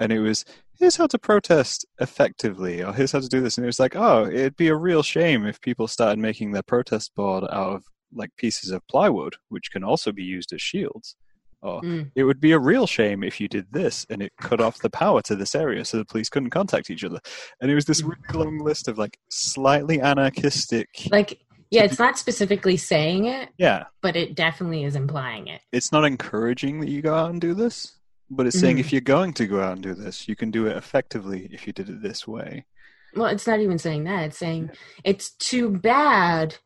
and 0.00 0.10
it 0.10 0.18
was 0.20 0.44
here's 0.80 0.96
how 0.96 1.06
to 1.06 1.18
protest 1.18 1.86
effectively, 2.00 2.82
or 2.82 2.92
here's 2.92 3.12
how 3.12 3.20
to 3.20 3.28
do 3.28 3.40
this, 3.40 3.56
and 3.58 3.64
it 3.64 3.68
was 3.68 3.78
like, 3.78 3.94
oh, 3.94 4.26
it'd 4.26 4.56
be 4.56 4.68
a 4.68 4.74
real 4.74 5.02
shame 5.04 5.46
if 5.46 5.60
people 5.60 5.86
started 5.86 6.18
making 6.18 6.50
their 6.52 6.62
protest 6.64 7.14
board 7.14 7.44
out 7.44 7.74
of 7.76 7.82
like 8.14 8.30
pieces 8.36 8.70
of 8.70 8.86
plywood, 8.88 9.34
which 9.48 9.70
can 9.72 9.82
also 9.84 10.12
be 10.12 10.22
used 10.24 10.52
as 10.52 10.60
shields. 10.62 11.16
Or 11.62 11.80
Mm. 11.82 12.10
it 12.16 12.24
would 12.24 12.40
be 12.40 12.50
a 12.52 12.58
real 12.58 12.88
shame 12.88 13.22
if 13.22 13.40
you 13.40 13.46
did 13.46 13.66
this 13.72 14.04
and 14.10 14.20
it 14.20 14.32
cut 14.40 14.60
off 14.60 14.78
the 14.80 14.90
power 14.90 15.22
to 15.22 15.36
this 15.36 15.54
area 15.54 15.84
so 15.84 15.96
the 15.96 16.04
police 16.04 16.28
couldn't 16.28 16.50
contact 16.50 16.90
each 16.90 17.04
other. 17.04 17.20
And 17.60 17.70
it 17.70 17.76
was 17.76 17.84
this 17.84 18.02
really 18.02 18.16
long 18.34 18.58
list 18.58 18.88
of 18.88 18.98
like 18.98 19.16
slightly 19.30 20.00
anarchistic. 20.00 20.88
Like 21.10 21.40
yeah, 21.70 21.84
it's 21.84 21.98
not 22.00 22.18
specifically 22.18 22.76
saying 22.76 23.26
it, 23.26 23.48
yeah, 23.58 23.84
but 24.02 24.14
it 24.16 24.34
definitely 24.34 24.84
is 24.84 24.94
implying 24.96 25.46
it. 25.46 25.60
it's 25.72 25.90
not 25.92 26.04
encouraging 26.04 26.80
that 26.80 26.90
you 26.90 27.00
go 27.00 27.14
out 27.14 27.30
and 27.30 27.40
do 27.40 27.54
this, 27.54 27.96
but 28.28 28.46
it's 28.46 28.58
saying 28.58 28.76
Mhm. 28.76 28.80
if 28.80 28.92
you're 28.92 29.00
going 29.00 29.32
to 29.34 29.46
go 29.46 29.60
out 29.62 29.72
and 29.74 29.82
do 29.82 29.94
this, 29.94 30.28
you 30.28 30.34
can 30.36 30.50
do 30.50 30.66
it 30.66 30.76
effectively 30.76 31.48
if 31.52 31.66
you 31.66 31.72
did 31.72 31.88
it 31.88 32.02
this 32.02 32.26
way. 32.26 32.66
Well, 33.14 33.26
it's 33.28 33.46
not 33.46 33.60
even 33.60 33.78
saying 33.78 34.04
that. 34.04 34.24
It's 34.24 34.38
saying 34.38 34.70
it's 35.04 35.30
too 35.36 35.70
bad 35.70 36.56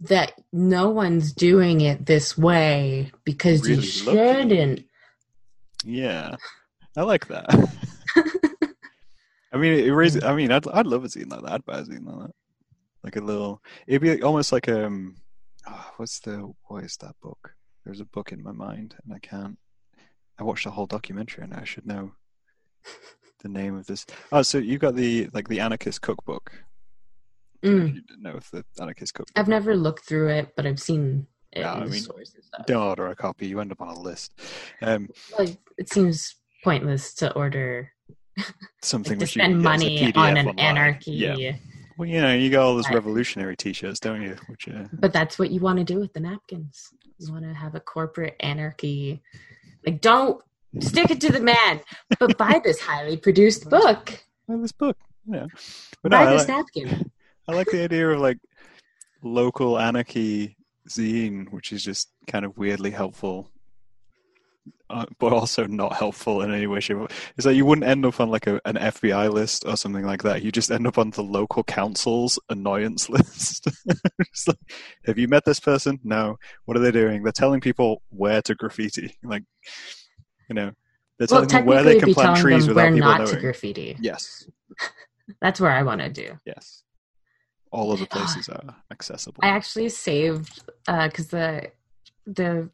that 0.00 0.32
no 0.52 0.88
one's 0.90 1.32
doing 1.32 1.80
it 1.82 2.06
this 2.06 2.36
way 2.38 3.10
because 3.24 3.68
you 3.68 3.76
Really 3.76 4.16
lucky. 4.18 4.40
shouldn't. 4.48 4.86
Yeah, 5.84 6.36
I 6.96 7.02
like 7.02 7.26
that. 7.28 7.46
I 9.52 9.56
mean, 9.56 9.72
it 9.80 9.90
raises. 9.90 10.22
I 10.22 10.34
mean, 10.34 10.52
I'd 10.52 10.66
I'd 10.68 10.86
love 10.86 11.04
a 11.04 11.08
zine 11.08 11.30
like 11.30 11.42
that. 11.42 11.52
I'd 11.52 11.64
buy 11.64 11.78
a 11.78 11.82
zine 11.82 12.06
like 12.06 12.26
that, 12.26 12.34
like 13.02 13.16
a 13.16 13.20
little. 13.20 13.60
It'd 13.86 14.00
be 14.02 14.10
like, 14.10 14.24
almost 14.24 14.52
like 14.52 14.68
um, 14.68 15.16
oh, 15.68 15.90
what's 15.96 16.20
the 16.20 16.52
what 16.68 16.84
is 16.84 16.96
that 16.98 17.14
book? 17.22 17.54
There's 17.84 18.00
a 18.00 18.04
book 18.06 18.32
in 18.32 18.42
my 18.42 18.52
mind, 18.52 18.94
and 19.04 19.14
I 19.14 19.18
can't. 19.18 19.58
I 20.38 20.44
watched 20.44 20.66
a 20.66 20.70
whole 20.70 20.86
documentary, 20.86 21.44
and 21.44 21.54
I 21.54 21.64
should 21.64 21.86
know 21.86 22.12
the 23.42 23.48
name 23.48 23.76
of 23.76 23.86
this. 23.86 24.06
Oh, 24.32 24.42
so 24.42 24.58
you 24.58 24.78
got 24.78 24.94
the 24.94 25.28
like 25.32 25.48
the 25.48 25.60
anarchist 25.60 26.00
cookbook. 26.02 26.52
Mm. 27.62 27.94
You 27.94 28.00
didn't 28.02 28.22
know 28.22 28.36
if 28.36 28.50
the 28.50 28.64
anarchist 28.80 29.14
cookbook. 29.14 29.32
I've 29.38 29.48
never 29.48 29.76
looked 29.76 30.04
through 30.06 30.28
it, 30.30 30.52
but 30.56 30.66
I've 30.66 30.80
seen 30.80 31.26
it 31.52 31.60
Yeah, 31.60 31.76
in 31.76 31.82
I 31.82 31.86
mean, 31.86 32.00
stores 32.00 32.32
and 32.34 32.44
stuff. 32.44 32.66
Don't 32.66 32.82
order 32.82 33.06
a 33.08 33.16
copy. 33.16 33.46
You 33.46 33.60
end 33.60 33.72
up 33.72 33.80
on 33.80 33.88
a 33.88 33.98
list. 34.00 34.32
Um, 34.82 35.08
Like, 35.38 35.58
it 35.76 35.92
seems 35.92 36.36
pointless 36.64 37.14
to 37.14 37.32
order 37.34 37.92
something 38.82 39.12
like, 39.12 39.18
to 39.18 39.22
which 39.24 39.30
spend 39.32 39.62
can 39.62 39.62
get 39.62 39.74
as 39.74 39.82
a 39.82 39.84
money 39.84 40.12
on 40.14 40.36
an 40.36 40.46
online. 40.48 40.58
anarchy. 40.66 41.12
Yeah. 41.12 41.56
Well, 41.98 42.08
you 42.08 42.22
know, 42.22 42.32
you 42.32 42.48
got 42.48 42.62
all 42.62 42.76
those 42.76 42.86
Right. 42.86 42.94
revolutionary 42.94 43.56
T-shirts, 43.56 44.00
don't 44.00 44.22
you? 44.22 44.36
Which 44.46 44.68
uh, 44.68 44.84
But 44.94 45.12
that's 45.12 45.38
what 45.38 45.50
you 45.50 45.60
want 45.60 45.78
to 45.78 45.84
do 45.84 46.00
with 46.00 46.14
the 46.14 46.20
napkins. 46.20 46.88
You 47.18 47.30
want 47.32 47.44
to 47.44 47.52
have 47.52 47.74
a 47.74 47.80
corporate 47.80 48.36
anarchy. 48.40 49.22
Like, 49.84 50.00
don't 50.00 50.42
stick 50.78 51.10
it 51.10 51.20
to 51.20 51.32
the 51.32 51.40
man, 51.40 51.80
but 52.18 52.38
buy 52.38 52.58
this 52.64 52.80
highly 52.80 53.18
produced 53.18 53.68
book. 53.70 54.18
well, 54.46 54.58
this 54.62 54.72
book, 54.72 54.96
Yeah. 55.26 55.46
But 56.02 56.12
Buy 56.12 56.22
I 56.22 56.30
this 56.32 56.48
like, 56.48 56.56
napkin. 56.56 57.10
I 57.50 57.54
like 57.54 57.66
the 57.68 57.82
idea 57.82 58.08
of 58.10 58.20
like 58.20 58.38
local 59.22 59.78
anarchy 59.78 60.56
zine, 60.88 61.50
which 61.52 61.72
is 61.72 61.82
just 61.82 62.10
kind 62.28 62.44
of 62.44 62.56
weirdly 62.56 62.92
helpful, 62.92 63.50
uh, 64.88 65.06
but 65.18 65.32
also 65.32 65.66
not 65.66 65.94
helpful 65.94 66.42
in 66.42 66.54
any 66.54 66.68
way. 66.68 66.78
Shape. 66.78 66.98
or- 66.98 67.08
It's 67.36 67.46
like 67.46 67.56
you 67.56 67.64
wouldn't 67.66 67.86
end 67.88 68.06
up 68.06 68.20
on 68.20 68.30
like 68.30 68.46
a, 68.46 68.60
an 68.64 68.76
FBI 68.76 69.32
list 69.32 69.64
or 69.66 69.76
something 69.76 70.04
like 70.06 70.22
that. 70.22 70.42
You 70.42 70.52
just 70.52 70.70
end 70.70 70.86
up 70.86 70.96
on 70.96 71.10
the 71.10 71.22
local 71.24 71.64
council's 71.64 72.38
annoyance 72.50 73.08
list. 73.10 73.66
It's 74.20 74.46
like, 74.46 74.58
have 75.06 75.18
you 75.18 75.26
met 75.26 75.44
this 75.44 75.58
person? 75.58 75.98
No. 76.04 76.38
What 76.66 76.76
are 76.76 76.80
they 76.80 76.92
doing? 76.92 77.24
They're 77.24 77.32
telling 77.32 77.60
people 77.60 78.02
where 78.10 78.42
to 78.42 78.54
graffiti. 78.54 79.16
Like, 79.24 79.42
you 80.48 80.54
know, 80.54 80.70
they're 81.18 81.26
Well, 81.30 81.46
telling 81.46 81.48
them 81.48 81.66
where 81.66 81.82
they 81.82 81.98
can 81.98 82.14
plant 82.14 82.36
telling 82.36 82.42
trees 82.42 82.66
them 82.66 82.74
without 82.76 82.82
where 82.84 82.92
people 82.94 83.08
not 83.10 83.18
knowing. 83.22 83.34
to 83.34 83.40
graffiti. 83.40 83.96
Yes. 84.00 84.46
That's 85.40 85.60
where 85.60 85.70
I 85.70 85.82
want 85.82 86.00
to 86.00 86.08
do. 86.08 86.38
Yes. 86.44 86.82
All 87.72 87.92
of 87.92 88.00
the 88.00 88.06
places 88.06 88.48
are 88.48 88.76
accessible. 88.90 89.40
I 89.42 89.48
actually 89.48 89.88
saved 89.90 90.62
because 90.86 91.28
the 91.28 91.70
the 92.26 92.70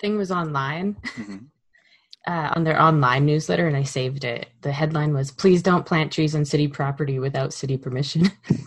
thing 0.00 0.16
was 0.16 0.30
online 0.32 0.96
Mhm. 1.16 1.46
uh, 2.26 2.52
on 2.56 2.64
their 2.64 2.80
online 2.80 3.24
newsletter, 3.26 3.66
and 3.68 3.76
I 3.76 3.84
saved 3.84 4.24
it. 4.24 4.48
The 4.62 4.72
headline 4.72 5.14
was 5.14 5.30
"Please 5.30 5.62
don't 5.62 5.86
plant 5.86 6.12
trees 6.12 6.34
on 6.34 6.44
city 6.44 6.68
property 6.68 7.18
without 7.18 7.52
city 7.54 7.76
permission." 7.76 8.30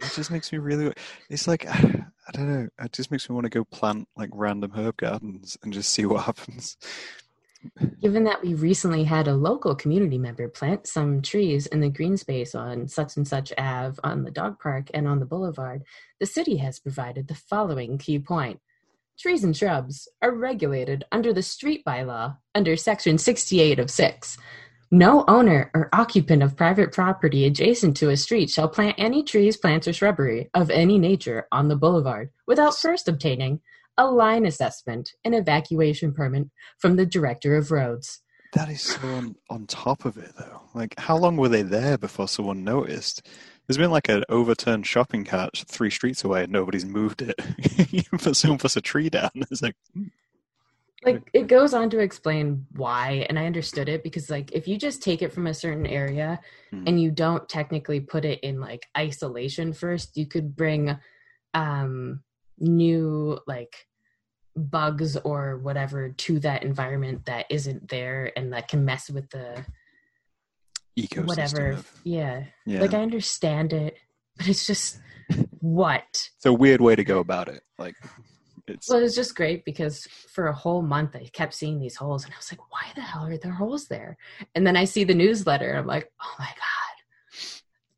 It 0.00 0.12
just 0.14 0.30
makes 0.30 0.52
me 0.52 0.58
really. 0.58 0.92
It's 1.30 1.46
like 1.48 1.66
I 1.68 2.30
don't 2.32 2.48
know. 2.48 2.68
It 2.78 2.92
just 2.92 3.10
makes 3.10 3.28
me 3.28 3.34
want 3.34 3.44
to 3.44 3.50
go 3.50 3.64
plant 3.64 4.08
like 4.16 4.30
random 4.32 4.72
herb 4.74 4.96
gardens 4.98 5.56
and 5.62 5.72
just 5.72 5.90
see 5.92 6.04
what 6.04 6.24
happens. 6.26 6.76
Given 8.00 8.24
that 8.24 8.42
we 8.42 8.54
recently 8.54 9.04
had 9.04 9.28
a 9.28 9.34
local 9.34 9.74
community 9.74 10.18
member 10.18 10.48
plant 10.48 10.86
some 10.86 11.22
trees 11.22 11.66
in 11.66 11.80
the 11.80 11.88
green 11.88 12.16
space 12.16 12.54
on 12.54 12.88
such 12.88 13.16
and 13.16 13.26
such 13.26 13.52
Ave 13.56 13.98
on 14.04 14.22
the 14.22 14.30
dog 14.30 14.60
park 14.60 14.90
and 14.92 15.08
on 15.08 15.20
the 15.20 15.26
boulevard, 15.26 15.82
the 16.20 16.26
city 16.26 16.56
has 16.56 16.78
provided 16.78 17.28
the 17.28 17.34
following 17.34 17.98
key 17.98 18.18
point. 18.18 18.60
Trees 19.18 19.44
and 19.44 19.56
shrubs 19.56 20.08
are 20.20 20.34
regulated 20.34 21.04
under 21.12 21.32
the 21.32 21.42
street 21.42 21.84
bylaw 21.84 22.36
under 22.54 22.76
section 22.76 23.16
68 23.16 23.78
of 23.78 23.90
6. 23.90 24.38
No 24.90 25.24
owner 25.26 25.70
or 25.74 25.88
occupant 25.92 26.42
of 26.42 26.56
private 26.56 26.92
property 26.92 27.46
adjacent 27.46 27.96
to 27.96 28.10
a 28.10 28.16
street 28.16 28.50
shall 28.50 28.68
plant 28.68 28.96
any 28.98 29.22
trees, 29.22 29.56
plants, 29.56 29.88
or 29.88 29.92
shrubbery 29.92 30.50
of 30.54 30.70
any 30.70 30.98
nature 30.98 31.48
on 31.50 31.68
the 31.68 31.76
boulevard 31.76 32.30
without 32.46 32.76
first 32.76 33.08
obtaining 33.08 33.60
a 33.96 34.06
line 34.06 34.46
assessment 34.46 35.12
an 35.24 35.34
evacuation 35.34 36.12
permit 36.12 36.48
from 36.78 36.96
the 36.96 37.06
director 37.06 37.56
of 37.56 37.70
roads. 37.70 38.20
That 38.52 38.68
is 38.68 38.82
so 38.82 39.00
on, 39.08 39.36
on 39.50 39.66
top 39.66 40.04
of 40.04 40.16
it, 40.16 40.32
though. 40.38 40.62
Like, 40.74 40.98
how 40.98 41.16
long 41.16 41.36
were 41.36 41.48
they 41.48 41.62
there 41.62 41.98
before 41.98 42.28
someone 42.28 42.62
noticed? 42.62 43.26
There's 43.66 43.78
been 43.78 43.90
like 43.90 44.08
an 44.08 44.24
overturned 44.28 44.86
shopping 44.86 45.24
cart 45.24 45.64
three 45.66 45.90
streets 45.90 46.22
away 46.22 46.44
and 46.44 46.52
nobody's 46.52 46.84
moved 46.84 47.22
it. 47.22 47.34
but 48.12 48.36
someone 48.36 48.58
puts 48.58 48.76
a 48.76 48.80
tree 48.80 49.08
down. 49.10 49.30
It's 49.34 49.62
like, 49.62 49.74
Like 51.04 51.28
it 51.32 51.46
goes 51.48 51.74
on 51.74 51.90
to 51.90 51.98
explain 51.98 52.66
why, 52.72 53.26
and 53.28 53.38
I 53.38 53.46
understood 53.46 53.88
it 53.88 54.02
because 54.02 54.30
like 54.30 54.52
if 54.52 54.66
you 54.68 54.78
just 54.78 55.02
take 55.02 55.22
it 55.22 55.32
from 55.32 55.46
a 55.46 55.54
certain 55.54 55.86
area 55.86 56.40
Hmm. 56.70 56.84
and 56.86 57.00
you 57.00 57.10
don't 57.10 57.48
technically 57.48 58.00
put 58.00 58.24
it 58.24 58.40
in 58.40 58.60
like 58.60 58.86
isolation 58.96 59.72
first, 59.72 60.16
you 60.16 60.26
could 60.26 60.56
bring 60.56 60.96
um 61.54 62.20
new 62.58 63.38
like 63.46 63.86
bugs 64.56 65.16
or 65.16 65.58
whatever 65.58 66.10
to 66.10 66.38
that 66.40 66.62
environment 66.62 67.26
that 67.26 67.46
isn't 67.50 67.88
there 67.88 68.32
and 68.36 68.52
that 68.52 68.68
can 68.68 68.84
mess 68.84 69.10
with 69.10 69.28
the 69.30 69.64
ecosystem. 70.98 71.26
whatever. 71.26 71.70
Of, 71.72 71.90
Yeah. 72.04 72.44
yeah. 72.66 72.80
Like 72.80 72.94
I 72.94 73.02
understand 73.02 73.72
it, 73.72 73.96
but 74.36 74.48
it's 74.48 74.66
just 74.66 75.00
what? 75.60 76.04
it's 76.12 76.46
a 76.46 76.52
weird 76.52 76.80
way 76.80 76.94
to 76.94 77.04
go 77.04 77.18
about 77.18 77.48
it. 77.48 77.62
Like, 77.78 77.96
it's. 78.66 78.88
Well, 78.88 78.98
it 78.98 79.02
was 79.02 79.14
just 79.14 79.34
great 79.34 79.64
because 79.64 80.06
for 80.32 80.46
a 80.46 80.54
whole 80.54 80.82
month 80.82 81.16
I 81.16 81.28
kept 81.32 81.54
seeing 81.54 81.80
these 81.80 81.96
holes, 81.96 82.24
and 82.24 82.32
I 82.32 82.36
was 82.36 82.50
like, 82.50 82.60
"Why 82.72 82.92
the 82.94 83.02
hell 83.02 83.26
are 83.26 83.36
there 83.36 83.52
holes 83.52 83.88
there?" 83.88 84.16
And 84.54 84.66
then 84.66 84.76
I 84.76 84.84
see 84.84 85.04
the 85.04 85.14
newsletter, 85.14 85.68
and 85.68 85.78
I'm 85.80 85.86
like, 85.86 86.10
"Oh 86.22 86.34
my 86.38 86.46
god, 86.46 87.46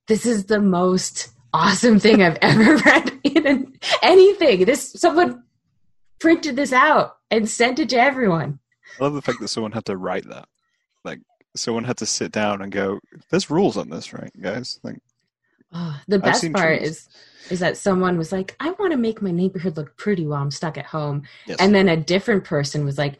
this 0.09 0.27
is 0.27 0.47
the 0.47 0.61
most 0.61 1.29
awesome 1.57 1.99
thing 1.99 2.23
I've 2.23 2.39
ever 2.43 2.77
read 2.77 3.13
in 3.25 3.79
anything." 4.03 4.65
This 4.65 4.93
someone 4.93 5.43
printed 6.19 6.57
this 6.57 6.73
out 6.73 7.17
and 7.31 7.49
sent 7.49 7.79
it 7.79 7.89
to 7.91 7.97
everyone. 7.97 8.59
I 9.01 9.05
love 9.05 9.15
the 9.15 9.23
fact 9.23 9.41
that 9.41 9.49
someone 9.49 9.73
had 9.73 9.85
to 9.87 9.97
write 9.97 10.29
that. 10.29 10.49
Like, 11.05 11.21
someone 11.55 11.85
had 11.85 11.99
to 11.99 12.07
sit 12.07 12.33
down 12.33 12.63
and 12.63 12.73
go, 12.73 13.01
there's 13.31 13.51
rules 13.51 13.77
on 13.77 13.91
this, 13.91 14.13
right, 14.13 14.31
guys? 14.41 14.81
Like, 14.83 14.97
Oh, 15.73 16.01
the 16.09 16.19
best 16.19 16.51
part 16.53 16.79
trees. 16.79 16.91
is 16.91 17.09
is 17.51 17.61
that 17.61 17.77
someone 17.77 18.17
was 18.19 18.33
like, 18.33 18.57
"I 18.61 18.71
want 18.71 18.93
to 18.93 18.97
make 18.97 19.21
my 19.21 19.31
neighborhood 19.31 19.77
look 19.77 19.97
pretty 19.97 20.27
while 20.27 20.41
I'm 20.41 20.51
stuck 20.51 20.79
at 20.79 20.87
home," 20.87 21.23
yes. 21.47 21.57
and 21.61 21.75
then 21.75 21.89
a 21.89 21.97
different 21.97 22.45
person 22.45 22.85
was 22.85 22.97
like, 22.99 23.19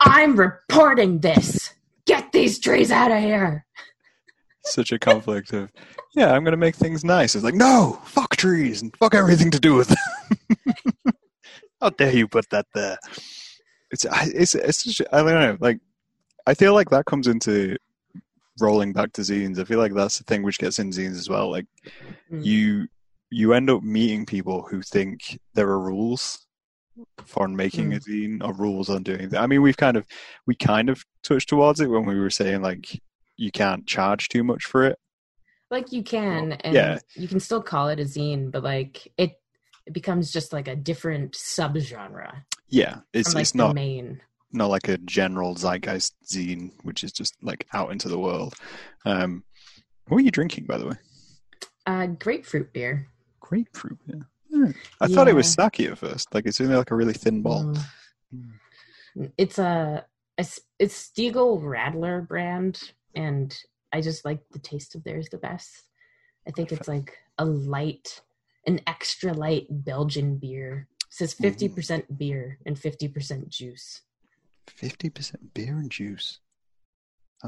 "I'm 0.00 0.34
reporting 0.34 1.20
this. 1.20 1.72
Get 2.06 2.32
these 2.32 2.58
trees 2.58 2.90
out 2.90 3.10
of 3.12 3.20
here." 3.22 3.64
Such 4.64 4.92
a 4.92 4.98
conflict 4.98 5.52
of 5.52 5.70
yeah 6.14 6.32
i'm 6.32 6.42
going 6.44 6.52
to 6.52 6.56
make 6.56 6.74
things 6.74 7.04
nice. 7.04 7.34
It's 7.34 7.44
like 7.44 7.54
no 7.54 8.00
fuck 8.04 8.36
trees 8.36 8.82
and 8.82 8.96
fuck 8.96 9.14
everything 9.14 9.50
to 9.50 9.60
do 9.60 9.74
with 9.74 9.88
them. 9.88 10.74
How 11.80 11.90
dare 11.90 12.14
you 12.16 12.26
put 12.28 12.48
that 12.50 12.66
there? 12.74 12.98
It's 13.90 14.06
I- 14.06 14.30
it's 14.34 14.54
it's 14.54 14.82
just, 14.84 15.02
i 15.12 15.18
don't 15.18 15.26
know 15.40 15.56
like 15.60 15.78
i 16.46 16.54
feel 16.54 16.74
like 16.74 16.90
that 16.90 17.04
comes 17.06 17.26
into 17.26 17.76
rolling 18.60 18.92
back 18.92 19.12
to 19.12 19.22
zines. 19.22 19.58
I 19.58 19.64
feel 19.64 19.78
like 19.80 19.92
that's 19.94 20.18
the 20.18 20.24
thing 20.24 20.42
which 20.44 20.58
gets 20.58 20.78
in 20.78 20.90
zines 20.90 21.18
as 21.18 21.28
well. 21.28 21.50
Like 21.50 21.66
Mm. 22.32 22.44
you 22.44 22.86
you 23.30 23.52
end 23.52 23.68
up 23.68 23.82
meeting 23.82 24.24
people 24.24 24.62
who 24.62 24.80
think 24.80 25.38
there 25.54 25.68
are 25.68 25.80
rules 25.80 26.46
for 27.26 27.48
making 27.48 27.92
a 27.92 27.98
zine 27.98 28.40
or 28.42 28.52
rules 28.54 28.88
on 28.88 29.02
doing 29.02 29.28
that. 29.30 29.42
I 29.42 29.46
mean 29.46 29.60
we've 29.62 29.76
kind 29.76 29.96
of 29.96 30.06
we 30.46 30.54
kind 30.54 30.88
of 30.88 31.04
touched 31.22 31.48
towards 31.48 31.80
it 31.80 31.88
when 31.90 32.06
we 32.06 32.18
were 32.18 32.30
saying 32.30 32.62
like 32.62 33.00
you 33.36 33.50
can't 33.50 33.86
charge 33.86 34.28
too 34.28 34.44
much 34.44 34.64
for 34.64 34.84
it 34.84 34.98
like 35.70 35.92
you 35.92 36.02
can 36.02 36.52
and 36.52 36.74
yeah. 36.74 36.98
you 37.14 37.26
can 37.26 37.40
still 37.40 37.62
call 37.62 37.88
it 37.88 37.98
a 37.98 38.04
zine 38.04 38.50
but 38.50 38.62
like 38.62 39.12
it 39.16 39.40
it 39.86 39.92
becomes 39.92 40.32
just 40.32 40.52
like 40.52 40.66
a 40.68 40.76
different 40.76 41.32
subgenre 41.32 42.44
Yeah, 42.68 43.00
it's 43.12 43.30
from 43.30 43.34
like 43.38 43.42
it's 43.42 43.54
not 43.54 43.74
main 43.74 44.20
not 44.52 44.70
like 44.70 44.88
a 44.88 44.98
general 44.98 45.56
zeitgeist 45.56 46.12
zine, 46.24 46.70
which 46.84 47.02
is 47.02 47.12
just 47.12 47.34
like 47.42 47.66
out 47.72 47.90
into 47.90 48.08
the 48.08 48.18
world. 48.18 48.54
Um, 49.04 49.42
what 50.06 50.18
are 50.18 50.22
you 50.22 50.30
drinking, 50.30 50.66
by 50.66 50.78
the 50.78 50.86
way? 50.86 50.96
uh 51.86 52.06
grapefruit 52.06 52.72
beer 52.72 53.08
Grapefruit. 53.40 53.98
Yeah. 54.06 54.22
Hmm. 54.50 54.70
I 55.00 55.08
thought 55.08 55.28
it 55.28 55.34
was 55.34 55.54
Yeah. 55.58 55.64
sake 55.68 55.90
at 55.90 55.98
first. 55.98 56.32
Like 56.32 56.46
it's 56.46 56.60
only 56.60 56.76
like 56.76 56.90
a 56.92 56.96
really 56.96 57.12
thin 57.12 57.42
ball. 57.42 57.74
Mm. 58.34 59.32
it's 59.36 59.58
a 59.58 60.06
it's 60.38 60.60
Stiegl 60.80 61.60
Radler 61.60 62.26
brand 62.26 62.92
and 63.14 63.56
i 63.92 64.00
just 64.00 64.24
like 64.24 64.40
the 64.52 64.58
taste 64.58 64.94
of 64.94 65.04
theirs 65.04 65.28
the 65.30 65.38
best 65.38 65.84
i 66.46 66.50
think 66.50 66.72
it's 66.72 66.88
like 66.88 67.16
a 67.38 67.44
light 67.44 68.20
an 68.66 68.80
extra 68.86 69.32
light 69.32 69.66
belgian 69.70 70.36
beer 70.36 70.88
it 71.02 71.06
says 71.12 71.34
50% 71.34 72.18
beer 72.18 72.58
and 72.66 72.76
50% 72.76 73.48
juice 73.48 74.02
Fifty 74.66 75.10
percent 75.10 75.52
beer 75.52 75.76
and 75.76 75.90
juice. 75.90 76.38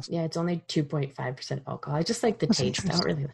Yeah, 0.09 0.25
it's 0.25 0.37
only 0.37 0.63
two 0.69 0.85
point 0.85 1.17
five 1.17 1.35
percent 1.37 1.63
alcohol. 1.67 1.99
I 1.99 2.03
just 2.03 2.23
like 2.23 2.39
the 2.39 2.47
That's 2.47 2.59
taste. 2.59 2.85
I 2.85 2.89
don't 2.93 3.05
really. 3.07 3.27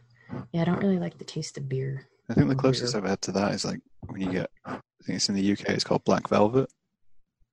Yeah, 0.53 0.63
I 0.63 0.65
don't 0.65 0.79
really 0.79 1.01
like 1.01 1.19
the 1.19 1.25
taste 1.25 1.59
of 1.59 1.69
beer. 1.69 2.07
I 2.31 2.35
think 2.35 2.49
the 2.49 2.55
closest 2.55 2.93
beer. 2.95 3.03
I've 3.03 3.09
had 3.11 3.21
to 3.23 3.33
that 3.33 3.53
is 3.55 3.65
like 3.65 3.81
when 4.07 4.21
you 4.21 4.31
get. 4.31 4.51
I 4.65 4.79
think 5.05 5.17
it's 5.17 5.29
in 5.29 5.35
the 5.35 5.53
UK. 5.53 5.71
It's 5.71 5.83
called 5.83 6.05
Black 6.05 6.29
Velvet, 6.29 6.71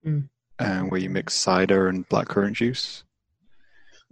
Mm. 0.06 0.30
and 0.60 0.92
where 0.92 1.00
you 1.00 1.10
mix 1.10 1.34
cider 1.34 1.88
and 1.88 2.08
blackcurrant 2.10 2.54
juice. 2.54 3.04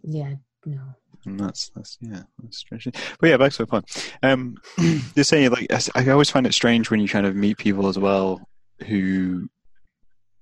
Yeah, 0.02 0.34
no. 0.68 0.82
and 1.26 1.40
that's 1.40 1.70
that's 1.76 1.98
yeah, 2.02 2.24
that's 2.42 2.58
strange. 2.58 2.88
But 3.20 3.30
yeah, 3.30 3.38
back 3.38 3.52
to 3.54 3.60
the 3.60 3.68
point. 3.68 4.14
Um, 4.24 4.58
just 5.16 5.30
saying, 5.30 5.52
like 5.52 5.72
I 5.72 5.82
I 5.96 6.10
always 6.10 6.30
find 6.30 6.46
it 6.46 6.54
strange 6.54 6.92
when 6.92 7.00
you 7.00 7.08
kind 7.08 7.26
of 7.26 7.36
meet 7.36 7.58
people 7.58 7.88
as 7.88 7.98
well 7.98 8.48
who, 8.86 9.50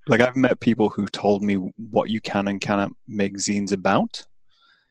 like, 0.07 0.21
I've 0.21 0.35
met 0.35 0.59
people 0.59 0.89
who 0.89 1.07
told 1.07 1.43
me 1.43 1.55
what 1.55 2.09
you 2.09 2.21
can 2.21 2.47
and 2.47 2.59
cannot 2.59 2.91
make 3.07 3.37
zines 3.37 3.71
about. 3.71 4.25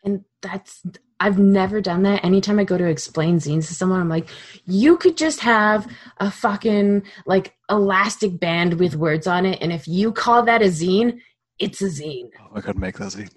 And 0.05 0.25
that's 0.43 0.83
I've 1.21 1.39
never 1.39 1.81
done 1.81 2.03
that. 2.03 2.25
Anytime 2.25 2.59
I 2.59 2.65
go 2.65 2.77
to 2.77 2.85
explain 2.85 3.39
zines 3.39 3.69
to 3.69 3.75
someone, 3.75 4.01
I'm 4.01 4.09
like, 4.09 4.29
you 4.67 4.99
could 4.99 5.17
just 5.17 5.41
have 5.41 5.87
a 6.19 6.31
fucking 6.31 7.05
like 7.25 7.55
elastic 7.71 8.39
band 8.39 8.79
with 8.79 8.97
words 8.97 9.27
on 9.27 9.47
it, 9.47 9.59
and 9.63 9.73
if 9.73 9.89
you 9.89 10.13
call 10.13 10.43
that 10.43 10.61
a 10.61 10.67
zine, 10.67 11.21
it's 11.59 11.81
a 11.81 11.87
zine. 11.87 12.29
Oh, 12.41 12.57
I 12.57 12.61
could 12.61 12.79
make 12.79 12.99
that 12.99 13.13
zine. 13.13 13.33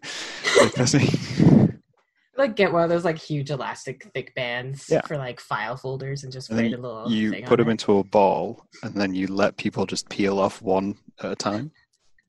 Make 0.61 0.73
that 0.73 0.87
zine. 0.87 1.43
Like 2.37 2.55
get 2.55 2.71
one 2.71 2.83
of 2.83 2.89
those 2.89 3.03
like 3.03 3.17
huge 3.17 3.49
elastic 3.49 4.03
thick 4.13 4.35
bands 4.35 4.87
Yeah. 4.89 5.01
for 5.01 5.17
like 5.17 5.39
file 5.39 5.75
folders 5.75 6.23
and 6.23 6.31
just 6.31 6.49
And 6.49 6.59
write 6.59 6.73
a 6.73 6.77
little 6.77 7.09
you 7.11 7.31
thing 7.31 7.45
put 7.45 7.57
them 7.57 7.67
it. 7.69 7.71
into 7.71 7.97
a 7.97 8.03
ball, 8.03 8.63
and 8.83 8.93
then 8.95 9.15
you 9.15 9.27
let 9.27 9.57
people 9.57 9.85
just 9.87 10.07
peel 10.09 10.39
off 10.39 10.61
one 10.61 10.95
at 11.21 11.31
a 11.31 11.35
time, 11.35 11.71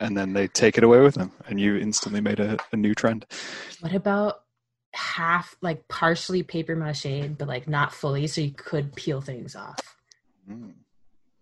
and 0.01 0.17
then 0.17 0.33
they 0.33 0.49
take 0.49 0.79
it 0.79 0.85
away 0.85 1.01
with 1.01 1.15
them, 1.17 1.33
and 1.47 1.61
you 1.61 1.77
instantly 1.77 2.21
made 2.23 2.41
a, 2.41 2.57
a 2.73 2.77
new 2.77 2.95
trend. 2.95 3.27
What 3.81 3.93
about 3.95 4.41
half 4.95 5.55
like 5.61 5.87
partially 5.89 6.43
paper 6.43 6.75
mache 6.75 7.29
but 7.37 7.47
like 7.47 7.69
not 7.69 7.93
fully 7.93 8.27
so 8.27 8.41
you 8.41 8.53
could 8.53 8.95
peel 8.97 9.21
things 9.21 9.55
off? 9.55 9.79
Mm. 10.51 10.73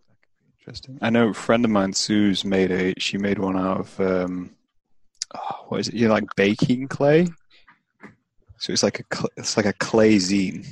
That 0.09 0.17
could 0.21 0.35
be 0.43 0.53
interesting. 0.59 0.99
I 1.01 1.11
know 1.11 1.29
a 1.29 1.35
friend 1.35 1.65
of 1.65 1.71
mine, 1.71 1.93
Sue's 1.93 2.45
made 2.45 2.73
a. 2.73 2.95
She 2.99 3.17
made 3.17 3.39
one 3.39 3.57
out 3.57 3.79
of 3.81 4.01
um, 4.01 4.51
oh, 5.35 5.65
what 5.69 5.81
is 5.81 5.89
it? 5.89 5.95
You 5.95 6.09
know, 6.09 6.15
like 6.15 6.35
baking 6.37 6.89
clay. 6.89 7.29
So 8.59 8.73
it's 8.73 8.83
like 8.83 9.01
a 9.01 9.25
it's 9.37 9.57
like 9.57 9.67
a 9.67 9.73
clay 9.75 10.17
zine. 10.17 10.67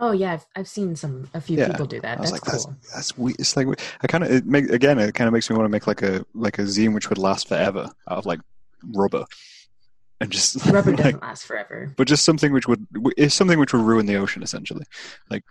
Oh 0.00 0.10
yeah, 0.12 0.32
I've, 0.32 0.46
I've 0.56 0.68
seen 0.68 0.96
some 0.96 1.28
a 1.34 1.40
few 1.40 1.56
Yeah, 1.58 1.68
people 1.68 1.86
do 1.86 2.00
that. 2.00 2.18
That's 2.18 2.32
like, 2.32 2.40
that's 2.42 2.64
cool. 2.64 2.76
that's 2.94 3.16
weird. 3.16 3.36
It's 3.38 3.56
like 3.56 3.66
I 4.02 4.06
kind 4.06 4.24
of 4.24 4.30
it 4.30 4.44
make 4.46 4.68
again. 4.70 4.98
It 4.98 5.14
kind 5.14 5.28
of 5.28 5.32
makes 5.32 5.48
me 5.48 5.56
want 5.56 5.66
to 5.66 5.70
make 5.70 5.86
like 5.86 6.02
a 6.02 6.24
like 6.34 6.58
a 6.58 6.62
zine 6.62 6.94
which 6.94 7.08
would 7.08 7.18
last 7.18 7.48
forever 7.48 7.90
out 8.10 8.18
of 8.18 8.26
like 8.26 8.40
rubber, 8.94 9.24
and 10.20 10.30
just 10.30 10.64
Rubber 10.66 10.90
like, 10.90 10.96
doesn't 10.96 11.22
last 11.22 11.46
forever. 11.46 11.92
but 11.96 12.08
just 12.08 12.24
something 12.24 12.52
which 12.52 12.66
would 12.66 12.86
is 13.16 13.34
something 13.34 13.58
which 13.58 13.72
would 13.72 13.82
ruin 13.82 14.06
the 14.06 14.16
ocean 14.16 14.42
essentially 14.42 14.84
like 15.30 15.42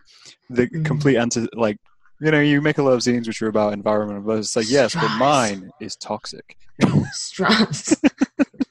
the 0.50 0.68
Mm. 0.68 0.86
complete 0.86 1.18
anti 1.18 1.48
like 1.54 1.78
you 2.20 2.30
know 2.32 2.40
you 2.42 2.62
make 2.62 2.78
a 2.78 2.84
lot 2.84 2.94
of 2.94 3.00
zines 3.00 3.28
which 3.28 3.42
are 3.42 3.48
about 3.48 3.74
environment 3.74 4.26
but 4.26 4.38
it's 4.40 4.56
like 4.56 4.70
yes 4.70 4.94
but 4.94 5.10
mine 5.18 5.72
is 5.80 5.96
toxic 5.96 6.58
Straws. 7.14 7.96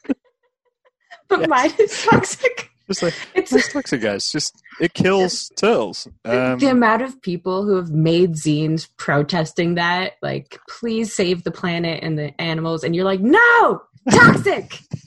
but 1.41 1.49
mine 1.49 1.73
is 1.79 2.05
toxic. 2.05 2.71
just 2.89 3.03
like 3.03 3.15
It's 3.35 3.53
it's 3.53 3.73
toxic 3.73 4.01
guys 4.03 4.31
just 4.33 4.61
it 4.81 4.93
kills 4.93 5.51
turtles 5.57 6.09
um, 6.25 6.59
the 6.59 6.67
amount 6.67 7.03
of 7.03 7.23
people 7.23 7.65
who 7.65 7.77
have 7.77 7.91
made 7.91 8.33
zines 8.33 8.89
protesting 8.97 9.77
that, 9.77 10.15
like, 10.21 10.59
please 10.69 11.15
save 11.15 11.45
the 11.45 11.51
planet 11.53 12.03
and 12.03 12.19
the 12.19 12.39
animals, 12.41 12.83
and 12.83 12.97
you're 12.97 13.05
like, 13.05 13.21
no, 13.21 13.83
toxic. 14.11 14.79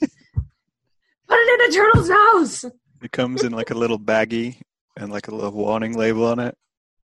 Put 1.28 1.38
it 1.38 1.60
in 1.60 1.70
a 1.70 1.76
turtle's 1.76 2.08
nose. 2.08 2.64
it 3.02 3.12
comes 3.12 3.42
in 3.42 3.52
like 3.52 3.70
a 3.70 3.74
little 3.74 3.98
baggie 3.98 4.56
and 4.96 5.10
like 5.12 5.28
a 5.28 5.34
little 5.34 5.50
warning 5.52 5.96
label 5.96 6.24
on 6.26 6.38
it 6.38 6.56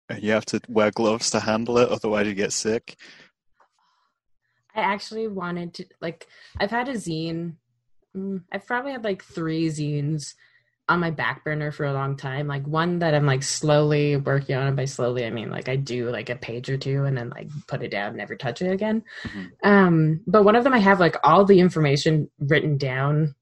and 0.08 0.22
you 0.22 0.32
have 0.32 0.44
to 0.46 0.60
wear 0.68 0.90
gloves 0.90 1.30
to 1.30 1.40
handle 1.40 1.78
it 1.78 1.88
otherwise 1.88 2.26
you 2.26 2.34
get 2.34 2.52
sick 2.52 2.96
I 4.74 4.80
actually 4.80 5.28
wanted 5.28 5.74
to 5.74 5.86
like 6.00 6.26
I've 6.58 6.70
had 6.70 6.88
a 6.88 6.94
zine. 6.94 7.54
Mm, 8.16 8.42
I've 8.52 8.66
probably 8.66 8.92
had 8.92 9.04
like 9.04 9.24
three 9.24 9.68
zines 9.68 10.34
on 10.88 11.00
my 11.00 11.10
back 11.10 11.44
burner 11.44 11.70
for 11.70 11.86
a 11.86 11.92
long 11.92 12.16
time. 12.16 12.48
Like 12.48 12.66
one 12.66 12.98
that 12.98 13.14
I'm 13.14 13.26
like 13.26 13.42
slowly 13.42 14.16
working 14.16 14.56
on. 14.56 14.66
And 14.66 14.76
by 14.76 14.86
slowly, 14.86 15.24
I 15.24 15.30
mean 15.30 15.50
like 15.50 15.68
I 15.68 15.76
do 15.76 16.10
like 16.10 16.30
a 16.30 16.36
page 16.36 16.68
or 16.68 16.76
two 16.76 17.04
and 17.04 17.16
then 17.16 17.30
like 17.30 17.48
put 17.68 17.82
it 17.82 17.90
down, 17.90 18.16
never 18.16 18.34
touch 18.34 18.60
it 18.60 18.70
again. 18.72 19.04
Mhm. 19.22 19.50
Um, 19.62 20.20
but 20.26 20.42
one 20.42 20.56
of 20.56 20.64
them 20.64 20.72
I 20.72 20.78
have 20.78 20.98
like 20.98 21.16
all 21.22 21.44
the 21.44 21.60
information 21.60 22.28
written 22.38 22.76
down. 22.76 23.34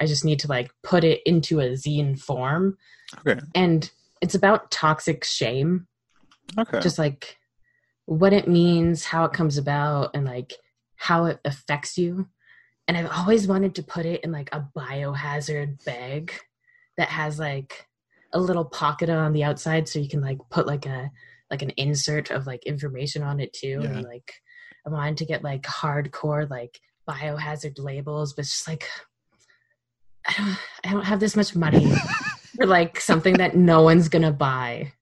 I 0.00 0.06
just 0.06 0.24
need 0.24 0.40
to 0.40 0.48
like 0.48 0.72
put 0.82 1.04
it 1.04 1.20
into 1.24 1.60
a 1.60 1.70
zine 1.70 2.18
form, 2.18 2.78
okay 3.18 3.40
and 3.54 3.88
it's 4.20 4.34
about 4.34 4.70
toxic 4.72 5.22
shame 5.22 5.86
okay 6.58 6.80
just 6.80 6.98
like 6.98 7.36
what 8.06 8.32
it 8.32 8.48
means, 8.48 9.04
how 9.04 9.24
it 9.24 9.32
comes 9.32 9.56
about, 9.56 10.10
and 10.14 10.24
like 10.24 10.54
how 10.96 11.26
it 11.26 11.40
affects 11.44 11.96
you. 11.96 12.28
And 12.86 12.96
I've 12.96 13.10
always 13.10 13.48
wanted 13.48 13.74
to 13.76 13.82
put 13.82 14.06
it 14.06 14.22
in 14.22 14.32
like 14.32 14.50
a 14.52 14.66
biohazard 14.76 15.84
bag 15.84 16.32
that 16.96 17.08
has 17.08 17.38
like 17.38 17.86
a 18.32 18.40
little 18.40 18.64
pocket 18.64 19.08
on 19.08 19.32
the 19.32 19.44
outside 19.44 19.88
so 19.88 19.98
you 19.98 20.08
can 20.08 20.20
like 20.20 20.38
put 20.50 20.66
like 20.66 20.86
a 20.86 21.10
like 21.50 21.62
an 21.62 21.70
insert 21.76 22.30
of 22.30 22.46
like 22.46 22.64
information 22.64 23.22
on 23.22 23.40
it 23.40 23.52
too. 23.52 23.80
Yeah. 23.80 23.88
And 23.88 24.04
like 24.04 24.32
I 24.86 24.90
wanted 24.90 25.18
to 25.18 25.24
get 25.24 25.44
like 25.44 25.62
hardcore 25.62 26.48
like 26.50 26.78
biohazard 27.08 27.78
labels, 27.78 28.34
but 28.34 28.42
it's 28.42 28.50
just 28.50 28.68
like 28.68 28.86
I 30.26 30.34
don't 30.36 30.58
I 30.84 30.90
don't 30.92 31.04
have 31.04 31.20
this 31.20 31.36
much 31.36 31.54
money 31.54 31.94
for 32.56 32.66
like 32.66 33.00
something 33.00 33.34
that 33.34 33.56
no 33.56 33.82
one's 33.82 34.08
gonna 34.08 34.32
buy. 34.32 34.92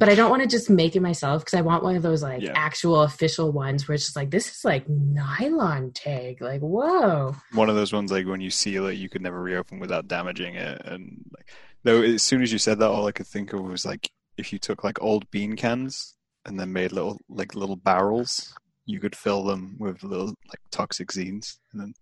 But 0.00 0.08
I 0.08 0.14
don't 0.16 0.30
want 0.30 0.42
to 0.42 0.48
just 0.48 0.68
make 0.70 0.96
it 0.96 1.00
myself 1.00 1.44
because 1.44 1.54
I 1.56 1.60
want 1.60 1.84
one 1.84 1.94
of 1.94 2.02
those 2.02 2.22
like 2.22 2.42
Yeah. 2.42 2.52
actual 2.56 3.02
official 3.02 3.52
ones 3.52 3.86
where 3.86 3.94
it's 3.94 4.04
just 4.06 4.16
like 4.16 4.30
this 4.30 4.50
is 4.50 4.64
like 4.64 4.88
nylon 4.88 5.92
tag. 5.92 6.40
Like 6.40 6.60
whoa. 6.62 7.36
one 7.52 7.68
of 7.68 7.76
those 7.76 7.92
ones 7.92 8.10
like 8.10 8.26
when 8.26 8.40
you 8.40 8.50
seal 8.50 8.86
it 8.86 8.94
you 8.94 9.08
could 9.08 9.22
never 9.22 9.40
reopen 9.40 9.78
without 9.78 10.08
damaging 10.08 10.54
it 10.54 10.80
and 10.84 11.22
like 11.36 11.48
though 11.84 12.02
as 12.02 12.22
soon 12.22 12.42
as 12.42 12.50
you 12.52 12.58
said 12.58 12.78
that 12.78 12.88
all 12.90 13.06
i 13.06 13.12
could 13.12 13.26
think 13.26 13.52
of 13.52 13.60
was 13.60 13.84
like 13.84 14.10
if 14.36 14.52
you 14.52 14.58
took 14.58 14.82
like 14.84 15.00
old 15.02 15.30
bean 15.30 15.54
cans 15.56 16.16
and 16.46 16.58
then 16.58 16.72
made 16.72 16.92
little 16.92 17.18
like 17.28 17.54
little 17.54 17.76
barrels 17.76 18.54
you 18.86 18.98
could 19.00 19.14
fill 19.14 19.44
them 19.44 19.76
with 19.78 20.02
little 20.02 20.28
like 20.48 20.60
toxic 20.70 21.08
zines 21.12 21.58
and 21.72 21.80
then 21.80 21.94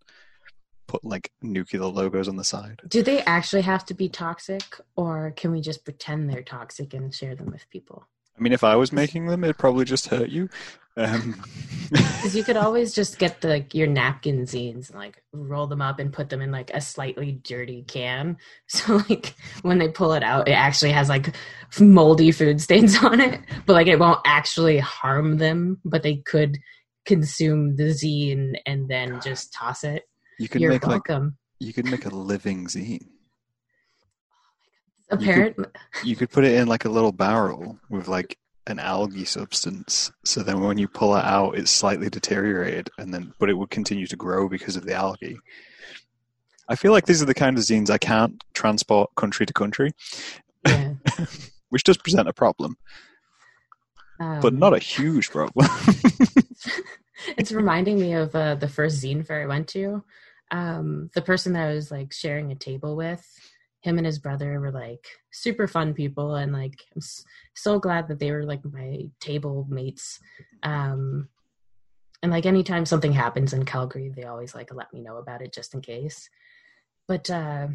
put 0.88 1.04
like 1.04 1.30
nuclear 1.42 1.84
logos 1.84 2.26
on 2.28 2.34
the 2.36 2.44
side 2.44 2.80
Do 2.88 3.02
they 3.02 3.22
actually 3.22 3.62
have 3.62 3.84
to 3.86 3.94
be 3.94 4.08
toxic 4.08 4.62
or 4.96 5.32
can 5.36 5.52
we 5.52 5.60
just 5.60 5.84
pretend 5.84 6.28
they're 6.28 6.42
toxic 6.42 6.92
and 6.94 7.14
share 7.14 7.36
them 7.36 7.52
with 7.52 7.68
people? 7.70 8.04
i 8.36 8.40
mean 8.40 8.52
if 8.52 8.64
i 8.64 8.74
was 8.74 8.92
making 8.92 9.26
them 9.26 9.44
it'd 9.44 9.58
probably 9.58 9.84
just 9.84 10.06
hurt 10.08 10.28
you 10.28 10.48
um 10.96 11.40
Because 11.90 12.34
you 12.36 12.42
could 12.44 12.56
always 12.56 12.92
just 12.92 13.18
get 13.18 13.40
the 13.40 13.64
your 13.72 13.86
napkin 13.86 14.42
zines 14.42 14.90
and 14.90 14.98
like 14.98 15.22
roll 15.32 15.66
them 15.66 15.80
up 15.80 16.00
and 16.00 16.12
put 16.12 16.28
them 16.28 16.42
in 16.42 16.50
like 16.50 16.70
a 16.74 16.80
slightly 16.80 17.32
dirty 17.32 17.82
can. 17.84 18.36
So 18.66 19.00
like 19.08 19.34
when 19.62 19.78
they 19.78 19.88
pull 19.88 20.12
it 20.12 20.22
out, 20.22 20.48
it 20.48 20.52
actually 20.52 20.90
has 20.90 21.08
like 21.08 21.34
moldy 21.80 22.32
food 22.32 22.60
stains 22.60 22.98
on 23.04 23.20
it, 23.20 23.40
but 23.66 23.72
like 23.74 23.86
it 23.86 23.98
won't 23.98 24.20
actually 24.26 24.78
harm 24.78 25.38
them. 25.38 25.80
But 25.84 26.02
they 26.02 26.16
could 26.16 26.58
consume 27.06 27.76
the 27.76 27.84
zine 27.84 28.54
and 28.66 28.88
then 28.88 29.12
God. 29.12 29.22
just 29.22 29.52
toss 29.54 29.84
it. 29.84 30.07
You 30.38 30.48
could 30.48 30.60
You're 30.60 30.70
make 30.70 30.86
like 30.86 31.08
you 31.60 31.72
could 31.72 31.86
make 31.86 32.06
a 32.06 32.10
living 32.10 32.66
zine. 32.66 33.06
Apparently, 35.10 35.64
you 36.04 36.16
could 36.16 36.30
put 36.30 36.44
it 36.44 36.54
in 36.54 36.68
like 36.68 36.84
a 36.84 36.90
little 36.90 37.12
barrel 37.12 37.78
with 37.88 38.08
like 38.08 38.38
an 38.66 38.78
algae 38.78 39.24
substance 39.24 40.12
so 40.26 40.42
then 40.42 40.60
when 40.60 40.76
you 40.76 40.86
pull 40.86 41.16
it 41.16 41.24
out 41.24 41.56
it's 41.56 41.70
slightly 41.70 42.10
deteriorated 42.10 42.90
and 42.98 43.14
then 43.14 43.32
but 43.38 43.48
it 43.48 43.54
would 43.54 43.70
continue 43.70 44.06
to 44.06 44.14
grow 44.14 44.46
because 44.46 44.76
of 44.76 44.84
the 44.84 44.92
algae. 44.92 45.38
I 46.68 46.76
feel 46.76 46.92
like 46.92 47.06
these 47.06 47.22
are 47.22 47.26
the 47.26 47.32
kind 47.32 47.56
of 47.56 47.64
zines 47.64 47.88
i 47.88 47.96
can't 47.96 48.44
transport 48.52 49.08
country 49.16 49.46
to 49.46 49.54
country 49.54 49.94
yeah. 50.66 50.92
which 51.70 51.84
does 51.84 51.96
present 51.96 52.28
a 52.28 52.32
problem. 52.32 52.76
But 54.18 54.44
Um, 54.44 54.58
not 54.58 54.74
a 54.74 54.78
huge 54.78 55.30
problem. 55.30 55.66
It's 57.36 57.52
reminding 57.52 58.00
me 58.00 58.12
of 58.14 58.34
uh, 58.34 58.54
the 58.54 58.68
first 58.68 59.02
zine 59.02 59.26
fair 59.26 59.42
I 59.42 59.46
went 59.46 59.68
to. 59.68 60.04
Um, 60.50 61.10
the 61.14 61.22
person 61.22 61.52
that 61.52 61.68
I 61.68 61.74
was 61.74 61.90
like 61.90 62.12
sharing 62.12 62.50
a 62.52 62.56
table 62.56 62.96
with, 62.96 63.26
him 63.80 63.96
and 63.98 64.06
his 64.06 64.18
brother 64.18 64.60
were 64.60 64.72
like 64.72 65.06
super 65.30 65.68
fun 65.68 65.94
people, 65.94 66.34
and 66.34 66.52
like 66.52 66.80
I'm 66.94 67.02
so 67.54 67.78
glad 67.78 68.08
that 68.08 68.18
they 68.18 68.32
were 68.32 68.44
like 68.44 68.64
my 68.64 69.08
table 69.20 69.66
mates. 69.68 70.20
Um, 70.62 71.28
and 72.22 72.32
like 72.32 72.46
anytime 72.46 72.84
something 72.84 73.12
happens 73.12 73.52
in 73.52 73.64
Calgary, 73.64 74.08
they 74.08 74.24
always 74.24 74.54
like 74.54 74.74
let 74.74 74.92
me 74.92 75.00
know 75.00 75.18
about 75.18 75.42
it 75.42 75.52
just 75.52 75.74
in 75.74 75.80
case. 75.80 76.28
But 77.06 77.30
uh, 77.30 77.68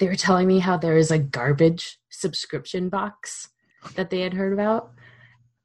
they 0.00 0.06
were 0.06 0.16
telling 0.16 0.48
me 0.48 0.60
how 0.60 0.76
there 0.76 0.96
is 0.96 1.10
a 1.10 1.18
garbage 1.18 1.98
subscription 2.08 2.88
box 2.88 3.48
that 3.94 4.10
they 4.10 4.20
had 4.20 4.34
heard 4.34 4.52
about, 4.52 4.92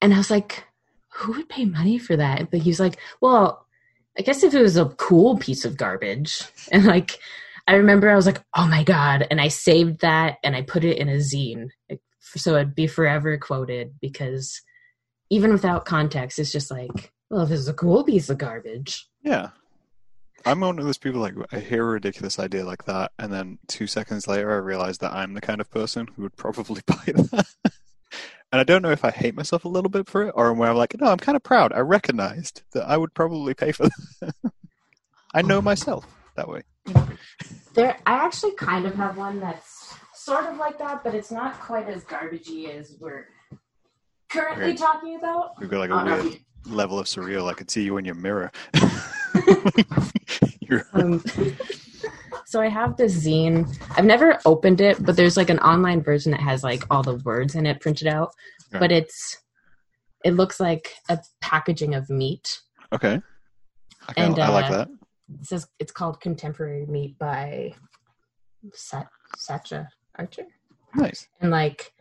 and 0.02 0.14
I 0.14 0.18
was 0.18 0.32
like, 0.32 0.66
who 1.10 1.34
would 1.34 1.50
pay 1.50 1.66
money 1.66 1.98
for 1.98 2.16
that? 2.16 2.52
But 2.52 2.62
he 2.62 2.70
was 2.70 2.80
like, 2.80 2.98
well, 3.22 3.67
I 4.18 4.22
guess 4.22 4.44
if 4.44 4.54
it 4.54 4.62
was 4.62 4.78
a 4.78 4.86
cool 4.86 5.38
piece 5.38 5.66
of 5.66 5.78
garbage. 5.78 6.44
And 6.72 6.86
like, 6.86 7.20
I 7.66 7.76
remember 7.76 8.10
I 8.10 8.16
was 8.16 8.26
like, 8.26 8.42
oh 8.56 8.68
my 8.68 8.84
God. 8.84 9.26
And 9.32 9.40
I 9.40 9.48
saved 9.48 10.02
that 10.02 10.38
and 10.44 10.54
I 10.56 10.64
put 10.64 10.84
it 10.84 10.98
in 10.98 11.08
a 11.08 11.14
zine. 11.14 11.70
So 12.22 12.56
it'd 12.56 12.76
be 12.76 12.88
forever 12.88 13.38
quoted 13.38 13.94
because 14.02 14.62
even 15.30 15.54
without 15.54 15.86
context, 15.86 16.40
it's 16.40 16.52
just 16.52 16.70
like, 16.70 17.14
well, 17.30 17.44
if 17.44 17.52
is 17.52 17.70
a 17.70 17.74
cool 17.74 18.04
piece 18.04 18.30
of 18.30 18.38
garbage. 18.38 19.08
yeah 19.24 19.50
I'm 20.46 20.62
one 20.62 20.80
of 20.80 20.86
those 20.86 20.98
people 20.98 21.20
like 21.20 21.34
I 21.52 21.60
hear 21.60 21.84
a 21.84 21.92
ridiculous 21.92 22.40
idea 22.40 22.64
like 22.64 22.86
that, 22.86 23.12
and 23.20 23.34
then 23.34 23.60
two 23.68 23.88
seconds 23.88 24.28
later 24.28 24.52
I 24.52 24.58
realize 24.58 25.00
that 25.00 25.14
I'm 25.14 25.34
the 25.34 25.42
kind 25.42 25.60
of 25.60 25.70
person 25.70 26.08
who 26.16 26.22
would 26.24 26.38
probably 26.38 26.82
buy 26.88 27.04
that. 27.06 27.48
And 28.52 28.62
I 28.62 28.64
don't 28.64 28.82
know 28.82 28.92
if 28.92 29.04
I 29.04 29.12
hate 29.12 29.36
myself 29.36 29.66
a 29.66 29.70
little 29.70 29.90
bit 29.90 30.08
for 30.08 30.24
it, 30.24 30.32
or 30.36 30.54
where 30.54 30.70
I'm 30.70 30.78
like, 30.78 31.00
no, 31.00 31.08
I'm 31.08 31.18
kind 31.18 31.36
of 31.36 31.44
proud. 31.44 31.74
I 31.74 31.80
recognized 31.80 32.64
that 32.74 32.88
I 32.88 32.98
would 32.98 33.14
probably 33.14 33.54
pay 33.54 33.72
for 33.72 33.90
that. 34.22 34.34
I 35.34 35.42
know 35.42 35.62
myself 35.62 36.06
that 36.36 36.48
way. 36.48 36.62
There, 37.74 37.98
I 38.06 38.14
actually 38.14 38.54
kind 38.54 38.86
of 38.86 38.96
have 38.96 39.18
one 39.18 39.40
that's 39.40 39.94
sort 40.14 40.46
of 40.46 40.58
like 40.58 40.78
that, 40.80 41.04
but 41.04 41.14
it's 41.14 41.32
not 41.32 41.60
quite 41.60 41.88
as 41.90 42.04
garbagey 42.06 42.70
as 42.70 42.96
we're 43.00 43.28
currently 44.30 44.70
Okay. 44.70 44.76
talking 44.78 45.16
about. 45.18 45.56
You've 45.60 45.70
got 45.70 45.80
like 45.80 45.90
a 45.90 46.06
no. 46.06 46.24
weird 46.24 46.40
level 46.66 47.00
of 47.00 47.06
surreal. 47.06 47.50
I 47.50 47.54
could 47.54 47.70
see 47.70 47.84
you 47.84 47.98
in 47.98 48.06
your 48.06 48.16
mirror. 48.16 48.52
You're, 50.62 50.88
Um, 50.94 51.24
so 52.48 52.62
I 52.62 52.70
have 52.70 52.96
this 52.96 53.26
zine. 53.28 53.68
I've 53.98 54.06
never 54.06 54.40
opened 54.46 54.80
it, 54.80 55.04
but 55.04 55.18
there's 55.18 55.36
like 55.36 55.50
an 55.50 55.60
online 55.60 56.02
version 56.02 56.32
that 56.32 56.40
has 56.40 56.64
like 56.64 56.86
all 56.90 57.04
the 57.04 57.16
words 57.26 57.56
in 57.56 57.66
it 57.66 57.82
printed 57.82 58.08
out. 58.08 58.34
Okay. 58.72 58.80
But 58.80 58.90
it's 58.94 59.44
it 60.24 60.32
looks 60.32 60.58
like 60.58 60.94
a 61.10 61.20
packaging 61.42 61.94
of 61.94 62.10
meat. 62.10 62.62
okay. 62.94 63.22
I, 64.08 64.14
And, 64.16 64.40
I 64.40 64.48
like 64.48 64.72
uh, 64.72 64.78
that. 64.78 64.88
It 65.42 65.46
says 65.46 65.68
it's 65.78 65.92
called 65.92 66.22
Contemporary 66.22 66.86
Meat 66.86 67.20
by 67.20 67.74
Sat- 68.74 69.10
Satcha 69.38 69.88
Archer. 70.18 70.46
Nice. 70.96 71.28
and 71.42 71.52
like 71.52 71.92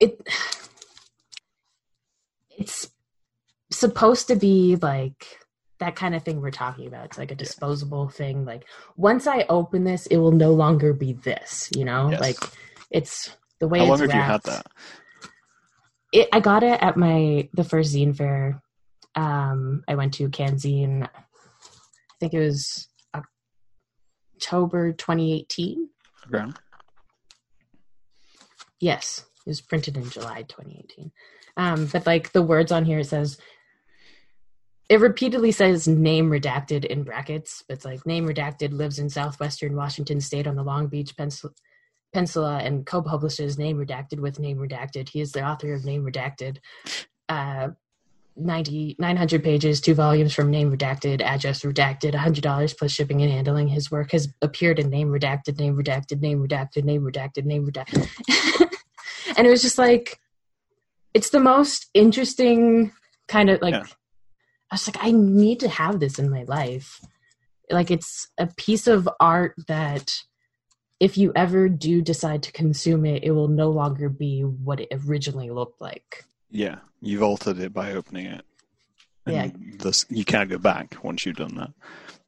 it 0.00 0.20
it's 2.58 2.90
supposed 3.70 4.26
to 4.26 4.34
be 4.34 4.74
like 4.82 5.38
that 5.78 5.96
kind 5.96 6.14
of 6.14 6.22
thing 6.22 6.40
we're 6.40 6.50
talking 6.50 6.86
about 6.86 7.04
it's 7.04 7.18
like 7.18 7.30
a 7.30 7.34
disposable 7.34 8.08
thing 8.08 8.44
like 8.44 8.64
once 8.96 9.26
i 9.26 9.44
open 9.48 9.84
this 9.84 10.06
it 10.06 10.16
will 10.16 10.32
no 10.32 10.52
longer 10.52 10.92
be 10.92 11.12
this 11.12 11.70
you 11.76 11.84
know 11.84 12.08
Yes. 12.10 12.20
like 12.20 12.36
it's 12.90 13.36
the 13.60 13.68
way 13.68 13.80
How 13.80 13.84
long 13.84 13.98
it's 13.98 14.00
have 14.00 14.14
you 14.14 14.22
had 14.22 14.42
that? 14.44 14.66
it, 16.12 16.28
i 16.32 16.40
got 16.40 16.62
it 16.62 16.82
at 16.82 16.96
my 16.96 17.48
the 17.52 17.64
first 17.64 17.94
zine 17.94 18.16
fair 18.16 18.62
um 19.14 19.82
i 19.88 19.94
went 19.94 20.14
to 20.14 20.28
Canzine 20.28 21.02
i 21.04 21.08
think 22.20 22.32
it 22.34 22.38
was 22.40 22.88
october 24.36 24.92
2018 24.92 25.88
Okay. 26.34 26.52
Yes, 28.80 29.24
it 29.46 29.48
was 29.48 29.60
printed 29.60 29.96
in 29.96 30.10
July 30.10 30.42
2018. 30.42 31.10
Um, 31.56 31.86
but 31.86 32.06
like 32.06 32.32
the 32.32 32.42
words 32.42 32.70
on 32.72 32.84
here, 32.84 32.98
it 32.98 33.06
says 33.06 33.38
it 34.88 35.00
repeatedly 35.00 35.52
says 35.52 35.88
name 35.88 36.30
redacted 36.30 36.84
in 36.84 37.02
brackets. 37.02 37.64
It's 37.68 37.84
like 37.84 38.06
name 38.06 38.26
redacted 38.26 38.72
lives 38.72 38.98
in 38.98 39.10
southwestern 39.10 39.74
Washington 39.74 40.20
State 40.20 40.46
on 40.46 40.56
the 40.56 40.62
Long 40.62 40.86
Beach 40.86 41.16
Pencil- 41.16 41.54
Peninsula 42.12 42.60
and 42.62 42.86
co-publishes 42.86 43.58
name 43.58 43.78
redacted 43.78 44.20
with 44.20 44.38
name 44.38 44.58
redacted. 44.58 45.08
He 45.08 45.20
is 45.20 45.32
the 45.32 45.44
author 45.44 45.74
of 45.74 45.84
Name 45.84 46.04
Redacted. 46.04 46.58
Uh, 47.28 47.68
90, 48.36 48.96
900 48.98 49.42
pages, 49.42 49.80
two 49.80 49.94
volumes 49.94 50.34
from 50.34 50.50
Name 50.50 50.70
Redacted, 50.70 51.22
address 51.22 51.62
redacted, 51.62 52.14
$100 52.14 52.78
plus 52.78 52.90
shipping 52.90 53.22
and 53.22 53.32
handling. 53.32 53.68
His 53.68 53.90
work 53.90 54.12
has 54.12 54.28
appeared 54.42 54.78
in 54.78 54.90
Name 54.90 55.08
Redacted, 55.08 55.58
Name 55.58 55.74
Redacted, 55.74 56.20
Name 56.20 56.46
Redacted, 56.46 56.84
Name 56.84 57.02
Redacted, 57.02 57.44
Name 57.44 57.66
Redacted. 57.66 58.08
and 59.36 59.46
it 59.46 59.50
was 59.50 59.62
just 59.62 59.78
like, 59.78 60.20
it's 61.14 61.30
the 61.30 61.40
most 61.40 61.86
interesting 61.94 62.92
kind 63.26 63.48
of 63.48 63.62
like, 63.62 63.74
Yeah. 63.74 63.84
I 64.70 64.74
was 64.74 64.86
like, 64.88 64.98
I 65.00 65.10
need 65.12 65.60
to 65.60 65.68
have 65.68 66.00
this 66.00 66.18
in 66.18 66.30
my 66.30 66.44
life. 66.44 67.00
Like, 67.70 67.90
it's 67.90 68.28
a 68.38 68.46
piece 68.46 68.86
of 68.86 69.08
art 69.20 69.54
that 69.68 70.12
if 70.98 71.18
you 71.18 71.32
ever 71.36 71.68
do 71.68 72.00
decide 72.02 72.42
to 72.44 72.52
consume 72.52 73.04
it, 73.04 73.22
it 73.24 73.32
will 73.32 73.48
no 73.48 73.70
longer 73.70 74.08
be 74.08 74.42
what 74.42 74.80
it 74.80 74.88
originally 75.06 75.50
looked 75.50 75.80
like. 75.80 76.24
Yeah, 76.50 76.76
you've 77.00 77.22
altered 77.22 77.58
it 77.58 77.72
by 77.72 77.92
opening 77.92 78.26
it. 78.26 78.44
And 79.26 79.34
Yeah. 79.34 79.50
This, 79.78 80.06
you 80.08 80.24
can't 80.24 80.48
go 80.48 80.58
back 80.58 80.96
once 81.02 81.26
you've 81.26 81.36
done 81.36 81.54
that. 81.56 81.72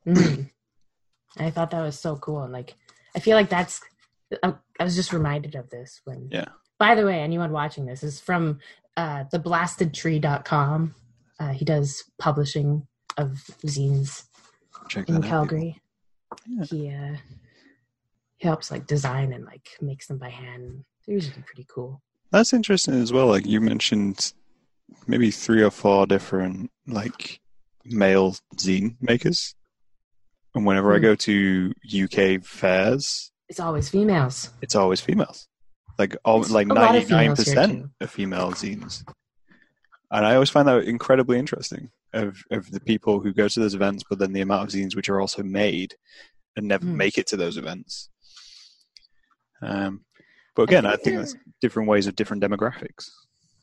Mm. 0.07 0.51
I 1.39 1.51
thought 1.51 1.71
that 1.71 1.83
was 1.83 1.99
so 1.99 2.17
cool. 2.17 2.43
And 2.43 2.53
like, 2.53 2.75
I 3.15 3.21
feel 3.21 3.37
like 3.37 3.49
that's, 3.49 3.81
I, 4.43 4.55
I 4.79 4.85
was 4.85 4.97
just 4.97 5.13
reminded 5.13 5.55
of 5.55 5.71
this 5.71 6.01
when, 6.05 6.29
Yeah. 6.31 6.47
by 6.79 6.95
the 6.95 7.07
way, 7.07 7.21
anyone 7.21 7.53
watching 7.53 7.87
this 7.87 8.03
is 8.03 8.21
from 8.21 8.59
uh, 8.97 9.25
theblastedtree.com. 9.33 10.95
Uh, 11.41 11.53
he 11.53 11.65
does 11.65 12.05
publishing 12.19 12.87
of 13.17 13.29
zines 13.67 14.25
Check 14.89 15.09
in 15.09 15.17
out. 15.17 15.25
Calgary. 15.25 15.81
Yeah. 16.47 16.65
He, 16.65 16.91
uh, 16.91 17.17
he 18.37 18.47
helps 18.49 18.71
like 18.71 18.87
design 18.87 19.33
and 19.33 19.45
like 19.45 19.69
makes 19.81 20.07
them 20.07 20.19
by 20.19 20.29
hand. 20.31 20.85
They're 21.07 21.15
usually 21.15 21.43
pretty 21.43 21.67
cool. 21.73 22.03
That's 22.31 22.53
interesting 22.53 22.95
as 22.95 23.13
well. 23.13 23.27
Like 23.27 23.47
you 23.47 23.61
mentioned, 23.61 24.33
maybe 25.07 25.31
three 25.31 25.63
or 25.63 25.71
four 25.71 26.07
different 26.07 26.71
like 26.87 27.41
male 27.85 28.37
zine 28.57 28.97
makers, 29.01 29.55
and 30.55 30.67
whenever 30.67 30.93
I 30.93 30.97
Hmm. 30.99 31.03
go 31.03 31.15
to 31.15 31.73
UK 31.85 32.39
fairs, 32.45 33.33
It's 33.49 33.61
always 33.61 33.89
females. 33.89 34.51
it's 34.61 34.75
always 34.75 35.01
females. 35.01 35.49
Like 35.99 36.17
all, 36.25 36.43
It's 36.43 36.51
like 36.51 36.67
ninety 36.67 37.13
nine 37.13 37.35
percent 37.35 37.87
of 38.01 38.11
female 38.11 38.53
zines, 38.53 39.05
and 40.11 40.25
I 40.27 40.35
always 40.35 40.51
find 40.51 40.67
that 40.69 40.85
incredibly 40.85 41.39
interesting. 41.39 41.91
Of 42.15 42.43
of 42.51 42.71
the 42.71 42.81
people 42.81 43.21
who 43.21 43.33
go 43.35 43.49
to 43.49 43.61
those 43.61 43.75
events, 43.75 44.03
but 44.09 44.19
then 44.19 44.33
the 44.33 44.41
amount 44.41 44.63
of 44.69 44.75
zines 44.75 44.97
which 44.97 45.11
are 45.11 45.21
also 45.21 45.43
made 45.43 45.95
and 46.57 46.67
never 46.67 46.87
Hmm. 46.87 46.97
make 46.97 47.19
it 47.19 47.27
to 47.29 47.37
those 47.37 47.57
events. 47.59 48.09
Um, 49.61 50.05
but 50.55 50.63
again, 50.63 50.87
I 50.87 50.93
think 50.93 51.03
think 51.03 51.17
that's 51.19 51.37
different 51.61 51.89
ways 51.89 52.07
of 52.07 52.17
different 52.17 52.43
demographics. 52.43 53.11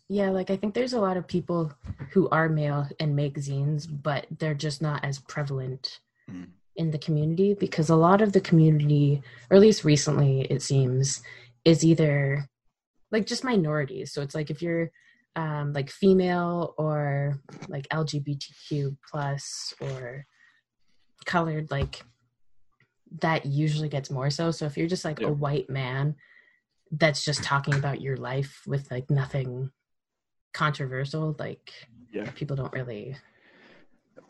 Yeah, 0.07 0.29
like 0.29 0.49
I 0.51 0.55
think 0.57 0.73
there's 0.75 0.93
a 0.93 0.99
lot 1.01 1.17
of 1.17 1.27
people 1.27 1.73
who 2.11 2.29
are 2.29 2.47
male 2.47 2.87
and 2.99 3.15
make 3.15 3.35
zines, 3.39 3.87
but 3.89 4.27
they're 4.37 4.53
just 4.53 4.81
not 4.81 5.03
as 5.03 5.19
prevalent 5.19 5.99
Mm. 6.29 6.49
in 6.75 6.89
the 6.91 6.97
community 6.97 7.53
because 7.53 7.89
a 7.89 7.95
lot 7.95 8.19
of 8.21 8.33
the 8.33 8.41
community, 8.41 9.21
or 9.49 9.55
at 9.57 9.61
least 9.61 9.83
recently, 9.83 10.41
it 10.41 10.61
seems, 10.63 11.21
is 11.63 11.83
either 11.85 12.47
like 13.11 13.25
just 13.27 13.43
minorities. 13.43 14.11
So 14.11 14.21
it's 14.23 14.33
like 14.35 14.49
if 14.49 14.61
you're 14.61 14.91
um, 15.35 15.73
like 15.73 15.89
female 15.89 16.73
or 16.77 17.39
like 17.67 17.87
LGBTQ 17.89 18.97
plus 19.09 19.73
or 19.81 20.25
colored, 21.25 21.69
like 21.71 22.03
that 23.21 23.45
usually 23.45 23.89
gets 23.89 24.09
more 24.09 24.29
so. 24.29 24.51
So 24.51 24.65
if 24.65 24.77
you're 24.77 24.87
just 24.87 25.05
like 25.05 25.19
Yeah. 25.19 25.27
a 25.27 25.33
white 25.33 25.69
man 25.69 26.15
that's 26.91 27.23
just 27.23 27.43
talking 27.43 27.73
about 27.73 28.01
your 28.01 28.17
life 28.17 28.61
with 28.67 28.89
like 28.91 29.09
nothing 29.09 29.71
controversial, 30.53 31.35
like 31.39 31.71
Yeah. 32.11 32.29
people 32.31 32.55
don't 32.55 32.73
really. 32.73 33.17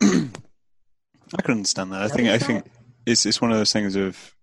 I 0.02 1.42
can 1.42 1.52
understand 1.52 1.92
that. 1.92 2.02
I 2.02 2.08
think 2.08 2.28
I 2.28 2.38
think 2.38 2.66
it's 3.04 3.26
it's 3.26 3.40
one 3.40 3.50
of 3.50 3.58
those 3.58 3.72
things 3.72 3.96
of 3.96 4.34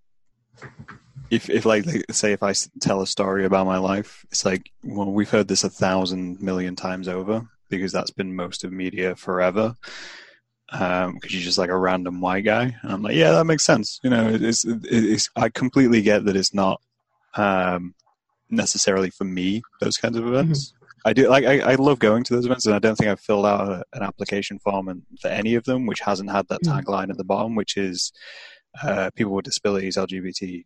if 1.36 1.50
if 1.50 1.66
like 1.66 1.86
like, 1.86 2.06
say 2.12 2.32
if 2.34 2.44
I 2.44 2.54
tell 2.82 3.02
a 3.02 3.08
story 3.08 3.46
about 3.46 3.66
my 3.66 3.78
life, 3.78 4.26
it's 4.32 4.46
like 4.46 4.72
well 4.84 5.12
we've 5.12 5.30
heard 5.30 5.48
this 5.48 5.64
a 5.64 5.70
thousand 5.70 6.42
million 6.42 6.76
times 6.76 7.08
over 7.08 7.48
because 7.70 7.92
that's 7.92 8.12
been 8.12 8.36
most 8.36 8.64
of 8.64 8.72
media 8.72 9.16
forever. 9.16 9.76
Um, 10.72 11.14
because 11.16 11.34
you're 11.34 11.44
just 11.44 11.58
like 11.60 11.70
a 11.70 11.78
random 11.78 12.20
white 12.20 12.46
guy, 12.46 12.76
and 12.82 12.92
I'm 12.92 13.04
like, 13.04 13.16
yeah, 13.16 13.32
that 13.34 13.46
makes 13.46 13.64
sense. 13.64 14.00
You 14.04 14.10
know, 14.10 14.28
it- 14.30 14.42
it's 14.42 14.66
it's 14.66 15.30
I 15.36 15.50
completely 15.50 16.02
get 16.02 16.26
that 16.26 16.36
it's 16.36 16.54
not 16.54 16.82
um 17.36 17.94
necessarily 18.50 19.10
for 19.10 19.24
me 19.24 19.62
those 19.82 19.98
kinds 19.98 20.18
of 20.18 20.26
events. 20.28 20.74
I 21.06 21.14
do 21.14 21.28
like 21.30 21.46
I, 21.46 21.60
I 21.74 21.76
love 21.76 22.00
going 22.00 22.24
to 22.24 22.34
those 22.36 22.46
events, 22.46 22.66
and 22.66 22.74
I 22.74 22.80
don't 22.80 22.96
think 22.96 23.10
I've 23.12 23.20
filled 23.20 23.46
out 23.46 23.68
a, 23.70 23.84
an 23.94 24.02
application 24.04 24.58
form 24.60 24.88
and, 24.88 25.04
for 25.22 25.28
any 25.28 25.54
of 25.56 25.66
them 25.66 25.86
which 25.86 26.00
hasn't 26.00 26.32
had 26.32 26.48
that 26.48 26.62
Mm. 26.64 26.84
tagline 26.84 27.10
at 27.12 27.18
the 27.18 27.24
bottom, 27.26 27.56
which 27.56 27.78
is 27.78 28.12
uh, 28.82 29.12
people 29.16 29.34
with 29.34 29.46
disabilities, 29.46 29.98
LGBT, 29.98 30.66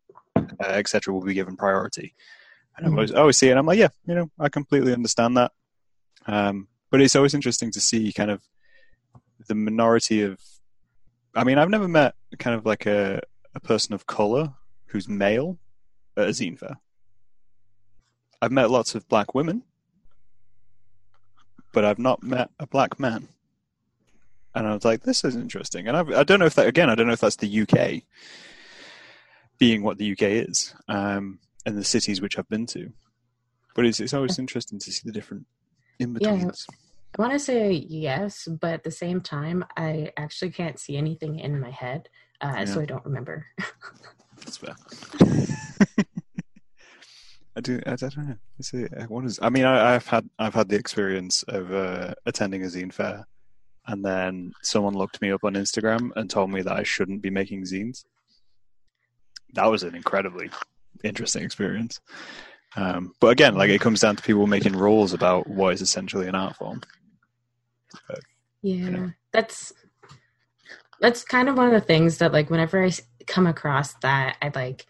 uh, 0.59 0.67
etc., 0.67 1.13
will 1.13 1.21
be 1.21 1.33
given 1.33 1.55
priority. 1.57 2.15
And 2.75 2.85
I 2.85 2.89
Mhm. 2.89 2.93
always, 2.93 3.11
I 3.11 3.19
always 3.19 3.37
see 3.37 3.47
it, 3.47 3.51
and 3.51 3.59
I'm 3.59 3.65
like, 3.65 3.79
yeah, 3.79 3.89
you 4.05 4.15
know, 4.15 4.31
I 4.39 4.49
completely 4.49 4.93
understand 4.93 5.37
that. 5.37 5.51
Um, 6.25 6.67
but 6.91 7.01
it's 7.01 7.15
always 7.15 7.33
interesting 7.33 7.71
to 7.71 7.81
see 7.81 8.13
kind 8.13 8.31
of 8.31 8.43
the 9.47 9.55
minority 9.55 10.21
of. 10.21 10.39
I 11.35 11.43
mean, 11.43 11.57
I've 11.57 11.69
never 11.69 11.87
met 11.87 12.15
kind 12.39 12.55
of 12.55 12.65
like 12.65 12.85
a 12.85 13.21
a 13.55 13.59
person 13.59 13.93
of 13.93 14.05
color 14.05 14.53
who's 14.87 15.07
male 15.07 15.57
at 16.15 16.27
a 16.27 16.31
zine 16.31 16.57
fair. 16.57 16.77
I've 18.41 18.51
met 18.51 18.69
lots 18.69 18.93
of 18.95 19.07
black 19.07 19.33
women, 19.33 19.63
but 21.73 21.83
I've 21.83 21.99
not 21.99 22.21
met 22.23 22.49
a 22.59 22.67
black 22.67 22.99
man. 22.99 23.27
And 24.53 24.67
I 24.67 24.73
was 24.73 24.85
like, 24.85 25.03
this 25.03 25.23
is 25.23 25.35
interesting. 25.35 25.87
And 25.87 25.95
I've, 25.97 26.09
I 26.11 26.23
don't 26.23 26.39
know 26.39 26.45
if 26.45 26.55
that, 26.55 26.67
again, 26.67 26.89
I 26.89 26.95
don't 26.95 27.07
know 27.07 27.13
if 27.13 27.19
that's 27.19 27.35
the 27.35 27.61
UK 27.61 28.03
being 29.57 29.83
what 29.83 29.97
the 29.97 30.11
UK 30.11 30.23
is 30.23 30.73
um, 30.87 31.39
and 31.65 31.77
the 31.77 31.83
cities 31.83 32.21
which 32.21 32.37
I've 32.37 32.49
been 32.49 32.65
to. 32.67 32.91
But 33.75 33.85
it's, 33.85 33.99
it's 33.99 34.13
always 34.13 34.39
interesting 34.39 34.79
to 34.79 34.91
see 34.91 35.03
the 35.05 35.11
different 35.11 35.45
in 35.99 36.13
betweens. 36.13 36.65
I 37.17 37.21
want 37.21 37.33
to 37.33 37.39
say 37.39 37.71
yes, 37.71 38.47
but 38.47 38.73
at 38.73 38.83
the 38.83 38.91
same 38.91 39.21
time, 39.21 39.65
I 39.75 40.11
actually 40.17 40.51
can't 40.51 40.79
see 40.79 40.97
anything 40.97 41.39
in 41.39 41.59
my 41.59 41.71
head, 41.71 42.09
uh, 42.41 42.53
Yeah. 42.57 42.65
so 42.65 42.81
I 42.81 42.85
don't 42.85 43.05
remember. 43.05 43.45
That's 44.37 44.57
fair. 44.57 44.75
I 47.55 47.59
do. 47.61 47.81
I 47.87 47.95
don't 47.95 48.17
know. 48.17 48.35
Is 48.59 48.71
it, 48.73 48.93
uh, 48.95 49.05
what 49.05 49.25
is? 49.25 49.39
I 49.41 49.49
mean, 49.49 49.65
I, 49.65 49.95
I've 49.95 50.05
had 50.05 50.29
I've 50.37 50.53
had 50.53 50.69
the 50.69 50.75
experience 50.75 51.41
of 51.47 51.73
uh, 51.73 52.13
attending 52.27 52.61
a 52.63 52.67
zine 52.67 52.93
fair, 52.93 53.25
and 53.87 54.05
then 54.05 54.53
someone 54.61 54.93
looked 54.93 55.19
me 55.23 55.31
up 55.31 55.43
on 55.43 55.55
Instagram 55.55 56.11
and 56.15 56.29
told 56.29 56.51
me 56.51 56.61
that 56.61 56.73
I 56.73 56.83
shouldn't 56.83 57.23
be 57.23 57.31
making 57.31 57.63
zines. 57.63 58.05
That 59.53 59.65
was 59.65 59.83
an 59.83 59.95
incredibly 59.95 60.49
interesting 61.03 61.43
experience. 61.43 61.99
Um, 62.75 63.13
but 63.19 63.27
again, 63.27 63.55
like 63.55 63.69
it 63.69 63.81
comes 63.81 64.01
down 64.01 64.15
to 64.17 64.23
people 64.23 64.45
making 64.47 64.75
rules 64.75 65.13
about 65.13 65.47
what 65.47 65.73
is 65.73 65.81
essentially 65.81 66.27
an 66.27 66.35
art 66.35 66.55
form. 66.55 66.81
Yeah, 68.61 68.89
Yeah. 68.89 69.09
that's 69.31 69.73
that's 70.99 71.23
kind 71.23 71.47
of 71.47 71.55
one 71.55 71.67
of 71.67 71.73
the 71.73 71.85
things 71.85 72.17
that 72.17 72.33
like 72.33 72.49
whenever 72.49 72.83
I 72.83 72.91
come 73.25 73.47
across 73.47 73.93
that, 73.95 74.37
I 74.41 74.51
like 74.53 74.85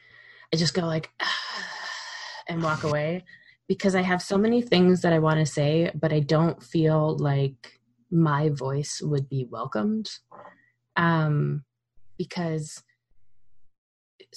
I 0.54 0.58
just 0.58 0.74
go 0.74 0.82
like 0.86 1.10
and 2.50 2.64
walk 2.64 2.84
away 2.84 3.24
because 3.68 3.96
I 3.96 4.02
have 4.02 4.22
so 4.22 4.38
many 4.38 4.62
things 4.62 5.02
that 5.02 5.14
I 5.14 5.20
want 5.20 5.40
to 5.40 5.46
say, 5.46 5.92
but 5.94 6.14
I 6.14 6.20
don't 6.22 6.64
feel 6.64 7.18
like 7.18 7.80
my 8.10 8.50
voice 8.50 9.02
would 9.04 9.28
be 9.30 9.46
welcomed. 9.50 10.10
Um, 10.96 11.66
because 12.18 12.82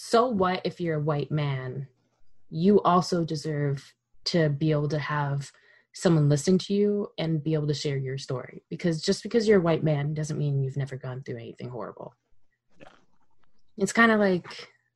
so 0.02 0.26
what 0.28 0.62
if 0.64 0.80
you're 0.80 0.96
a 0.96 1.02
white 1.02 1.30
man? 1.30 1.86
You 2.48 2.80
also 2.80 3.22
deserve 3.22 3.94
to 4.24 4.48
be 4.48 4.70
able 4.70 4.88
to 4.88 4.98
have 4.98 5.52
someone 5.92 6.30
listen 6.30 6.56
to 6.56 6.72
you 6.72 7.08
and 7.18 7.44
be 7.44 7.52
able 7.52 7.66
to 7.66 7.74
share 7.74 7.98
your 7.98 8.16
story 8.16 8.62
because 8.70 9.02
just 9.02 9.22
because 9.22 9.46
you're 9.46 9.58
a 9.58 9.62
white 9.62 9.84
man 9.84 10.14
doesn't 10.14 10.38
mean 10.38 10.62
you've 10.62 10.76
never 10.78 10.96
gone 10.96 11.22
through 11.22 11.36
anything 11.36 11.68
horrible 11.68 12.14
Yeah. 12.80 12.86
it's 13.76 13.92
kind 13.92 14.10
of 14.10 14.20
like 14.20 14.46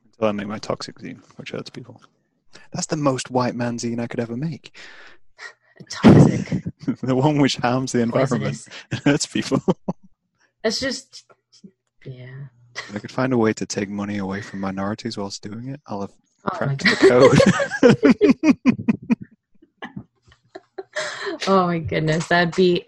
Until 0.04 0.28
I 0.28 0.32
make 0.32 0.46
my 0.46 0.58
toxic 0.58 0.98
zine, 0.98 1.20
which 1.36 1.50
hurts 1.50 1.68
people. 1.68 2.00
That's 2.72 2.86
the 2.86 2.96
most 2.96 3.30
white 3.30 3.54
man 3.56 3.76
zine 3.76 4.00
I 4.00 4.06
could 4.06 4.20
ever 4.20 4.36
make. 4.36 4.74
toxic 5.90 6.62
the 7.02 7.14
one 7.14 7.38
which 7.38 7.56
harms 7.56 7.92
the 7.92 8.00
environment 8.00 8.66
and 8.90 9.00
hurts 9.00 9.26
people. 9.26 9.60
it's 10.64 10.80
just 10.80 11.24
yeah 12.06 12.46
If 12.76 12.96
I 12.96 12.98
could 12.98 13.12
find 13.12 13.32
a 13.32 13.38
way 13.38 13.52
to 13.54 13.66
take 13.66 13.88
money 13.88 14.18
away 14.18 14.40
from 14.40 14.60
minorities 14.60 15.16
whilst 15.16 15.42
doing 15.42 15.68
it, 15.68 15.80
I'll 15.86 16.02
have 16.02 16.12
oh 16.46 16.56
cracked 16.56 16.84
the 16.84 16.96
code. 17.08 18.58
oh 21.48 21.66
my 21.66 21.78
goodness. 21.78 22.26
That'd 22.28 22.54
be 22.54 22.86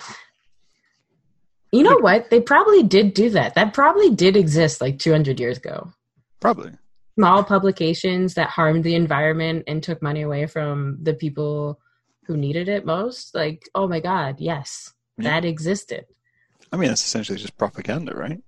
you 1.73 1.83
know 1.83 1.99
what? 1.99 2.31
They 2.31 2.41
probably 2.41 2.83
did 2.83 3.13
do 3.13 3.31
that. 3.31 3.55
That 3.55 3.75
probably 3.75 4.11
did 4.11 4.37
exist 4.37 4.81
like 4.81 4.99
200 4.99 5.39
years 5.39 5.59
ago. 5.59 5.93
Probably. 6.41 6.73
small 7.19 7.43
publications 7.45 8.35
that 8.35 8.51
harmed 8.51 8.85
the 8.85 8.95
environment 8.95 9.65
and 9.67 9.83
took 9.83 10.03
money 10.03 10.23
away 10.23 10.47
from 10.47 10.99
the 11.03 11.15
people 11.15 11.81
who 12.27 12.37
needed 12.37 12.69
it 12.69 12.85
most. 12.87 13.35
Like 13.35 13.69
oh 13.75 13.87
my 13.89 14.01
god 14.01 14.37
yes. 14.39 14.93
Yeah. 15.19 15.31
that 15.31 15.45
existed. 15.45 16.07
I 16.73 16.77
mean, 16.77 16.91
it's 16.91 17.07
essentially 17.07 17.39
just 17.39 17.57
propaganda, 17.57 18.15
right? 18.15 18.43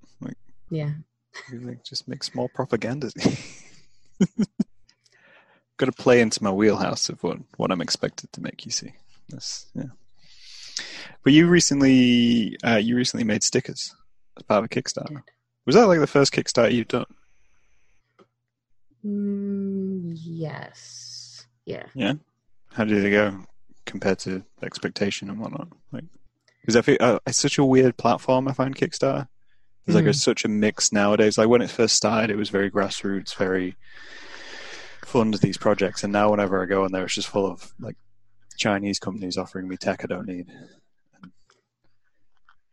yeah 0.71 0.91
You, 1.53 1.61
like, 1.61 1.85
just 1.85 2.09
make 2.09 2.23
small 2.23 2.49
propaganda. 2.49 3.11
Got 5.77 5.87
to 5.87 5.93
play 5.93 6.21
into 6.21 6.43
my 6.43 6.51
wheelhouse 6.51 7.09
of 7.09 7.23
what, 7.23 7.39
what 7.57 7.71
I'm 7.71 7.81
expected 7.81 8.33
to 8.33 8.41
make. 8.41 8.65
You 8.67 8.73
see, 8.73 8.95
that's 9.29 9.67
yeah. 9.75 9.85
But 11.23 11.33
you 11.33 11.47
recently, 11.49 12.57
uh, 12.65 12.77
you 12.77 12.97
recently 12.97 13.25
made 13.25 13.43
stickers 13.43 13.95
as 14.37 14.43
part 14.43 14.59
of 14.59 14.65
a 14.65 14.69
Kickstarter. 14.69 15.23
Was 15.67 15.75
that 15.77 15.87
like 15.87 16.01
the 16.01 16.07
first 16.07 16.33
Kickstarter 16.33 16.73
you've 16.73 16.89
done? 16.89 17.07
mm, 19.05 20.13
yes 20.15 21.47
Yeah. 21.65 21.87
yeah 21.95 22.15
How 22.73 22.85
did 22.85 23.05
it 23.05 23.11
go 23.11 23.41
compared 23.87 24.19
to 24.21 24.45
expectation 24.63 25.31
and 25.31 25.39
whatnot? 25.41 25.69
Like, 25.93 26.05
because 26.61 26.77
I 26.77 26.83
feel 26.83 26.97
uh, 27.01 27.19
it's 27.27 27.39
such 27.39 27.59
a 27.59 27.65
weird 27.65 27.97
platform. 27.97 28.49
I 28.49 28.53
find 28.53 28.75
Kickstarter. 28.75 29.29
There's 29.89 29.97
like 29.97 30.05
a, 30.05 30.11
Mhm. 30.11 30.15
such 30.17 30.45
a 30.45 30.49
mix 30.49 30.93
nowadays. 30.93 31.39
Like 31.39 31.49
when 31.49 31.63
it 31.63 31.71
first 31.71 31.97
started, 31.97 32.29
it 32.31 32.37
was 32.37 32.51
very 32.51 32.71
grassroots, 32.71 33.35
very 33.35 33.75
fund 35.07 35.33
these 35.35 35.57
projects, 35.57 36.05
and 36.05 36.13
now 36.13 36.31
whenever 36.31 36.63
I 36.63 36.67
go 36.67 36.85
in 36.85 36.93
there, 36.93 37.05
it's 37.07 37.15
just 37.15 37.29
full 37.29 37.47
of 37.47 37.73
like 37.81 37.97
Chinese 38.59 38.99
companies 38.99 39.39
offering 39.39 39.67
me 39.67 39.79
tech 39.79 40.05
I 40.05 40.07
don't 40.07 40.27
need, 40.27 40.47
and 41.23 41.33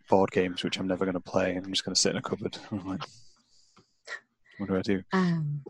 board 0.10 0.32
games 0.32 0.62
which 0.62 0.78
I'm 0.78 0.88
never 0.88 1.06
going 1.06 1.14
to 1.14 1.22
play, 1.22 1.56
and 1.56 1.66
I'm 1.66 1.72
just 1.72 1.86
going 1.86 1.96
to 1.96 2.02
sit 2.02 2.12
in 2.12 2.18
a 2.18 2.22
cupboard. 2.22 2.58
I'm 2.72 2.86
like, 2.86 3.04
what 4.58 4.68
do 4.68 4.76
I 4.76 4.82
do? 4.82 5.04
um 5.14 5.62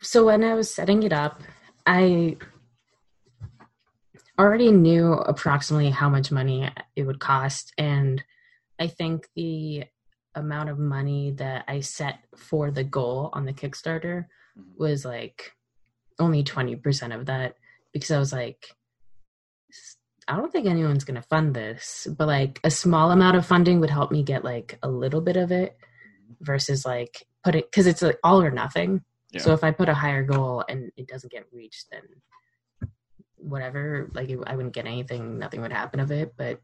so 0.00 0.24
when 0.24 0.44
i 0.44 0.54
was 0.54 0.72
setting 0.72 1.02
it 1.02 1.12
up 1.12 1.42
i 1.84 2.36
already 4.38 4.70
knew 4.70 5.12
approximately 5.14 5.90
how 5.90 6.08
much 6.08 6.30
money 6.30 6.70
it 6.94 7.02
would 7.02 7.18
cost 7.18 7.72
and 7.76 8.22
i 8.78 8.86
think 8.86 9.28
the 9.36 9.84
amount 10.34 10.68
of 10.68 10.78
money 10.78 11.30
that 11.32 11.64
i 11.68 11.80
set 11.80 12.18
for 12.36 12.70
the 12.70 12.84
goal 12.84 13.30
on 13.32 13.44
the 13.44 13.52
kickstarter 13.52 14.26
Mhm. 14.58 14.76
was 14.78 15.04
like 15.04 15.52
only 16.18 16.44
20% 16.44 17.12
of 17.18 17.26
that 17.26 17.56
because 17.92 18.10
i 18.10 18.18
was 18.18 18.32
like 18.32 18.74
i 20.28 20.36
don't 20.36 20.52
think 20.52 20.66
anyone's 20.66 21.04
going 21.04 21.20
to 21.20 21.28
fund 21.28 21.54
this 21.54 22.06
but 22.18 22.26
like 22.28 22.60
a 22.64 22.70
small 22.70 23.10
amount 23.10 23.36
of 23.36 23.44
funding 23.46 23.80
would 23.80 23.90
help 23.90 24.10
me 24.12 24.22
get 24.22 24.44
like 24.44 24.78
a 24.82 24.88
little 24.88 25.20
bit 25.20 25.36
of 25.36 25.50
it 25.52 25.76
versus 26.40 26.84
like 26.86 27.26
put 27.42 27.54
it 27.54 27.70
because 27.70 27.86
it's 27.86 28.02
like 28.02 28.18
all 28.24 28.40
or 28.40 28.50
nothing 28.50 29.02
Yeah. 29.32 29.40
so 29.42 29.52
if 29.52 29.62
i 29.64 29.70
put 29.72 29.88
a 29.88 29.94
higher 29.94 30.22
goal 30.24 30.64
and 30.68 30.90
it 30.96 31.08
doesn't 31.08 31.32
get 31.32 31.46
reached 31.52 31.86
then 31.90 32.02
whatever 33.36 34.08
like 34.14 34.30
it, 34.30 34.38
i 34.46 34.56
wouldn't 34.56 34.74
get 34.74 34.86
anything 34.86 35.38
nothing 35.38 35.60
would 35.60 35.72
happen 35.72 36.00
of 36.00 36.10
it 36.10 36.34
but 36.36 36.60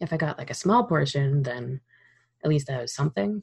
if 0.00 0.12
i 0.12 0.16
got 0.16 0.38
like 0.38 0.50
a 0.50 0.54
small 0.54 0.84
portion 0.84 1.42
then 1.42 1.80
at 2.44 2.50
least 2.50 2.66
that 2.66 2.80
was 2.80 2.94
something 2.94 3.42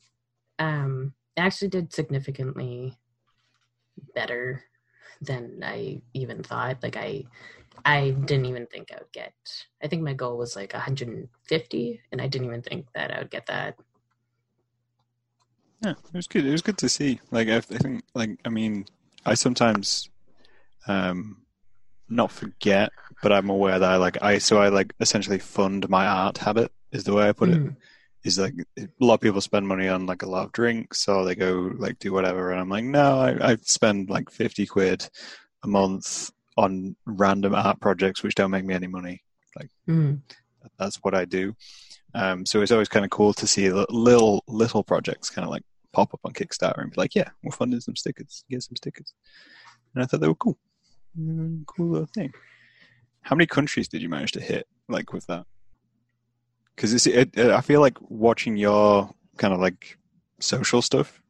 um 0.60 1.14
it 1.36 1.42
actually 1.42 1.68
did 1.68 1.94
significantly 1.94 2.98
better 4.16 4.64
than 5.22 5.62
i 5.64 6.02
even 6.14 6.44
thought 6.44 6.82
like 6.84 6.98
i 6.98 7.24
i 7.86 8.12
didn't 8.26 8.46
even 8.46 8.66
think 8.68 8.92
i 8.92 8.98
would 8.98 9.12
get 9.12 9.34
i 9.84 9.88
think 9.88 10.02
my 10.02 10.14
goal 10.14 10.38
was 10.38 10.56
like 10.56 10.74
150 10.74 12.02
and 12.12 12.22
i 12.22 12.28
didn't 12.28 12.48
even 12.48 12.62
think 12.62 12.86
that 12.94 13.14
i 13.14 13.20
would 13.20 13.32
get 13.32 13.46
that 13.48 13.76
Yeah, 15.84 15.92
it 15.92 16.14
was 16.14 16.28
good. 16.28 16.46
It 16.46 16.52
was 16.52 16.62
good 16.62 16.78
to 16.78 16.88
see. 16.88 17.20
Like 17.30 17.50
I, 17.50 17.58
I 17.58 17.60
think, 17.60 18.04
like 18.16 18.40
I 18.46 18.50
mean, 18.50 18.86
I 19.26 19.34
sometimes, 19.34 20.10
um, 20.88 21.42
not 22.08 22.32
forget, 22.32 22.90
but 23.24 23.32
I'm 23.32 23.50
aware 23.50 23.80
that 23.80 23.90
I 23.92 23.96
like 23.96 24.22
I 24.22 24.38
so 24.38 24.62
I 24.62 24.68
like 24.70 24.94
essentially 25.00 25.40
fund 25.40 25.90
my 25.90 26.06
art 26.06 26.38
habit 26.38 26.72
is 26.92 27.06
the 27.06 27.14
way 27.14 27.28
I 27.28 27.32
put 27.32 27.50
it. 27.50 27.58
Mhm. 27.64 27.76
Is 28.24 28.38
like 28.40 28.54
a 28.78 28.88
lot 29.02 29.16
of 29.16 29.22
people 29.22 29.42
spend 29.42 29.68
money 29.68 29.90
on 29.90 30.06
like 30.06 30.22
a 30.22 30.30
lot 30.30 30.46
of 30.46 30.52
drinks 30.54 31.08
or 31.10 31.26
they 31.26 31.36
go 31.36 31.72
like 31.78 32.00
do 32.00 32.14
whatever, 32.14 32.52
and 32.52 32.60
I'm 32.62 32.70
like, 32.70 32.86
no, 32.86 33.20
I, 33.20 33.52
I 33.52 33.58
spend 33.64 34.10
like 34.10 34.30
fifty 34.30 34.66
quid 34.66 35.10
a 35.64 35.68
month 35.68 36.32
on 36.56 36.96
random 37.06 37.56
art 37.56 37.80
projects 37.82 38.22
which 38.24 38.36
don't 38.36 38.52
make 38.52 38.64
me 38.66 38.76
any 38.76 38.88
money. 38.88 39.24
Mhm. 39.90 40.22
That's 40.80 40.98
what 40.98 41.14
I 41.16 41.26
do. 41.26 41.56
Um, 42.16 42.46
so 42.46 42.62
it's 42.62 42.72
always 42.72 42.88
kind 42.90 43.04
of 43.04 43.12
cool 43.12 43.34
to 43.34 43.48
see 43.48 43.70
little 43.72 44.44
little 44.48 44.84
projects 44.84 45.30
kind 45.30 45.44
of 45.46 45.52
like 45.52 45.64
pop 45.92 46.14
up 46.14 46.22
on 46.24 46.32
Kickstarter 46.34 46.82
and 46.82 46.92
be 46.92 47.02
like, 47.02 47.16
yeah, 47.16 47.30
we're 47.44 47.52
funding 47.52 47.82
some 47.82 47.96
stickers, 47.96 48.46
get 48.50 48.64
some 48.64 48.76
stickers. 48.78 49.14
And 49.94 50.04
I 50.04 50.06
thought 50.08 50.22
they 50.22 50.28
were 50.28 50.36
cool, 50.36 50.58
Mm, 51.20 51.66
cool 51.68 51.90
little 51.90 52.08
thing. 52.08 52.32
How 53.24 53.36
many 53.36 53.48
countries 53.48 53.88
did 53.88 54.02
you 54.02 54.10
manage 54.10 54.34
to 54.34 54.42
hit 54.42 54.68
like 54.88 55.14
with 55.14 55.26
that? 55.28 55.46
Because 56.76 57.06
it, 57.08 57.38
it, 57.38 57.52
I 57.52 57.62
feel 57.62 57.82
like 57.82 57.98
watching 58.02 58.58
your 58.58 59.10
kind 59.38 59.54
of 59.54 59.60
like 59.60 59.98
social 60.40 60.82
stuff, 60.82 61.22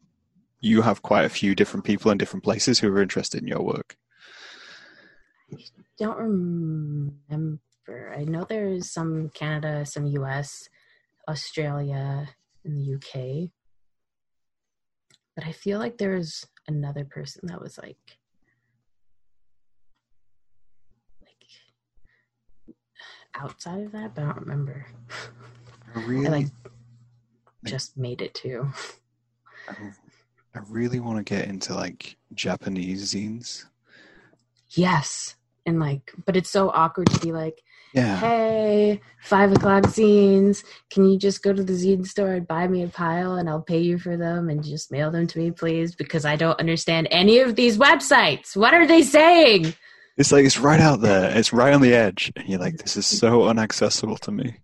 you 0.59 0.81
have 0.81 1.01
quite 1.01 1.25
a 1.25 1.29
few 1.29 1.55
different 1.55 1.85
people 1.85 2.11
in 2.11 2.17
different 2.17 2.43
places 2.43 2.79
who 2.79 2.87
are 2.93 3.01
interested 3.01 3.41
in 3.41 3.47
your 3.47 3.61
work. 3.61 3.95
I 5.51 5.57
don't 5.99 6.17
remember. 6.17 7.59
I 8.17 8.23
know 8.23 8.45
there's 8.47 8.91
some 8.91 9.29
Canada, 9.29 9.85
some 9.85 10.07
US, 10.07 10.67
Australia, 11.27 12.29
and 12.65 12.77
the 12.77 12.95
UK. 12.95 13.49
But 15.35 15.45
I 15.45 15.51
feel 15.51 15.79
like 15.79 15.97
there 15.97 16.15
was 16.15 16.45
another 16.67 17.05
person 17.05 17.41
that 17.47 17.61
was 17.61 17.77
like 17.77 17.97
outside 23.35 23.81
of 23.83 23.91
that, 23.93 24.15
but 24.15 24.23
I 24.23 24.27
don't 24.27 24.39
remember. 24.41 24.85
I 25.95 25.99
I 25.99 26.03
really, 26.03 26.29
like 26.29 26.47
just 27.65 27.97
made 27.97 28.21
it 28.21 28.33
too. 28.33 28.69
I, 29.69 29.73
I 30.55 30.59
really 30.69 30.99
want 30.99 31.17
to 31.17 31.23
get 31.23 31.47
into 31.47 31.73
like 31.73 32.17
Japanese 32.33 33.13
zines. 33.13 33.65
Yes. 34.69 35.35
and 35.65 35.79
like 35.79 36.11
but 36.25 36.35
it's 36.35 36.49
so 36.49 36.69
awkward 36.71 37.07
to 37.11 37.19
be 37.19 37.31
like 37.31 37.61
Yeah. 37.93 38.17
hey 38.17 38.99
five 39.21 39.51
o'clock 39.53 39.83
zines 39.83 40.63
can 40.89 41.05
you 41.07 41.17
just 41.17 41.43
go 41.43 41.53
to 41.53 41.63
the 41.63 41.73
zine 41.73 42.05
store 42.05 42.33
and 42.33 42.47
buy 42.47 42.67
me 42.67 42.81
a 42.83 42.87
pile 42.87 43.35
and 43.35 43.47
i'll 43.49 43.61
pay 43.61 43.79
you 43.79 43.97
for 43.99 44.17
them 44.17 44.49
and 44.49 44.63
just 44.63 44.91
mail 44.91 45.11
them 45.11 45.27
to 45.27 45.39
me 45.39 45.51
please 45.51 45.95
because 45.95 46.25
i 46.25 46.35
don't 46.35 46.59
understand 46.59 47.07
any 47.11 47.37
of 47.39 47.55
these 47.55 47.77
websites 47.77 48.57
what 48.57 48.73
are 48.73 48.87
they 48.87 49.03
saying 49.03 49.73
It's 50.17 50.31
like 50.31 50.45
it's 50.45 50.59
right 50.59 50.79
out 50.79 51.01
there. 51.01 51.35
It's 51.35 51.51
right 51.53 51.73
on 51.73 51.81
the 51.81 51.93
edge, 51.93 52.31
and 52.35 52.47
you're 52.47 52.59
like, 52.59 52.77
this 52.77 52.95
is 52.97 53.05
so 53.05 53.49
inaccessible 53.49 54.17
to 54.17 54.31
me. 54.31 54.57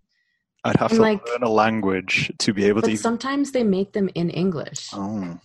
I'd 0.64 0.76
have 0.78 0.92
And, 0.92 0.98
to 0.98 1.02
like- 1.02 1.28
learn 1.28 1.44
a 1.44 1.50
language 1.50 2.32
to 2.40 2.54
be 2.54 2.66
able 2.66 2.82
to. 2.82 2.90
Even, 2.90 2.98
sometimes 3.02 3.52
they 3.52 3.64
make 3.64 3.94
them 3.94 4.10
in 4.14 4.30
english 4.30 4.90
oh, 4.94 5.40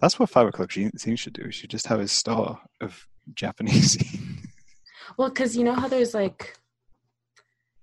that's 0.00 0.18
what 0.18 0.30
five 0.30 0.46
o'clock 0.48 0.70
zine 0.70 1.18
should 1.18 1.34
do. 1.34 1.44
He 1.44 1.52
should 1.52 1.70
just 1.70 1.86
have 1.88 2.00
his 2.00 2.12
star 2.12 2.60
of 2.80 3.06
Japanese. 3.34 3.96
well 5.18 5.28
because 5.28 5.56
you 5.56 5.64
know 5.64 5.74
how 5.74 5.86
there's 5.88 6.14
like 6.14 6.56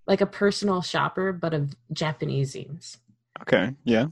like 0.08 0.22
a 0.22 0.26
personal 0.26 0.82
shopper 0.82 1.32
but 1.32 1.54
of 1.54 1.74
japanese 1.94 2.54
zines 2.56 2.98
okay, 3.42 3.74
yeah, 3.84 4.08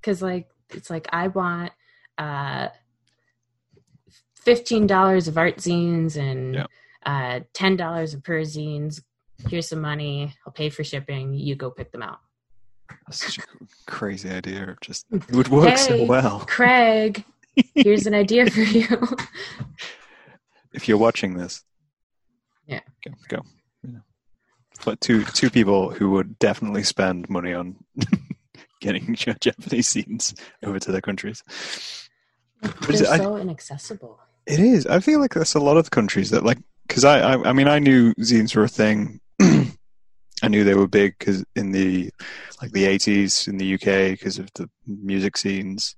because 0.00 0.20
like 0.22 0.48
it's 0.70 0.90
like 0.90 1.08
I 1.12 1.28
want 1.28 1.72
uh 2.18 2.68
fifteen 4.46 4.86
dollars 4.86 5.26
of 5.28 5.36
art 5.36 5.56
zines 5.58 6.16
and 6.16 6.54
Yeah. 6.54 6.66
uh 7.04 7.40
ten 7.52 7.76
dollars 7.76 8.14
of 8.14 8.22
perzines. 8.22 9.02
Here's 9.50 9.68
some 9.68 9.82
money. 9.82 10.32
I'll 10.46 10.52
pay 10.52 10.70
for 10.70 10.82
shipping. 10.84 11.34
You 11.34 11.54
go 11.56 11.70
pick 11.70 11.90
them 11.92 12.02
out. 12.02 12.20
that's 13.06 13.20
such 13.26 13.38
a 13.38 13.42
crazy 13.86 14.30
idea. 14.30 14.70
Of 14.70 14.80
just 14.80 15.04
it 15.12 15.32
would 15.32 15.48
work 15.48 15.76
so 15.76 16.04
well. 16.04 16.40
Craig, 16.48 17.24
here's 17.74 18.06
an 18.06 18.14
idea 18.14 18.48
for 18.50 18.60
you. 18.60 18.86
If 20.72 20.88
you're 20.88 20.98
watching 20.98 21.36
this, 21.36 21.64
Yeah. 22.66 22.80
go. 23.04 23.12
go. 23.28 23.42
Yeah. 23.82 23.98
But 24.84 25.00
two 25.00 25.24
two 25.24 25.50
people 25.50 25.90
who 25.90 26.10
would 26.12 26.38
definitely 26.38 26.84
spend 26.84 27.28
money 27.28 27.52
on 27.52 27.76
getting 28.80 29.14
Japanese 29.16 29.92
zines 29.92 30.38
over 30.64 30.78
to 30.78 30.92
their 30.92 31.00
countries. 31.00 31.42
They're 32.62 33.10
I- 33.12 33.18
so 33.18 33.36
inaccessible. 33.36 34.20
It 34.46 34.60
is. 34.60 34.86
I 34.86 35.00
feel 35.00 35.20
like 35.20 35.34
there's 35.34 35.54
a 35.54 35.60
lot 35.60 35.76
of 35.76 35.90
countries 35.90 36.30
that 36.30 36.44
like 36.44 36.58
because 36.86 37.04
I, 37.04 37.20
I 37.34 37.50
I 37.50 37.52
mean 37.52 37.68
I 37.68 37.78
knew 37.78 38.14
zines 38.14 38.54
were 38.54 38.64
a 38.64 38.68
thing. 38.68 39.20
I 39.40 40.48
knew 40.48 40.64
they 40.64 40.74
were 40.74 40.86
big 40.86 41.18
because 41.18 41.44
in 41.56 41.72
the 41.72 42.10
like 42.62 42.72
the 42.72 42.84
80s 42.84 43.48
in 43.48 43.58
the 43.58 43.74
UK 43.74 44.12
because 44.18 44.38
of 44.38 44.48
the 44.54 44.68
music 44.86 45.36
scenes 45.36 45.96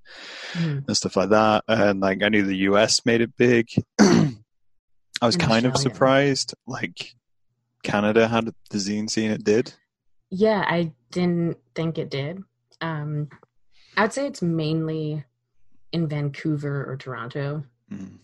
Mhm. 0.54 0.84
and 0.86 0.96
stuff 0.96 1.16
like 1.16 1.30
that, 1.30 1.64
and 1.68 2.00
like 2.00 2.22
I 2.22 2.28
knew 2.30 2.44
the 2.44 2.56
US 2.70 3.04
made 3.04 3.20
it 3.20 3.36
big. 3.36 3.68
I 4.00 5.26
was 5.26 5.34
And 5.34 5.42
kind 5.42 5.66
of 5.66 5.76
surprised, 5.76 6.54
like 6.66 7.14
Canada 7.82 8.28
had 8.28 8.46
the 8.70 8.78
zine 8.78 9.10
scene 9.10 9.30
it 9.30 9.44
did. 9.44 9.74
Yeah, 10.30 10.64
I 10.66 10.92
didn't 11.10 11.58
think 11.74 11.98
it 11.98 12.10
did. 12.10 12.42
Um, 12.80 13.28
I'd 13.96 14.12
say 14.12 14.26
it's 14.26 14.42
mainly 14.42 15.24
in 15.92 16.06
Vancouver 16.08 16.84
or 16.90 16.96
Toronto. 16.96 17.64
Mm. 17.90 18.18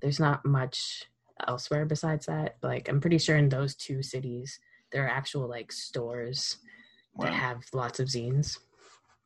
There's 0.00 0.20
not 0.20 0.44
much 0.44 1.04
elsewhere 1.46 1.84
besides 1.84 2.26
that. 2.26 2.56
Like 2.62 2.88
I'm 2.88 3.00
pretty 3.00 3.18
sure 3.18 3.36
in 3.36 3.48
those 3.48 3.74
two 3.74 4.02
cities 4.02 4.58
there 4.92 5.04
are 5.04 5.10
actual 5.10 5.48
like 5.48 5.70
stores 5.72 6.58
that 7.20 7.32
have 7.32 7.62
lots 7.72 8.00
of 8.00 8.08
zines. 8.08 8.58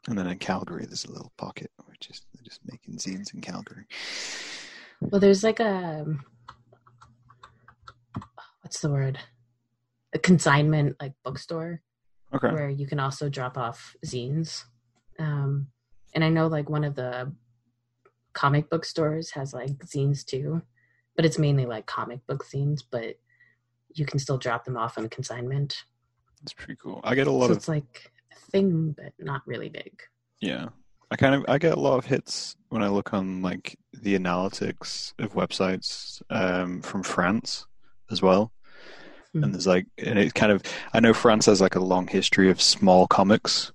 And 0.08 0.18
then 0.18 0.26
in 0.26 0.38
Calgary, 0.38 0.84
there's 0.86 1.04
a 1.04 1.12
little 1.12 1.32
pocket 1.36 1.70
which 1.86 2.10
is 2.10 2.22
they're 2.34 2.42
just 2.42 2.60
making 2.70 2.96
zines 2.96 3.32
in 3.34 3.40
Calgary. 3.40 3.84
Well, 5.00 5.20
there's 5.20 5.44
like 5.44 5.60
a 5.60 6.04
what's 8.62 8.80
the 8.80 8.90
word? 8.90 9.18
A 10.14 10.18
consignment 10.18 10.96
like 11.00 11.12
bookstore 11.24 11.80
Okay. 12.34 12.48
where 12.48 12.70
you 12.70 12.86
can 12.86 12.98
also 12.98 13.28
drop 13.28 13.58
off 13.58 13.94
zines. 14.06 14.64
Um, 15.18 15.68
and 16.14 16.24
I 16.24 16.30
know 16.30 16.46
like 16.46 16.70
one 16.70 16.84
of 16.84 16.94
the 16.94 17.30
comic 18.32 18.70
book 18.70 18.84
stores 18.84 19.30
has 19.30 19.52
like 19.52 19.78
zines 19.84 20.24
too, 20.24 20.62
but 21.16 21.24
it's 21.24 21.38
mainly 21.38 21.66
like 21.66 21.86
comic 21.86 22.26
book 22.26 22.44
zines, 22.44 22.82
but 22.88 23.16
you 23.94 24.06
can 24.06 24.18
still 24.18 24.38
drop 24.38 24.64
them 24.64 24.76
off 24.76 24.98
on 24.98 25.08
consignment. 25.08 25.84
It's 26.42 26.52
pretty 26.52 26.76
cool. 26.82 27.00
I 27.04 27.14
get 27.14 27.26
a 27.26 27.30
lot 27.30 27.46
so 27.46 27.52
of 27.52 27.56
it's 27.58 27.68
like 27.68 28.12
a 28.32 28.50
thing, 28.50 28.94
but 28.96 29.12
not 29.18 29.42
really 29.46 29.68
big. 29.68 30.02
Yeah. 30.40 30.68
I 31.10 31.16
kind 31.16 31.34
of 31.34 31.44
I 31.46 31.58
get 31.58 31.74
a 31.74 31.80
lot 31.80 31.98
of 31.98 32.06
hits 32.06 32.56
when 32.70 32.82
I 32.82 32.88
look 32.88 33.12
on 33.12 33.42
like 33.42 33.78
the 33.92 34.18
analytics 34.18 35.12
of 35.18 35.34
websites 35.34 36.22
um, 36.30 36.80
from 36.80 37.02
France 37.02 37.66
as 38.10 38.22
well. 38.22 38.50
Hmm. 39.34 39.44
And 39.44 39.54
there's 39.54 39.66
like 39.66 39.86
and 39.98 40.18
it 40.18 40.34
kind 40.34 40.50
of 40.50 40.62
I 40.94 41.00
know 41.00 41.12
France 41.12 41.46
has 41.46 41.60
like 41.60 41.74
a 41.74 41.80
long 41.80 42.06
history 42.06 42.50
of 42.50 42.62
small 42.62 43.06
comics 43.06 43.72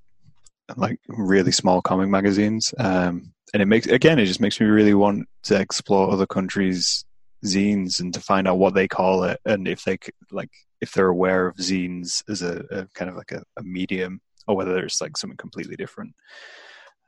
like 0.76 1.00
really 1.08 1.52
small 1.52 1.82
comic 1.82 2.10
magazines. 2.10 2.74
Um, 2.78 3.34
and 3.54 3.62
it 3.62 3.66
makes 3.66 3.88
again 3.88 4.20
it 4.20 4.26
just 4.26 4.42
makes 4.42 4.60
me 4.60 4.68
really 4.68 4.94
want 4.94 5.28
to 5.44 5.60
explore 5.60 6.12
other 6.12 6.28
countries 6.28 7.06
zines 7.46 8.00
and 8.00 8.14
to 8.14 8.20
find 8.20 8.48
out 8.48 8.58
what 8.58 8.74
they 8.74 8.88
call 8.88 9.24
it 9.24 9.40
and 9.46 9.68
if 9.68 9.84
they 9.84 9.98
like 10.32 10.50
if 10.82 10.92
they're 10.92 11.08
aware 11.08 11.48
of 11.48 11.56
zines 11.58 12.24
as 12.30 12.42
a, 12.42 12.64
a 12.72 12.88
kind 12.94 13.10
of 13.10 13.16
like 13.16 13.32
a, 13.32 13.44
a 13.58 13.64
medium 13.64 14.20
or 14.48 14.56
whether 14.56 14.78
it's 14.80 15.02
like 15.02 15.16
something 15.18 15.38
completely 15.38 15.76
different 15.76 16.14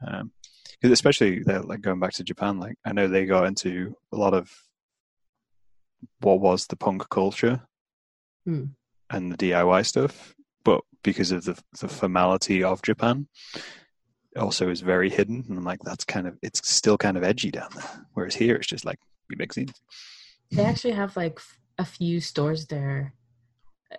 um 0.08 0.32
because 0.80 0.92
especially 0.92 1.42
like 1.44 1.82
going 1.82 2.00
back 2.00 2.14
to 2.14 2.24
japan 2.24 2.60
like 2.60 2.76
i 2.86 2.94
know 2.94 3.08
they 3.08 3.26
got 3.26 3.46
into 3.46 3.96
a 4.14 4.18
lot 4.18 4.34
of 4.34 4.52
what 6.22 6.40
was 6.40 6.68
the 6.68 6.76
punk 6.76 7.08
culture 7.10 7.62
Hmm. 8.46 8.66
and 9.10 9.34
the 9.34 9.38
diy 9.38 9.86
stuff 9.86 10.34
but 10.64 10.82
because 11.04 11.32
of 11.32 11.44
the 11.44 11.62
the 11.82 11.90
formality 11.90 12.64
of 12.64 12.82
japan 12.82 13.28
also 14.40 14.70
is 14.70 14.82
very 14.82 15.10
hidden 15.10 15.44
and 15.48 15.58
i'm 15.58 15.64
like 15.64 15.80
that's 15.84 16.06
kind 16.06 16.28
of 16.28 16.38
it's 16.42 16.68
still 16.68 16.98
kind 16.98 17.18
of 17.18 17.24
edgy 17.24 17.52
down 17.52 17.70
there 17.76 18.06
whereas 18.14 18.36
here 18.36 18.56
it's 18.56 18.68
just 18.68 18.86
like 18.86 19.00
we 19.30 19.36
make 19.38 19.54
zines 19.54 19.80
They 20.52 20.66
actually 20.66 20.94
have 20.94 21.16
like 21.16 21.40
a 21.78 21.86
few 21.86 22.20
stores 22.20 22.66
there. 22.68 23.14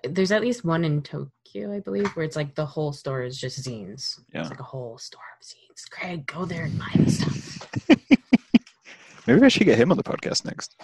There's 0.04 0.32
at 0.32 0.42
least 0.42 0.64
one 0.64 0.84
in 0.84 1.02
Tokyo, 1.02 1.72
I 1.72 1.80
believe, 1.80 2.08
where 2.14 2.24
it's 2.24 2.36
like 2.36 2.54
the 2.54 2.66
whole 2.66 2.92
store 2.92 3.22
is 3.22 3.40
just 3.40 3.62
zines. 3.62 4.20
Yeah. 4.34 4.40
It's 4.40 4.50
like 4.50 4.60
a 4.60 4.64
whole 4.64 4.98
store 4.98 5.22
of 5.40 5.46
zines. 5.46 5.88
Craig, 5.90 6.26
go 6.26 6.44
there 6.44 6.64
and 6.64 6.78
buy 6.78 6.90
the 6.94 7.10
stuff. 7.10 7.88
maybe 9.26 9.42
i 9.42 9.48
should 9.48 9.66
get 9.66 9.78
him 9.78 9.90
on 9.90 9.96
the 9.96 10.02
podcast 10.02 10.44
next 10.44 10.74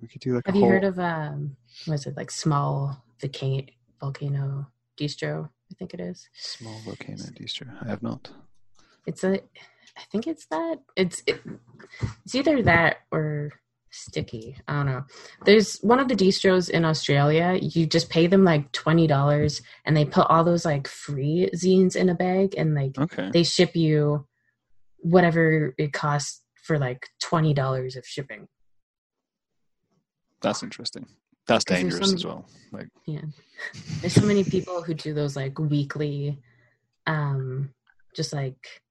we 0.00 0.06
could 0.06 0.20
do 0.20 0.34
like 0.34 0.46
Have 0.46 0.54
you 0.54 0.62
whole 0.62 0.70
heard 0.70 0.84
of 0.84 0.98
um 0.98 1.56
what 1.86 1.94
is 1.94 2.06
it 2.06 2.16
like 2.16 2.30
small 2.30 3.02
volcano 3.20 3.66
volcano 4.00 4.66
distro? 4.96 5.50
I 5.70 5.74
think 5.78 5.94
it 5.94 6.00
is. 6.00 6.28
small 6.34 6.78
volcano 6.84 7.24
distro 7.38 7.66
i 7.84 7.88
have 7.88 8.02
not 8.02 8.30
It's 9.06 9.24
a 9.24 9.40
I 9.96 10.02
think 10.10 10.26
it's 10.26 10.46
that. 10.46 10.76
It's 10.96 11.22
it, 11.26 11.40
it's 12.24 12.34
either 12.34 12.62
that 12.62 12.98
or 13.10 13.52
sticky. 13.90 14.56
I 14.66 14.72
don't 14.72 14.86
know. 14.86 15.04
There's 15.44 15.78
one 15.78 16.00
of 16.00 16.08
the 16.08 16.16
distros 16.16 16.68
in 16.68 16.84
Australia. 16.84 17.58
You 17.60 17.86
just 17.86 18.10
pay 18.10 18.26
them 18.26 18.44
like 18.44 18.72
twenty 18.72 19.06
dollars, 19.06 19.62
and 19.84 19.96
they 19.96 20.04
put 20.04 20.26
all 20.28 20.44
those 20.44 20.64
like 20.64 20.88
free 20.88 21.48
zines 21.54 21.94
in 21.94 22.08
a 22.08 22.14
bag, 22.14 22.54
and 22.56 22.74
like 22.74 22.98
okay 22.98 23.30
they 23.32 23.44
ship 23.44 23.76
you 23.76 24.26
whatever 24.98 25.74
it 25.78 25.92
costs 25.92 26.42
for 26.54 26.78
like 26.78 27.08
twenty 27.22 27.54
dollars 27.54 27.94
of 27.96 28.04
shipping. 28.06 28.48
That's 30.40 30.62
interesting. 30.62 31.06
That's 31.46 31.64
dangerous 31.64 32.06
some- 32.08 32.14
as 32.14 32.24
well. 32.24 32.46
Like, 32.72 32.88
yeah, 33.06 33.20
There's 34.00 34.14
so 34.14 34.24
many 34.26 34.42
people 34.44 34.82
who 34.82 34.94
do 34.94 35.14
those 35.14 35.36
like 35.36 35.58
weekly, 35.58 36.40
um, 37.06 37.70
just 38.16 38.32
like 38.32 38.82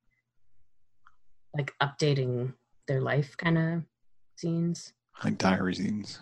like 1.55 1.73
updating 1.81 2.53
their 2.87 3.01
life 3.01 3.35
kind 3.37 3.57
of 3.57 3.83
zines. 4.43 4.93
like 5.23 5.37
diary 5.37 5.75
zines. 5.75 6.19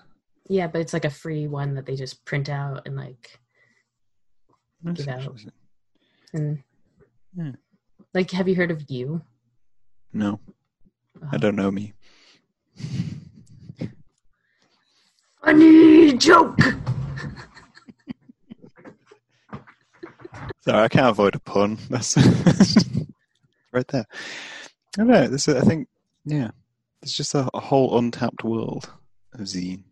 Yeah, 0.50 0.68
but 0.68 0.82
it's 0.82 0.92
like 0.94 1.06
a 1.06 1.10
free 1.10 1.48
one 1.48 1.76
that 1.76 1.86
they 1.86 1.96
just 1.96 2.26
print 2.26 2.50
out 2.50 2.82
and 2.86 2.96
like 2.96 3.40
That's 4.84 5.06
Give 5.06 5.14
out. 5.16 5.40
and 6.34 6.64
Hmm. 7.36 7.52
like 8.14 8.32
have 8.32 8.48
you 8.50 8.56
heard 8.56 8.72
of 8.72 8.90
you? 8.90 9.22
No, 10.12 10.40
I 11.32 11.36
Uh, 11.36 11.38
don't 11.38 11.56
know 11.56 11.72
me. 11.72 11.94
Funny 15.44 16.14
joke. 16.18 16.58
Sorry, 20.62 20.84
I 20.84 20.88
can't 20.88 21.08
avoid 21.10 21.36
a 21.36 21.40
pun. 21.40 21.78
That's 21.90 22.16
right 23.74 23.88
there. 23.88 24.06
I 24.98 24.98
don't 24.98 25.08
know. 25.08 25.28
This, 25.28 25.48
is- 25.48 25.56
I 25.56 25.62
think, 25.62 25.88
yeah, 26.26 26.52
it's 27.02 27.16
just 27.16 27.34
a, 27.34 27.50
a 27.54 27.60
whole 27.60 27.98
untapped 27.98 28.44
world 28.44 28.90
of 29.34 29.42
zine. 29.42 29.86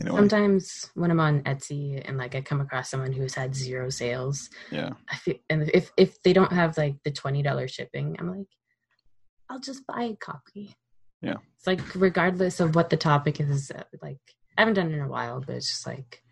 In 0.00 0.08
a 0.08 0.12
way, 0.12 0.18
Sometimes 0.20 0.90
when 0.94 1.10
I'm 1.10 1.20
on 1.20 1.42
Etsy 1.42 2.02
and 2.08 2.16
like 2.16 2.34
I 2.34 2.40
come 2.40 2.60
across 2.60 2.90
someone 2.90 3.12
who's 3.12 3.34
had 3.34 3.54
zero 3.54 3.90
sales, 3.90 4.48
yeah. 4.70 4.90
I 5.10 5.16
feel 5.16 5.36
and 5.50 5.70
if 5.72 5.92
if 5.96 6.20
they 6.22 6.32
don't 6.32 6.52
have 6.52 6.76
like 6.76 6.96
the 7.04 7.12
twenty 7.12 7.40
dollars 7.42 7.70
shipping, 7.70 8.16
I'm 8.18 8.28
like, 8.36 8.48
I'll 9.48 9.60
just 9.60 9.86
buy 9.86 10.04
a 10.04 10.16
copy. 10.16 10.74
Yeah. 11.22 11.36
It's 11.56 11.66
like 11.66 11.80
regardless 11.94 12.60
of 12.60 12.74
what 12.74 12.90
the 12.90 12.96
topic 12.96 13.40
is, 13.40 13.70
uh, 13.70 13.84
like 14.02 14.18
I 14.58 14.62
haven't 14.62 14.74
done 14.74 14.90
it 14.90 14.94
in 14.94 15.00
a 15.00 15.08
while, 15.08 15.40
but 15.40 15.54
it's 15.56 15.68
just 15.68 15.86
like 15.86 16.22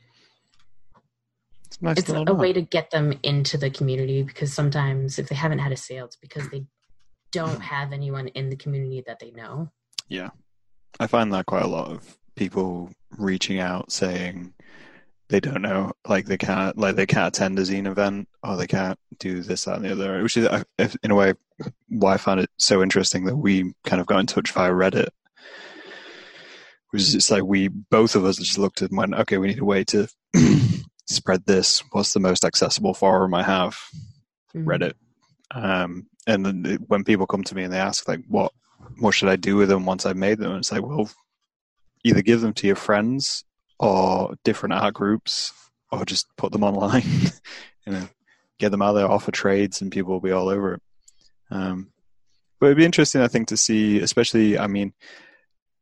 It's, 1.66 1.80
nice 1.80 1.98
it's 1.98 2.08
to 2.08 2.30
a, 2.30 2.34
way 2.34 2.52
to 2.52 2.62
get 2.62 2.90
them 2.90 3.18
into 3.22 3.56
the 3.56 3.70
community 3.70 4.22
because 4.22 4.52
sometimes 4.52 5.18
if 5.18 5.28
they 5.28 5.36
haven't 5.36 5.60
had 5.60 5.72
a 5.72 5.76
sale, 5.76 6.06
it's 6.06 6.16
because 6.16 6.48
they 6.50 6.66
don't 7.32 7.60
have 7.60 7.92
anyone 7.92 8.28
in 8.28 8.50
the 8.50 8.56
community 8.56 9.02
that 9.06 9.20
they 9.20 9.30
know. 9.30 9.70
Yeah. 10.08 10.30
I 10.98 11.06
find 11.06 11.32
that 11.32 11.46
quite 11.46 11.62
a 11.62 11.68
lot 11.68 11.88
of 11.88 12.18
people 12.34 12.90
reaching 13.16 13.60
out 13.60 13.92
saying 13.92 14.52
they 15.30 15.40
don't 15.40 15.62
know, 15.62 15.92
like 16.06 16.26
they 16.26 16.36
can't, 16.36 16.76
like 16.76 16.96
they 16.96 17.06
can't 17.06 17.34
attend 17.34 17.58
a 17.58 17.62
zine 17.62 17.86
event 17.86 18.28
or 18.42 18.56
they 18.56 18.66
can't 18.66 18.98
do 19.18 19.40
this, 19.40 19.64
that, 19.64 19.76
and 19.76 19.84
the 19.84 19.92
other. 19.92 20.22
Which 20.22 20.36
is, 20.36 20.48
in 21.02 21.10
a 21.10 21.14
way, 21.14 21.34
why 21.88 22.14
I 22.14 22.16
found 22.16 22.40
it 22.40 22.50
so 22.58 22.82
interesting 22.82 23.24
that 23.24 23.36
we 23.36 23.72
kind 23.84 24.00
of 24.00 24.06
got 24.06 24.18
in 24.20 24.26
touch 24.26 24.52
via 24.52 24.70
Reddit. 24.72 25.08
Was 26.92 27.14
it's 27.14 27.30
like 27.30 27.44
we 27.44 27.68
both 27.68 28.16
of 28.16 28.24
us 28.24 28.36
just 28.36 28.58
looked 28.58 28.82
at 28.82 28.90
and 28.90 28.98
went, 28.98 29.14
okay, 29.14 29.38
we 29.38 29.48
need 29.48 29.60
a 29.60 29.64
way 29.64 29.84
to 29.84 30.08
spread 31.06 31.46
this. 31.46 31.82
What's 31.92 32.12
the 32.12 32.20
most 32.20 32.44
accessible 32.44 32.94
forum 32.94 33.32
I 33.32 33.44
have? 33.44 33.78
Mhm. 34.54 34.64
Reddit. 34.64 34.92
Um, 35.52 36.08
and 36.26 36.44
then 36.44 36.78
when 36.88 37.04
people 37.04 37.26
come 37.26 37.44
to 37.44 37.54
me 37.54 37.62
and 37.62 37.72
they 37.72 37.78
ask 37.78 38.08
like, 38.08 38.20
what 38.26 38.52
what 38.98 39.12
should 39.12 39.28
I 39.28 39.36
do 39.36 39.56
with 39.56 39.68
them 39.68 39.86
once 39.86 40.04
I've 40.04 40.16
made 40.16 40.38
them? 40.38 40.50
and 40.50 40.58
It's 40.58 40.72
like, 40.72 40.82
well, 40.84 41.08
either 42.04 42.22
give 42.22 42.40
them 42.40 42.54
to 42.54 42.66
your 42.66 42.76
friends 42.76 43.44
or 43.80 44.34
different 44.44 44.74
art 44.74 44.94
groups, 44.94 45.52
or 45.90 46.04
just 46.04 46.26
put 46.36 46.52
them 46.52 46.62
online. 46.64 47.02
you 47.86 47.92
know, 47.92 48.08
get 48.58 48.70
them 48.70 48.82
out 48.82 48.92
there, 48.92 49.10
offer 49.10 49.32
trades, 49.32 49.80
and 49.80 49.90
people 49.90 50.12
will 50.12 50.20
be 50.20 50.32
all 50.32 50.48
over 50.48 50.74
it. 50.74 50.82
Um, 51.50 51.90
but 52.60 52.66
it'd 52.66 52.78
be 52.78 52.84
interesting, 52.84 53.22
I 53.22 53.28
think, 53.28 53.48
to 53.48 53.56
see, 53.56 53.98
especially. 53.98 54.58
I 54.58 54.66
mean, 54.66 54.92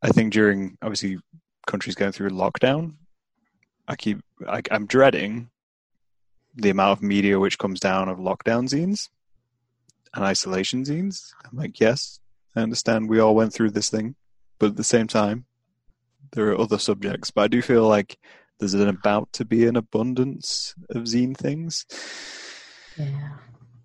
I 0.00 0.08
think 0.08 0.32
during 0.32 0.78
obviously 0.80 1.18
countries 1.66 1.96
going 1.96 2.12
through 2.12 2.30
lockdown, 2.30 2.94
I 3.88 3.96
keep 3.96 4.20
I, 4.46 4.62
I'm 4.70 4.86
dreading 4.86 5.50
the 6.54 6.70
amount 6.70 6.98
of 6.98 7.02
media 7.02 7.38
which 7.38 7.58
comes 7.58 7.80
down 7.80 8.08
of 8.08 8.18
lockdown 8.18 8.68
zines 8.68 9.08
and 10.14 10.24
isolation 10.24 10.84
zines. 10.84 11.32
I'm 11.44 11.58
like, 11.58 11.80
yes, 11.80 12.20
I 12.54 12.60
understand 12.60 13.08
we 13.08 13.18
all 13.18 13.34
went 13.34 13.52
through 13.52 13.70
this 13.72 13.90
thing, 13.90 14.14
but 14.58 14.70
at 14.70 14.76
the 14.76 14.84
same 14.84 15.08
time, 15.08 15.46
there 16.32 16.48
are 16.50 16.60
other 16.60 16.78
subjects. 16.78 17.30
But 17.30 17.42
I 17.42 17.48
do 17.48 17.62
feel 17.62 17.86
like 17.86 18.18
there's 18.58 18.74
an 18.74 18.88
about 18.88 19.32
to 19.34 19.44
be 19.44 19.66
an 19.66 19.76
abundance 19.76 20.74
of 20.90 21.04
zine 21.04 21.36
things. 21.36 21.86
Yeah. 22.96 23.36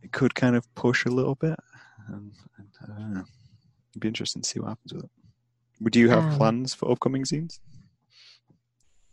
It 0.01 0.11
could 0.11 0.35
kind 0.35 0.55
of 0.55 0.73
push 0.75 1.05
a 1.05 1.09
little 1.11 1.35
bit. 1.35 1.57
And, 2.07 2.31
and, 2.57 2.67
I 2.81 2.99
don't 2.99 3.13
know. 3.13 3.23
It'd 3.91 4.01
be 4.01 4.07
interesting 4.07 4.41
to 4.41 4.49
see 4.49 4.59
what 4.59 4.69
happens 4.69 4.93
with 4.93 5.03
it. 5.05 5.11
Would 5.81 5.95
you 5.95 6.09
have 6.09 6.23
Um, 6.25 6.37
plans 6.37 6.73
for 6.73 6.91
upcoming 6.91 7.23
zines? 7.23 7.59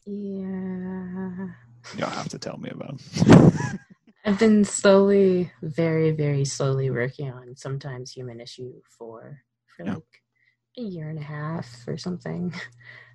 Yeah. 0.07 1.49
You 1.95 1.99
don't 1.99 2.13
have 2.13 2.29
to 2.31 2.39
tell 2.39 2.57
me 2.59 2.71
about 2.71 2.99
them. 2.99 3.53
I've 4.25 4.39
been 4.39 4.65
slowly, 4.65 5.51
very, 5.63 6.11
very 6.11 6.45
slowly 6.45 6.91
working 6.91 7.31
on 7.31 7.57
sometimes 7.57 8.13
human 8.13 8.41
issue 8.41 8.81
for 8.99 9.43
for 9.77 9.85
Yeah. 9.87 9.95
like 9.95 10.23
a 10.79 10.83
year 10.83 11.09
and 11.09 11.19
a 11.19 11.23
half 11.23 11.85
or 11.87 11.97
something. 11.97 12.55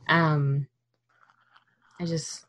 Um 0.08 0.68
I 2.00 2.06
just 2.06 2.46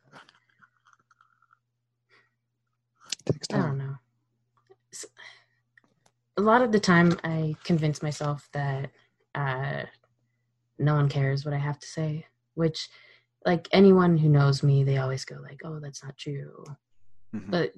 I 3.53 3.59
don't 3.59 3.79
know. 3.79 3.95
A 6.37 6.43
lot 6.43 6.63
of 6.63 6.73
the 6.73 6.81
time 6.81 7.19
I 7.25 7.57
convince 7.65 8.03
myself 8.03 8.49
that 8.53 8.91
uh 9.35 9.85
no 10.79 10.95
one 10.95 11.09
cares 11.09 11.45
what 11.45 11.55
I 11.55 11.59
have 11.59 11.79
to 11.79 11.87
say, 11.87 12.27
which 12.55 12.89
like 13.45 13.69
anyone 13.73 14.19
who 14.19 14.29
knows 14.29 14.63
me, 14.63 14.85
they 14.85 14.99
always 14.99 15.25
go 15.25 15.37
like, 15.41 15.61
"Oh, 15.65 15.79
that's 15.81 16.03
not 16.05 16.17
true." 16.19 16.65
Mhm. 17.35 17.51
but 17.51 17.73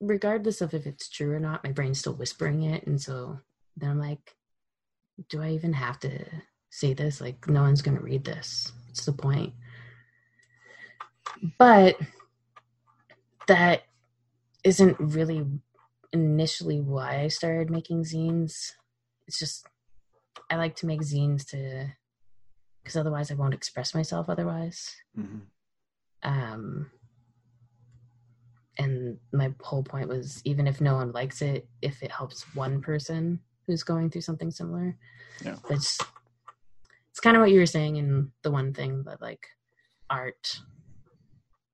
regardless 0.00 0.60
of 0.60 0.74
if 0.74 0.86
it's 0.86 1.08
true 1.08 1.32
or 1.32 1.38
not 1.40 1.62
my 1.64 1.70
brain's 1.72 1.98
still 1.98 2.14
whispering 2.14 2.62
it 2.62 2.86
and 2.86 3.00
so 3.00 3.38
then 3.76 3.90
i'm 3.90 3.98
like 4.00 4.34
do 5.28 5.40
i 5.40 5.50
even 5.50 5.72
have 5.72 5.98
to 6.00 6.24
say 6.70 6.92
this 6.92 7.20
like 7.20 7.46
no 7.48 7.62
one's 7.62 7.82
going 7.82 7.96
to 7.96 8.02
read 8.02 8.24
this 8.24 8.72
what's 8.92 9.06
the 9.06 9.12
point 9.12 9.54
but 11.58 11.96
that 13.46 13.84
isn't 14.64 14.96
really 15.00 15.46
initially 16.12 16.78
why 16.78 17.20
i 17.20 17.28
started 17.28 17.70
making 17.70 18.04
zines 18.04 18.72
it's 19.26 19.38
just 19.38 19.66
i 20.50 20.56
like 20.56 20.76
to 20.76 20.84
make 20.84 21.00
zines 21.00 21.46
to 21.46 21.86
because 22.82 22.96
otherwise 22.96 23.30
i 23.30 23.34
won't 23.34 23.54
express 23.54 23.94
myself 23.94 24.28
otherwise 24.28 24.94
Mhm. 25.18 25.40
um 26.22 26.90
and 28.78 29.16
my 29.32 29.54
whole 29.62 29.82
point 29.82 30.08
was 30.08 30.42
even 30.44 30.66
if 30.66 30.82
no 30.82 30.96
one 30.96 31.12
likes 31.12 31.40
it 31.40 31.66
if 31.80 32.02
it 32.02 32.10
helps 32.10 32.42
one 32.54 32.82
person 32.82 33.40
who's 33.66 33.82
going 33.82 34.10
through 34.10 34.20
something 34.20 34.50
similar 34.50 34.98
Yeah. 35.42 35.56
that's 35.66 35.98
it's 37.12 37.20
kind 37.20 37.36
of 37.36 37.40
what 37.42 37.50
you 37.50 37.58
were 37.60 37.66
saying 37.66 37.96
in 37.96 38.32
the 38.42 38.50
one 38.50 38.72
thing 38.72 39.02
that 39.04 39.20
like 39.20 39.46
art 40.10 40.58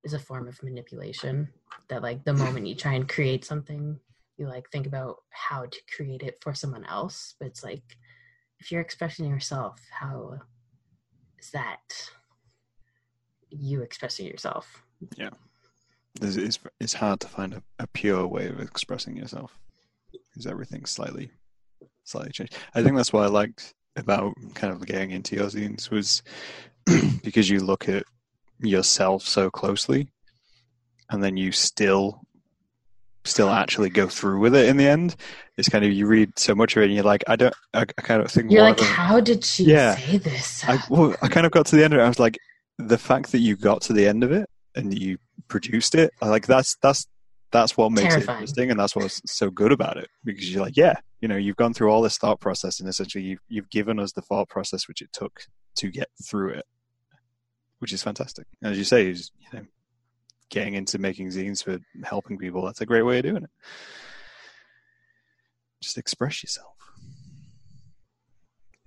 is 0.03 0.13
a 0.13 0.19
form 0.19 0.47
of 0.47 0.61
manipulation 0.63 1.47
that 1.87 2.03
like 2.03 2.23
the 2.25 2.33
moment 2.33 2.67
you 2.67 2.75
try 2.75 2.93
and 2.93 3.07
create 3.09 3.43
something 3.45 3.99
you 4.37 4.47
like 4.47 4.69
think 4.69 4.85
about 4.85 5.17
how 5.31 5.65
to 5.65 5.79
create 5.95 6.23
it 6.23 6.37
for 6.41 6.53
someone 6.53 6.85
else 6.85 7.35
but 7.39 7.47
it's 7.47 7.63
like 7.63 7.83
if 8.59 8.71
you're 8.71 8.81
expressing 8.81 9.25
yourself 9.25 9.79
how 9.91 10.37
is 11.39 11.49
that 11.51 11.79
you 13.49 13.81
expressing 13.81 14.25
yourself 14.27 14.83
There's- 16.19 16.35
It's, 16.37 16.59
it's 16.79 16.93
hard 16.93 17.19
to 17.21 17.27
find 17.27 17.53
a, 17.53 17.63
a 17.79 17.87
pure 17.87 18.27
way 18.27 18.47
of 18.47 18.59
expressing 18.59 19.15
yourself 19.15 19.57
because 20.11 20.45
everything's 20.45 20.91
slightly 20.91 21.31
slightly 22.03 22.31
changed. 22.31 22.55
I 22.73 22.81
think 22.83 22.95
that's 22.97 23.13
why 23.13 23.23
I 23.23 23.27
liked 23.27 23.73
about 23.99 24.33
kind 24.55 24.73
of 24.73 24.85
getting 24.85 25.11
into 25.11 25.35
your 25.35 25.47
zines 25.47 25.89
was 25.89 26.23
because 27.23 27.49
you 27.49 27.59
look 27.59 27.87
at 27.87 28.03
yourself 28.59 29.23
so 29.23 29.49
closely 29.49 30.09
and 31.09 31.23
then 31.23 31.37
you 31.37 31.51
still 31.51 32.21
still 33.25 33.49
actually 33.49 33.89
go 33.89 34.07
through 34.07 34.39
with 34.39 34.55
it 34.55 34.67
in 34.69 34.77
the 34.77 34.87
end. 34.87 35.15
It's 35.57 35.69
kind 35.69 35.83
of 35.85 35.91
you 35.91 36.07
read 36.07 36.39
so 36.39 36.55
much 36.55 36.75
of 36.75 36.81
it 36.81 36.85
and 36.85 36.95
you're 36.95 37.03
like, 37.03 37.23
I 37.27 37.35
don't 37.35 37.53
I, 37.73 37.81
I 37.81 38.01
kind 38.01 38.21
of 38.21 38.31
think 38.31 38.51
You're 38.51 38.63
like, 38.63 38.79
how 38.79 39.19
did 39.19 39.43
she 39.43 39.65
Yeah. 39.65 39.95
say 39.95 40.17
this? 40.17 40.63
I, 40.65 40.79
well, 40.89 41.15
I 41.21 41.27
kind 41.27 41.45
of 41.45 41.51
got 41.51 41.65
to 41.67 41.75
the 41.75 41.83
end 41.83 41.93
of 41.93 41.99
it. 41.99 42.03
I 42.03 42.07
was 42.07 42.19
like, 42.19 42.37
the 42.77 42.97
fact 42.97 43.31
that 43.33 43.39
you 43.39 43.55
got 43.55 43.81
to 43.83 43.93
the 43.93 44.07
end 44.07 44.23
of 44.23 44.31
it 44.31 44.49
and 44.75 44.97
you 44.97 45.17
produced 45.47 45.95
it, 45.95 46.11
like 46.21 46.47
that's 46.47 46.75
that's 46.81 47.05
that's 47.51 47.75
what 47.75 47.91
makes 47.91 48.13
Terrifying. 48.13 48.37
it 48.37 48.41
interesting, 48.41 48.71
and 48.71 48.79
that's 48.79 48.95
what's 48.95 49.21
so 49.25 49.49
good 49.49 49.71
about 49.71 49.97
it 49.97 50.09
because 50.23 50.51
you're 50.53 50.63
like, 50.63 50.77
yeah, 50.77 50.95
you 51.21 51.27
know, 51.27 51.37
you've 51.37 51.55
gone 51.55 51.73
through 51.73 51.89
all 51.89 52.01
this 52.01 52.17
thought 52.17 52.39
process, 52.39 52.79
and 52.79 52.87
essentially 52.87 53.23
you've 53.23 53.39
you've 53.47 53.69
given 53.69 53.99
us 53.99 54.11
the 54.11 54.21
thought 54.21 54.49
process 54.49 54.87
which 54.87 55.01
it 55.01 55.11
took 55.11 55.41
to 55.77 55.89
get 55.89 56.09
through 56.23 56.51
it, 56.51 56.65
which 57.79 57.93
is 57.93 58.03
fantastic. 58.03 58.45
And 58.61 58.71
as 58.71 58.77
you 58.77 58.83
say, 58.83 59.09
is 59.09 59.31
you 59.39 59.59
know, 59.59 59.65
getting 60.49 60.73
into 60.75 60.97
making 60.97 61.29
zines 61.29 61.63
for 61.63 61.79
helping 62.03 62.37
people. 62.37 62.65
That's 62.65 62.81
a 62.81 62.85
great 62.85 63.03
way 63.03 63.17
of 63.19 63.23
doing 63.23 63.43
it. 63.43 63.49
Just 65.81 65.97
express 65.97 66.43
yourself. 66.43 66.67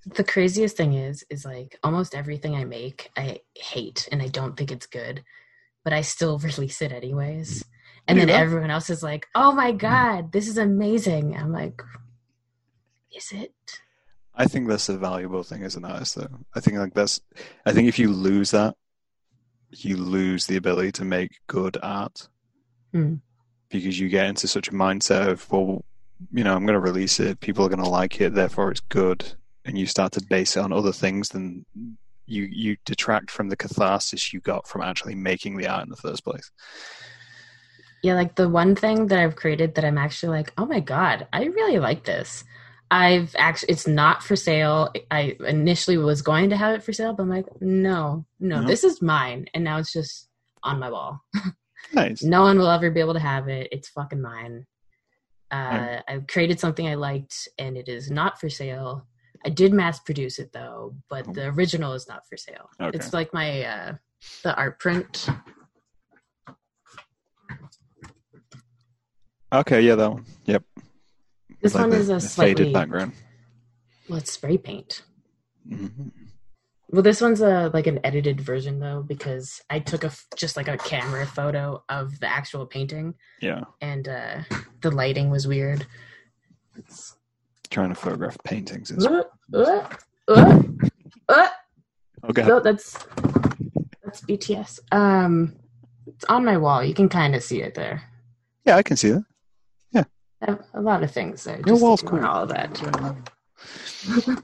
the 0.05 0.25
craziest 0.25 0.77
thing 0.77 0.95
is, 0.95 1.25
is 1.31 1.45
like 1.45 1.79
almost 1.85 2.15
everything 2.15 2.55
I 2.55 2.65
make, 2.65 3.11
I 3.17 3.41
hate 3.55 4.09
and 4.11 4.21
I 4.21 4.27
don't 4.29 4.57
think 4.57 4.73
it's 4.73 4.87
good, 4.87 5.23
but 5.85 5.93
I 5.93 6.01
still 6.03 6.39
release 6.51 6.83
it 6.83 6.93
anyways. 6.93 7.65
And 8.09 8.19
then 8.19 8.31
everyone 8.31 8.71
else 8.71 8.91
is 8.91 9.03
like, 9.03 9.27
oh 9.35 9.53
my 9.53 9.73
God, 9.73 10.33
this 10.33 10.49
is 10.49 10.59
amazing. 10.59 11.37
I'm 11.37 11.53
like, 11.53 11.81
is 13.17 13.31
it? 13.33 13.53
I 14.35 14.47
think 14.47 14.69
that's 14.69 14.89
a 14.89 14.99
valuable 14.99 15.43
thing 15.43 15.63
as 15.63 15.77
an 15.77 15.85
artist, 15.85 16.17
though. 16.17 16.41
I 16.55 16.61
think 16.61 16.79
like 16.79 16.95
that's. 16.95 17.21
I 17.67 17.73
think 17.73 17.89
if 17.89 17.99
you 17.99 18.11
lose 18.11 18.51
that, 18.51 18.75
you 19.71 19.97
lose 19.97 20.47
the 20.47 20.57
ability 20.57 20.93
to 20.93 21.05
make 21.05 21.39
good 21.47 21.77
art 21.83 22.29
Hmm. 22.93 23.15
because 23.71 23.99
you 23.99 24.09
get 24.09 24.27
into 24.27 24.47
such 24.47 24.69
a 24.69 24.73
mindset 24.73 25.29
of, 25.29 25.51
well, 25.51 25.83
you 26.31 26.45
know, 26.45 26.55
I'm 26.55 26.67
going 26.67 26.75
to 26.75 26.81
release 26.81 27.21
it. 27.21 27.41
People 27.41 27.65
are 27.65 27.71
going 27.71 27.83
to 27.83 27.89
like 27.89 28.21
it, 28.21 28.35
therefore 28.35 28.71
it's 28.71 28.81
good, 28.81 29.35
and 29.65 29.79
you 29.79 29.87
start 29.87 30.13
to 30.13 30.27
base 30.27 30.57
it 30.57 30.61
on 30.61 30.73
other 30.73 30.93
things. 30.93 31.31
Then 31.31 31.65
you 32.27 32.45
you 32.45 32.77
detract 32.85 33.31
from 33.31 33.49
the 33.49 33.57
catharsis 33.57 34.33
you 34.33 34.41
got 34.41 34.67
from 34.67 34.83
actually 34.83 35.15
making 35.15 35.57
the 35.57 35.67
art 35.67 35.85
in 35.85 35.91
the 35.91 35.97
first 35.97 36.25
place. 36.25 36.51
Yeah, 38.03 38.15
like 38.15 38.35
the 38.35 38.49
one 38.49 38.75
thing 38.75 39.07
that 39.09 39.19
I've 39.19 39.37
created 39.37 39.75
that 39.77 39.85
I'm 39.85 39.99
actually 39.99 40.37
like, 40.39 40.53
oh 40.59 40.67
my 40.67 40.81
God, 40.81 41.27
I 41.33 41.45
really 41.45 41.79
like 41.79 42.05
this. 42.05 42.43
I've 42.91 43.35
actually, 43.39 43.73
it's 43.73 43.87
not 43.87 44.23
for 44.23 44.37
sale. 44.37 44.93
I 45.11 45.37
initially 45.47 45.97
was 45.97 46.21
going 46.21 46.51
to 46.51 46.57
have 46.57 46.75
it 46.75 46.83
for 46.83 46.93
sale, 46.93 47.13
but 47.15 47.23
I'm 47.23 47.31
like, 47.31 47.47
no, 47.61 48.27
no, 48.41 48.61
No. 48.61 48.67
this 48.67 48.85
is 48.85 49.01
mine. 49.01 49.47
And 49.55 49.65
now 49.65 49.79
it's 49.79 49.93
just 49.93 50.29
on 50.63 50.79
my 50.79 50.91
wall. 50.91 51.21
Nice. 51.95 52.23
No 52.23 52.43
one 52.43 52.59
will 52.59 52.71
ever 52.71 52.91
be 52.91 53.01
able 53.01 53.13
to 53.13 53.19
have 53.21 53.49
it. 53.49 53.69
It's 53.73 53.89
fucking 53.89 54.21
mine. 54.23 54.67
Uh, 55.51 55.57
Right. 55.57 56.03
I 56.09 56.19
created 56.31 56.59
something 56.61 56.87
I 56.89 56.95
liked, 56.95 57.49
and 57.59 57.77
it 57.77 57.89
is 57.89 58.11
not 58.11 58.41
for 58.41 58.49
sale. 58.49 59.07
I 59.45 59.51
did 59.51 59.75
mass 59.75 59.99
produce 60.01 60.39
it 60.39 60.53
though, 60.53 60.95
but 61.11 61.27
Oh. 61.29 61.33
the 61.33 61.47
original 61.49 61.93
is 61.93 62.09
not 62.09 62.27
for 62.29 62.37
sale. 62.39 62.71
Okay. 62.81 62.97
It's 62.97 63.13
like 63.13 63.35
my 63.35 63.63
uh, 63.65 63.93
the 64.43 64.55
art 64.57 64.79
print. 64.79 65.29
Okay, 69.53 69.83
yeah, 69.83 69.95
that 69.97 70.11
one. 70.13 70.25
Yep. 70.47 70.63
This 71.61 71.75
like, 71.75 71.83
one 71.83 71.91
the- 71.91 71.97
is 71.97 72.09
a 72.09 72.21
slightly 72.21 72.55
faded 72.65 72.73
background. 72.73 73.13
well, 74.09 74.19
it's 74.19 74.33
spray 74.33 74.57
paint. 74.59 75.03
hmm 75.69 75.87
Well, 76.89 77.03
this 77.03 77.21
one's 77.21 77.41
a 77.41 77.71
like 77.73 77.87
an 77.87 78.01
edited 78.05 78.41
version 78.41 78.81
though 78.81 79.03
because 79.07 79.61
I 79.71 79.79
took 79.79 80.05
a 80.05 80.13
just 80.37 80.57
like 80.57 80.69
a 80.69 80.77
camera 80.79 81.27
photo 81.27 81.85
of 81.89 82.19
the 82.21 82.27
actual 82.27 82.67
painting 82.67 83.15
Yeah, 83.41 83.63
and 83.81 84.09
uh 84.09 84.43
the 84.81 84.91
lighting 84.91 85.31
was 85.31 85.47
weird. 85.47 85.87
It's, 86.77 87.17
trying 87.71 87.91
to 87.91 87.95
photograph 87.95 88.37
paintings. 88.45 88.91
Is... 88.91 89.07
uh, 89.07 89.23
uh, 89.55 89.89
uh, 90.29 90.63
uh, 91.29 91.49
Okay. 92.31 92.47
no, 92.47 92.61
that's 92.61 92.99
that's 94.03 94.21
BTS. 94.23 94.81
Um, 94.93 95.57
it's 96.07 96.25
on 96.27 96.45
my 96.45 96.57
wall. 96.57 96.83
You 96.85 96.95
can 96.95 97.09
kind 97.09 97.35
of 97.35 97.43
see 97.43 97.63
it 97.63 97.75
there. 97.75 98.03
Yeah, 98.65 98.77
I 98.77 98.83
can 98.83 98.97
see 98.97 99.11
that. 99.11 99.25
I 100.43 100.51
have 100.51 100.65
a 100.75 100.81
lot 100.81 101.03
of 101.03 101.11
things. 101.11 101.47
I 101.47 101.57
Your 101.57 101.63
just 101.63 101.83
wall's 101.83 102.03
ignore 102.03 102.21
cool. 102.21 102.29
all 102.29 102.43
of 102.43 102.49
that. 102.49 102.81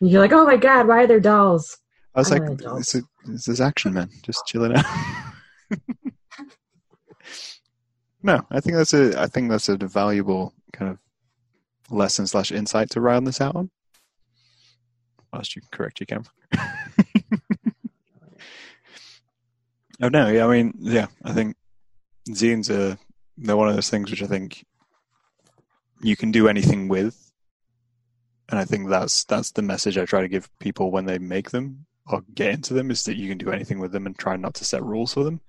You're 0.00 0.20
like, 0.20 0.32
oh 0.32 0.46
my 0.46 0.56
god, 0.56 0.88
why 0.88 1.02
are 1.02 1.06
there 1.06 1.20
dolls? 1.20 1.78
I 2.14 2.20
was 2.20 2.32
I 2.32 2.38
like, 2.38 2.48
like 2.48 2.78
this 2.78 2.94
is, 2.94 3.04
this 3.26 3.48
is 3.48 3.60
action, 3.60 3.92
man. 3.92 4.08
Just 4.22 4.46
chilling 4.46 4.74
out. 4.74 4.84
no, 8.22 8.46
I 8.50 8.60
think 8.60 8.76
that's 8.76 8.94
a 8.94 9.20
I 9.20 9.26
think 9.26 9.50
that's 9.50 9.68
a 9.68 9.76
valuable 9.76 10.54
kind 10.72 10.90
of 10.90 10.98
lesson 11.90 12.26
slash 12.26 12.50
insight 12.50 12.88
to 12.90 13.00
round 13.00 13.26
this 13.26 13.40
out 13.40 13.56
on. 13.56 13.70
Whilst 15.32 15.56
you 15.56 15.62
correct 15.70 16.00
your 16.00 16.06
camera. 16.06 16.30
oh 20.00 20.08
no, 20.08 20.28
yeah, 20.28 20.46
I 20.46 20.50
mean, 20.50 20.72
yeah, 20.78 21.08
I 21.24 21.32
think 21.32 21.56
zines 22.30 22.70
are 22.70 22.96
they're 23.36 23.56
one 23.56 23.68
of 23.68 23.74
those 23.74 23.90
things 23.90 24.10
which 24.10 24.22
I 24.22 24.26
think 24.26 24.64
you 26.00 26.16
can 26.16 26.30
do 26.30 26.48
anything 26.48 26.88
with, 26.88 27.32
and 28.48 28.58
I 28.58 28.64
think 28.64 28.88
that's 28.88 29.24
that's 29.24 29.52
the 29.52 29.62
message 29.62 29.98
I 29.98 30.04
try 30.04 30.20
to 30.20 30.28
give 30.28 30.48
people 30.58 30.90
when 30.90 31.06
they 31.06 31.18
make 31.18 31.50
them 31.50 31.86
or 32.08 32.22
get 32.34 32.54
into 32.54 32.74
them 32.74 32.90
is 32.90 33.02
that 33.04 33.16
you 33.16 33.28
can 33.28 33.38
do 33.38 33.50
anything 33.50 33.80
with 33.80 33.92
them 33.92 34.06
and 34.06 34.16
try 34.16 34.36
not 34.36 34.54
to 34.54 34.64
set 34.64 34.84
rules 34.84 35.14
for 35.14 35.24
them. 35.24 35.40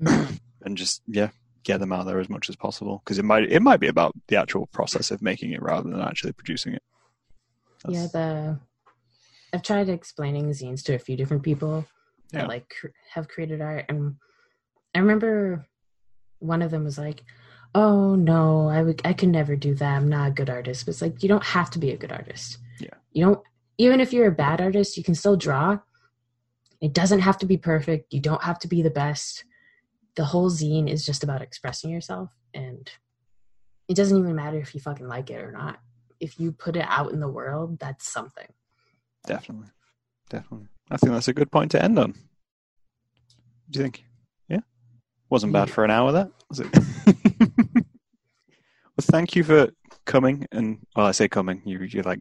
Mm. 0.00 0.40
And 0.64 0.76
just 0.76 1.02
yeah 1.06 1.28
get 1.66 1.80
them 1.80 1.92
out 1.92 2.06
there 2.06 2.20
as 2.20 2.28
much 2.28 2.48
as 2.48 2.56
possible. 2.56 3.02
Because 3.04 3.18
it 3.18 3.24
might 3.24 3.50
it 3.50 3.60
might 3.60 3.80
be 3.80 3.88
about 3.88 4.14
the 4.28 4.36
actual 4.36 4.66
process 4.66 5.10
of 5.10 5.20
making 5.20 5.52
it 5.52 5.60
rather 5.62 5.90
than 5.90 6.00
actually 6.00 6.32
producing 6.32 6.74
it. 6.74 6.82
yeah, 7.88 8.06
the 8.12 8.58
I've 9.52 9.62
tried 9.62 9.88
explaining 9.88 10.48
zines 10.50 10.82
to 10.84 10.94
a 10.94 10.98
few 10.98 11.16
different 11.16 11.42
people 11.42 11.84
that 12.32 12.48
like 12.48 12.68
cr- 12.68 12.88
have 13.12 13.28
created 13.28 13.60
art, 13.60 13.84
and 13.88 14.16
I 14.94 15.00
remember 15.00 15.66
one 16.38 16.62
of 16.62 16.70
them 16.70 16.84
was 16.84 16.98
like, 16.98 17.22
"Oh 17.74 18.14
no, 18.14 18.68
I 18.68 18.82
would 18.82 19.00
I 19.04 19.12
could 19.12 19.28
never 19.28 19.56
do 19.56 19.74
that. 19.76 19.96
I'm 19.96 20.08
not 20.08 20.28
a 20.28 20.34
good 20.34 20.50
artist." 20.50 20.86
But 20.86 20.90
it's 20.90 21.02
like 21.02 21.22
you 21.22 21.28
don't 21.28 21.44
have 21.44 21.70
to 21.70 21.78
be 21.78 21.90
a 21.90 21.96
good 21.96 22.12
artist. 22.12 22.58
Yeah. 22.80 22.94
you 23.12 23.24
don't 23.24 23.40
even 23.78 24.00
if 24.00 24.12
you're 24.12 24.28
a 24.28 24.32
bad 24.32 24.60
artist, 24.60 24.96
you 24.96 25.04
can 25.04 25.14
still 25.14 25.36
draw. 25.36 25.78
It 26.80 26.92
doesn't 26.92 27.20
have 27.20 27.38
to 27.38 27.46
be 27.46 27.56
perfect. 27.56 28.12
You 28.12 28.20
don't 28.20 28.42
have 28.42 28.58
to 28.60 28.68
be 28.68 28.82
the 28.82 28.90
best. 28.90 29.44
The 30.14 30.24
whole 30.24 30.50
zine 30.50 30.90
is 30.90 31.04
just 31.04 31.22
about 31.22 31.42
expressing 31.42 31.90
yourself, 31.90 32.34
and 32.54 32.90
it 33.88 33.94
doesn't 33.94 34.16
even 34.16 34.34
matter 34.34 34.58
if 34.58 34.74
you 34.74 34.80
fucking 34.80 35.08
like 35.08 35.30
it 35.30 35.42
or 35.42 35.52
not. 35.52 35.78
If 36.20 36.40
you 36.40 36.52
put 36.52 36.76
it 36.76 36.86
out 36.88 37.12
in 37.12 37.20
the 37.20 37.28
world, 37.28 37.78
that's 37.78 38.08
something. 38.08 38.46
Definitely. 39.26 39.68
Definitely. 40.30 40.68
I 40.90 40.96
think 40.96 41.12
that's 41.12 41.28
a 41.28 41.34
good 41.34 41.50
point 41.50 41.72
to 41.72 41.82
end 41.82 41.98
on. 41.98 42.14
Do 43.70 43.78
you 43.78 43.82
think? 43.82 44.04
Yeah? 44.48 44.60
Wasn't 45.28 45.52
bad 45.52 45.70
for 45.70 45.84
an 45.84 45.90
hour, 45.90 46.12
that, 46.12 46.30
was 46.48 46.60
it? 46.60 46.68
well, 48.96 49.04
thank 49.10 49.36
you 49.36 49.44
for 49.44 49.68
coming. 50.04 50.46
And, 50.52 50.78
well, 50.94 51.06
I 51.06 51.12
say 51.12 51.28
coming, 51.28 51.62
you, 51.64 51.78
you're 51.80 52.02
like 52.02 52.20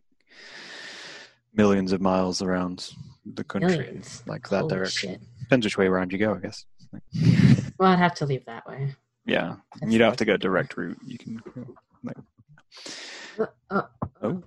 millions 1.53 1.91
of 1.91 2.01
miles 2.01 2.41
around 2.41 2.89
the 3.25 3.43
country, 3.43 3.77
Millions. 3.77 4.23
like 4.27 4.49
that 4.49 4.61
Holy 4.61 4.75
direction. 4.75 5.11
shit. 5.11 5.21
Depends 5.39 5.65
which 5.65 5.77
way 5.77 5.87
around 5.87 6.11
you 6.11 6.17
go, 6.17 6.35
I 6.35 6.39
guess. 6.39 6.65
Well, 7.79 7.91
I'd 7.91 7.99
have 7.99 8.15
to 8.15 8.25
leave 8.25 8.45
that 8.45 8.67
way. 8.67 8.93
Yeah. 9.25 9.55
That's 9.79 9.91
you 9.91 9.97
don't 9.99 10.07
have 10.09 10.17
to 10.17 10.25
go 10.25 10.37
direct 10.37 10.77
route. 10.77 10.97
You 11.05 11.17
can 11.17 11.41
like, 12.03 12.17
Uh, 13.39 13.45
uh, 13.69 13.81
Oh. 14.21 14.43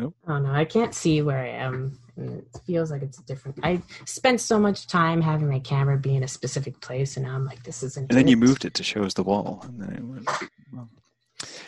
Oh. 0.00 0.14
Oh 0.26 0.38
no, 0.38 0.50
I 0.50 0.64
can't 0.64 0.94
see 0.94 1.20
where 1.20 1.38
I 1.38 1.48
am. 1.48 1.98
It 2.16 2.46
feels 2.66 2.90
like 2.90 3.02
it's 3.02 3.18
different. 3.18 3.58
I 3.62 3.82
spent 4.06 4.40
so 4.40 4.58
much 4.58 4.86
time 4.86 5.20
having 5.20 5.48
my 5.50 5.58
camera 5.58 5.98
be 5.98 6.16
in 6.16 6.22
a 6.22 6.28
specific 6.28 6.80
place, 6.80 7.16
and 7.18 7.26
now 7.26 7.34
I'm 7.34 7.44
like, 7.44 7.62
this 7.62 7.82
isn't. 7.82 8.08
and 8.10 8.16
then 8.18 8.26
you 8.28 8.36
moved 8.38 8.64
it 8.64 8.72
to 8.74 8.82
show 8.82 9.02
us 9.04 9.12
the 9.14 9.22
wall, 9.22 9.60
and 9.68 9.82
then 9.82 9.92
it 9.92 10.02
went. 10.02 10.28
Well. 10.72 10.88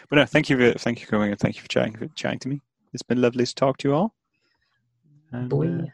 But 0.08 0.16
no, 0.16 0.26
thank 0.26 0.50
you, 0.50 0.56
for, 0.56 0.78
thank 0.78 1.00
you 1.00 1.06
for 1.06 1.12
coming, 1.12 1.30
and 1.30 1.38
thank 1.38 1.56
you 1.56 1.62
for 1.62 1.68
chatting, 1.68 1.96
for 1.96 2.06
chatting 2.08 2.38
to 2.40 2.48
me. 2.48 2.62
It's 2.92 3.02
been 3.02 3.20
lovely 3.20 3.44
to 3.44 3.54
talk 3.54 3.78
to 3.78 3.88
you 3.88 3.94
all. 3.94 4.14
And, 5.32 5.52
uh, 5.52 5.86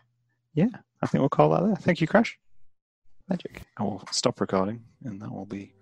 yeah, 0.55 0.67
I 1.03 1.07
think 1.07 1.21
we'll 1.21 1.29
call 1.29 1.51
that 1.51 1.65
there. 1.65 1.77
Thank 1.77 2.01
you, 2.01 2.07
Crash. 2.07 2.39
Magic. 3.29 3.63
I 3.77 3.85
will 3.85 4.05
stop 4.11 4.41
recording, 4.41 4.85
and 5.05 5.21
that 5.23 5.33
will 5.33 5.47
be. 5.47 5.75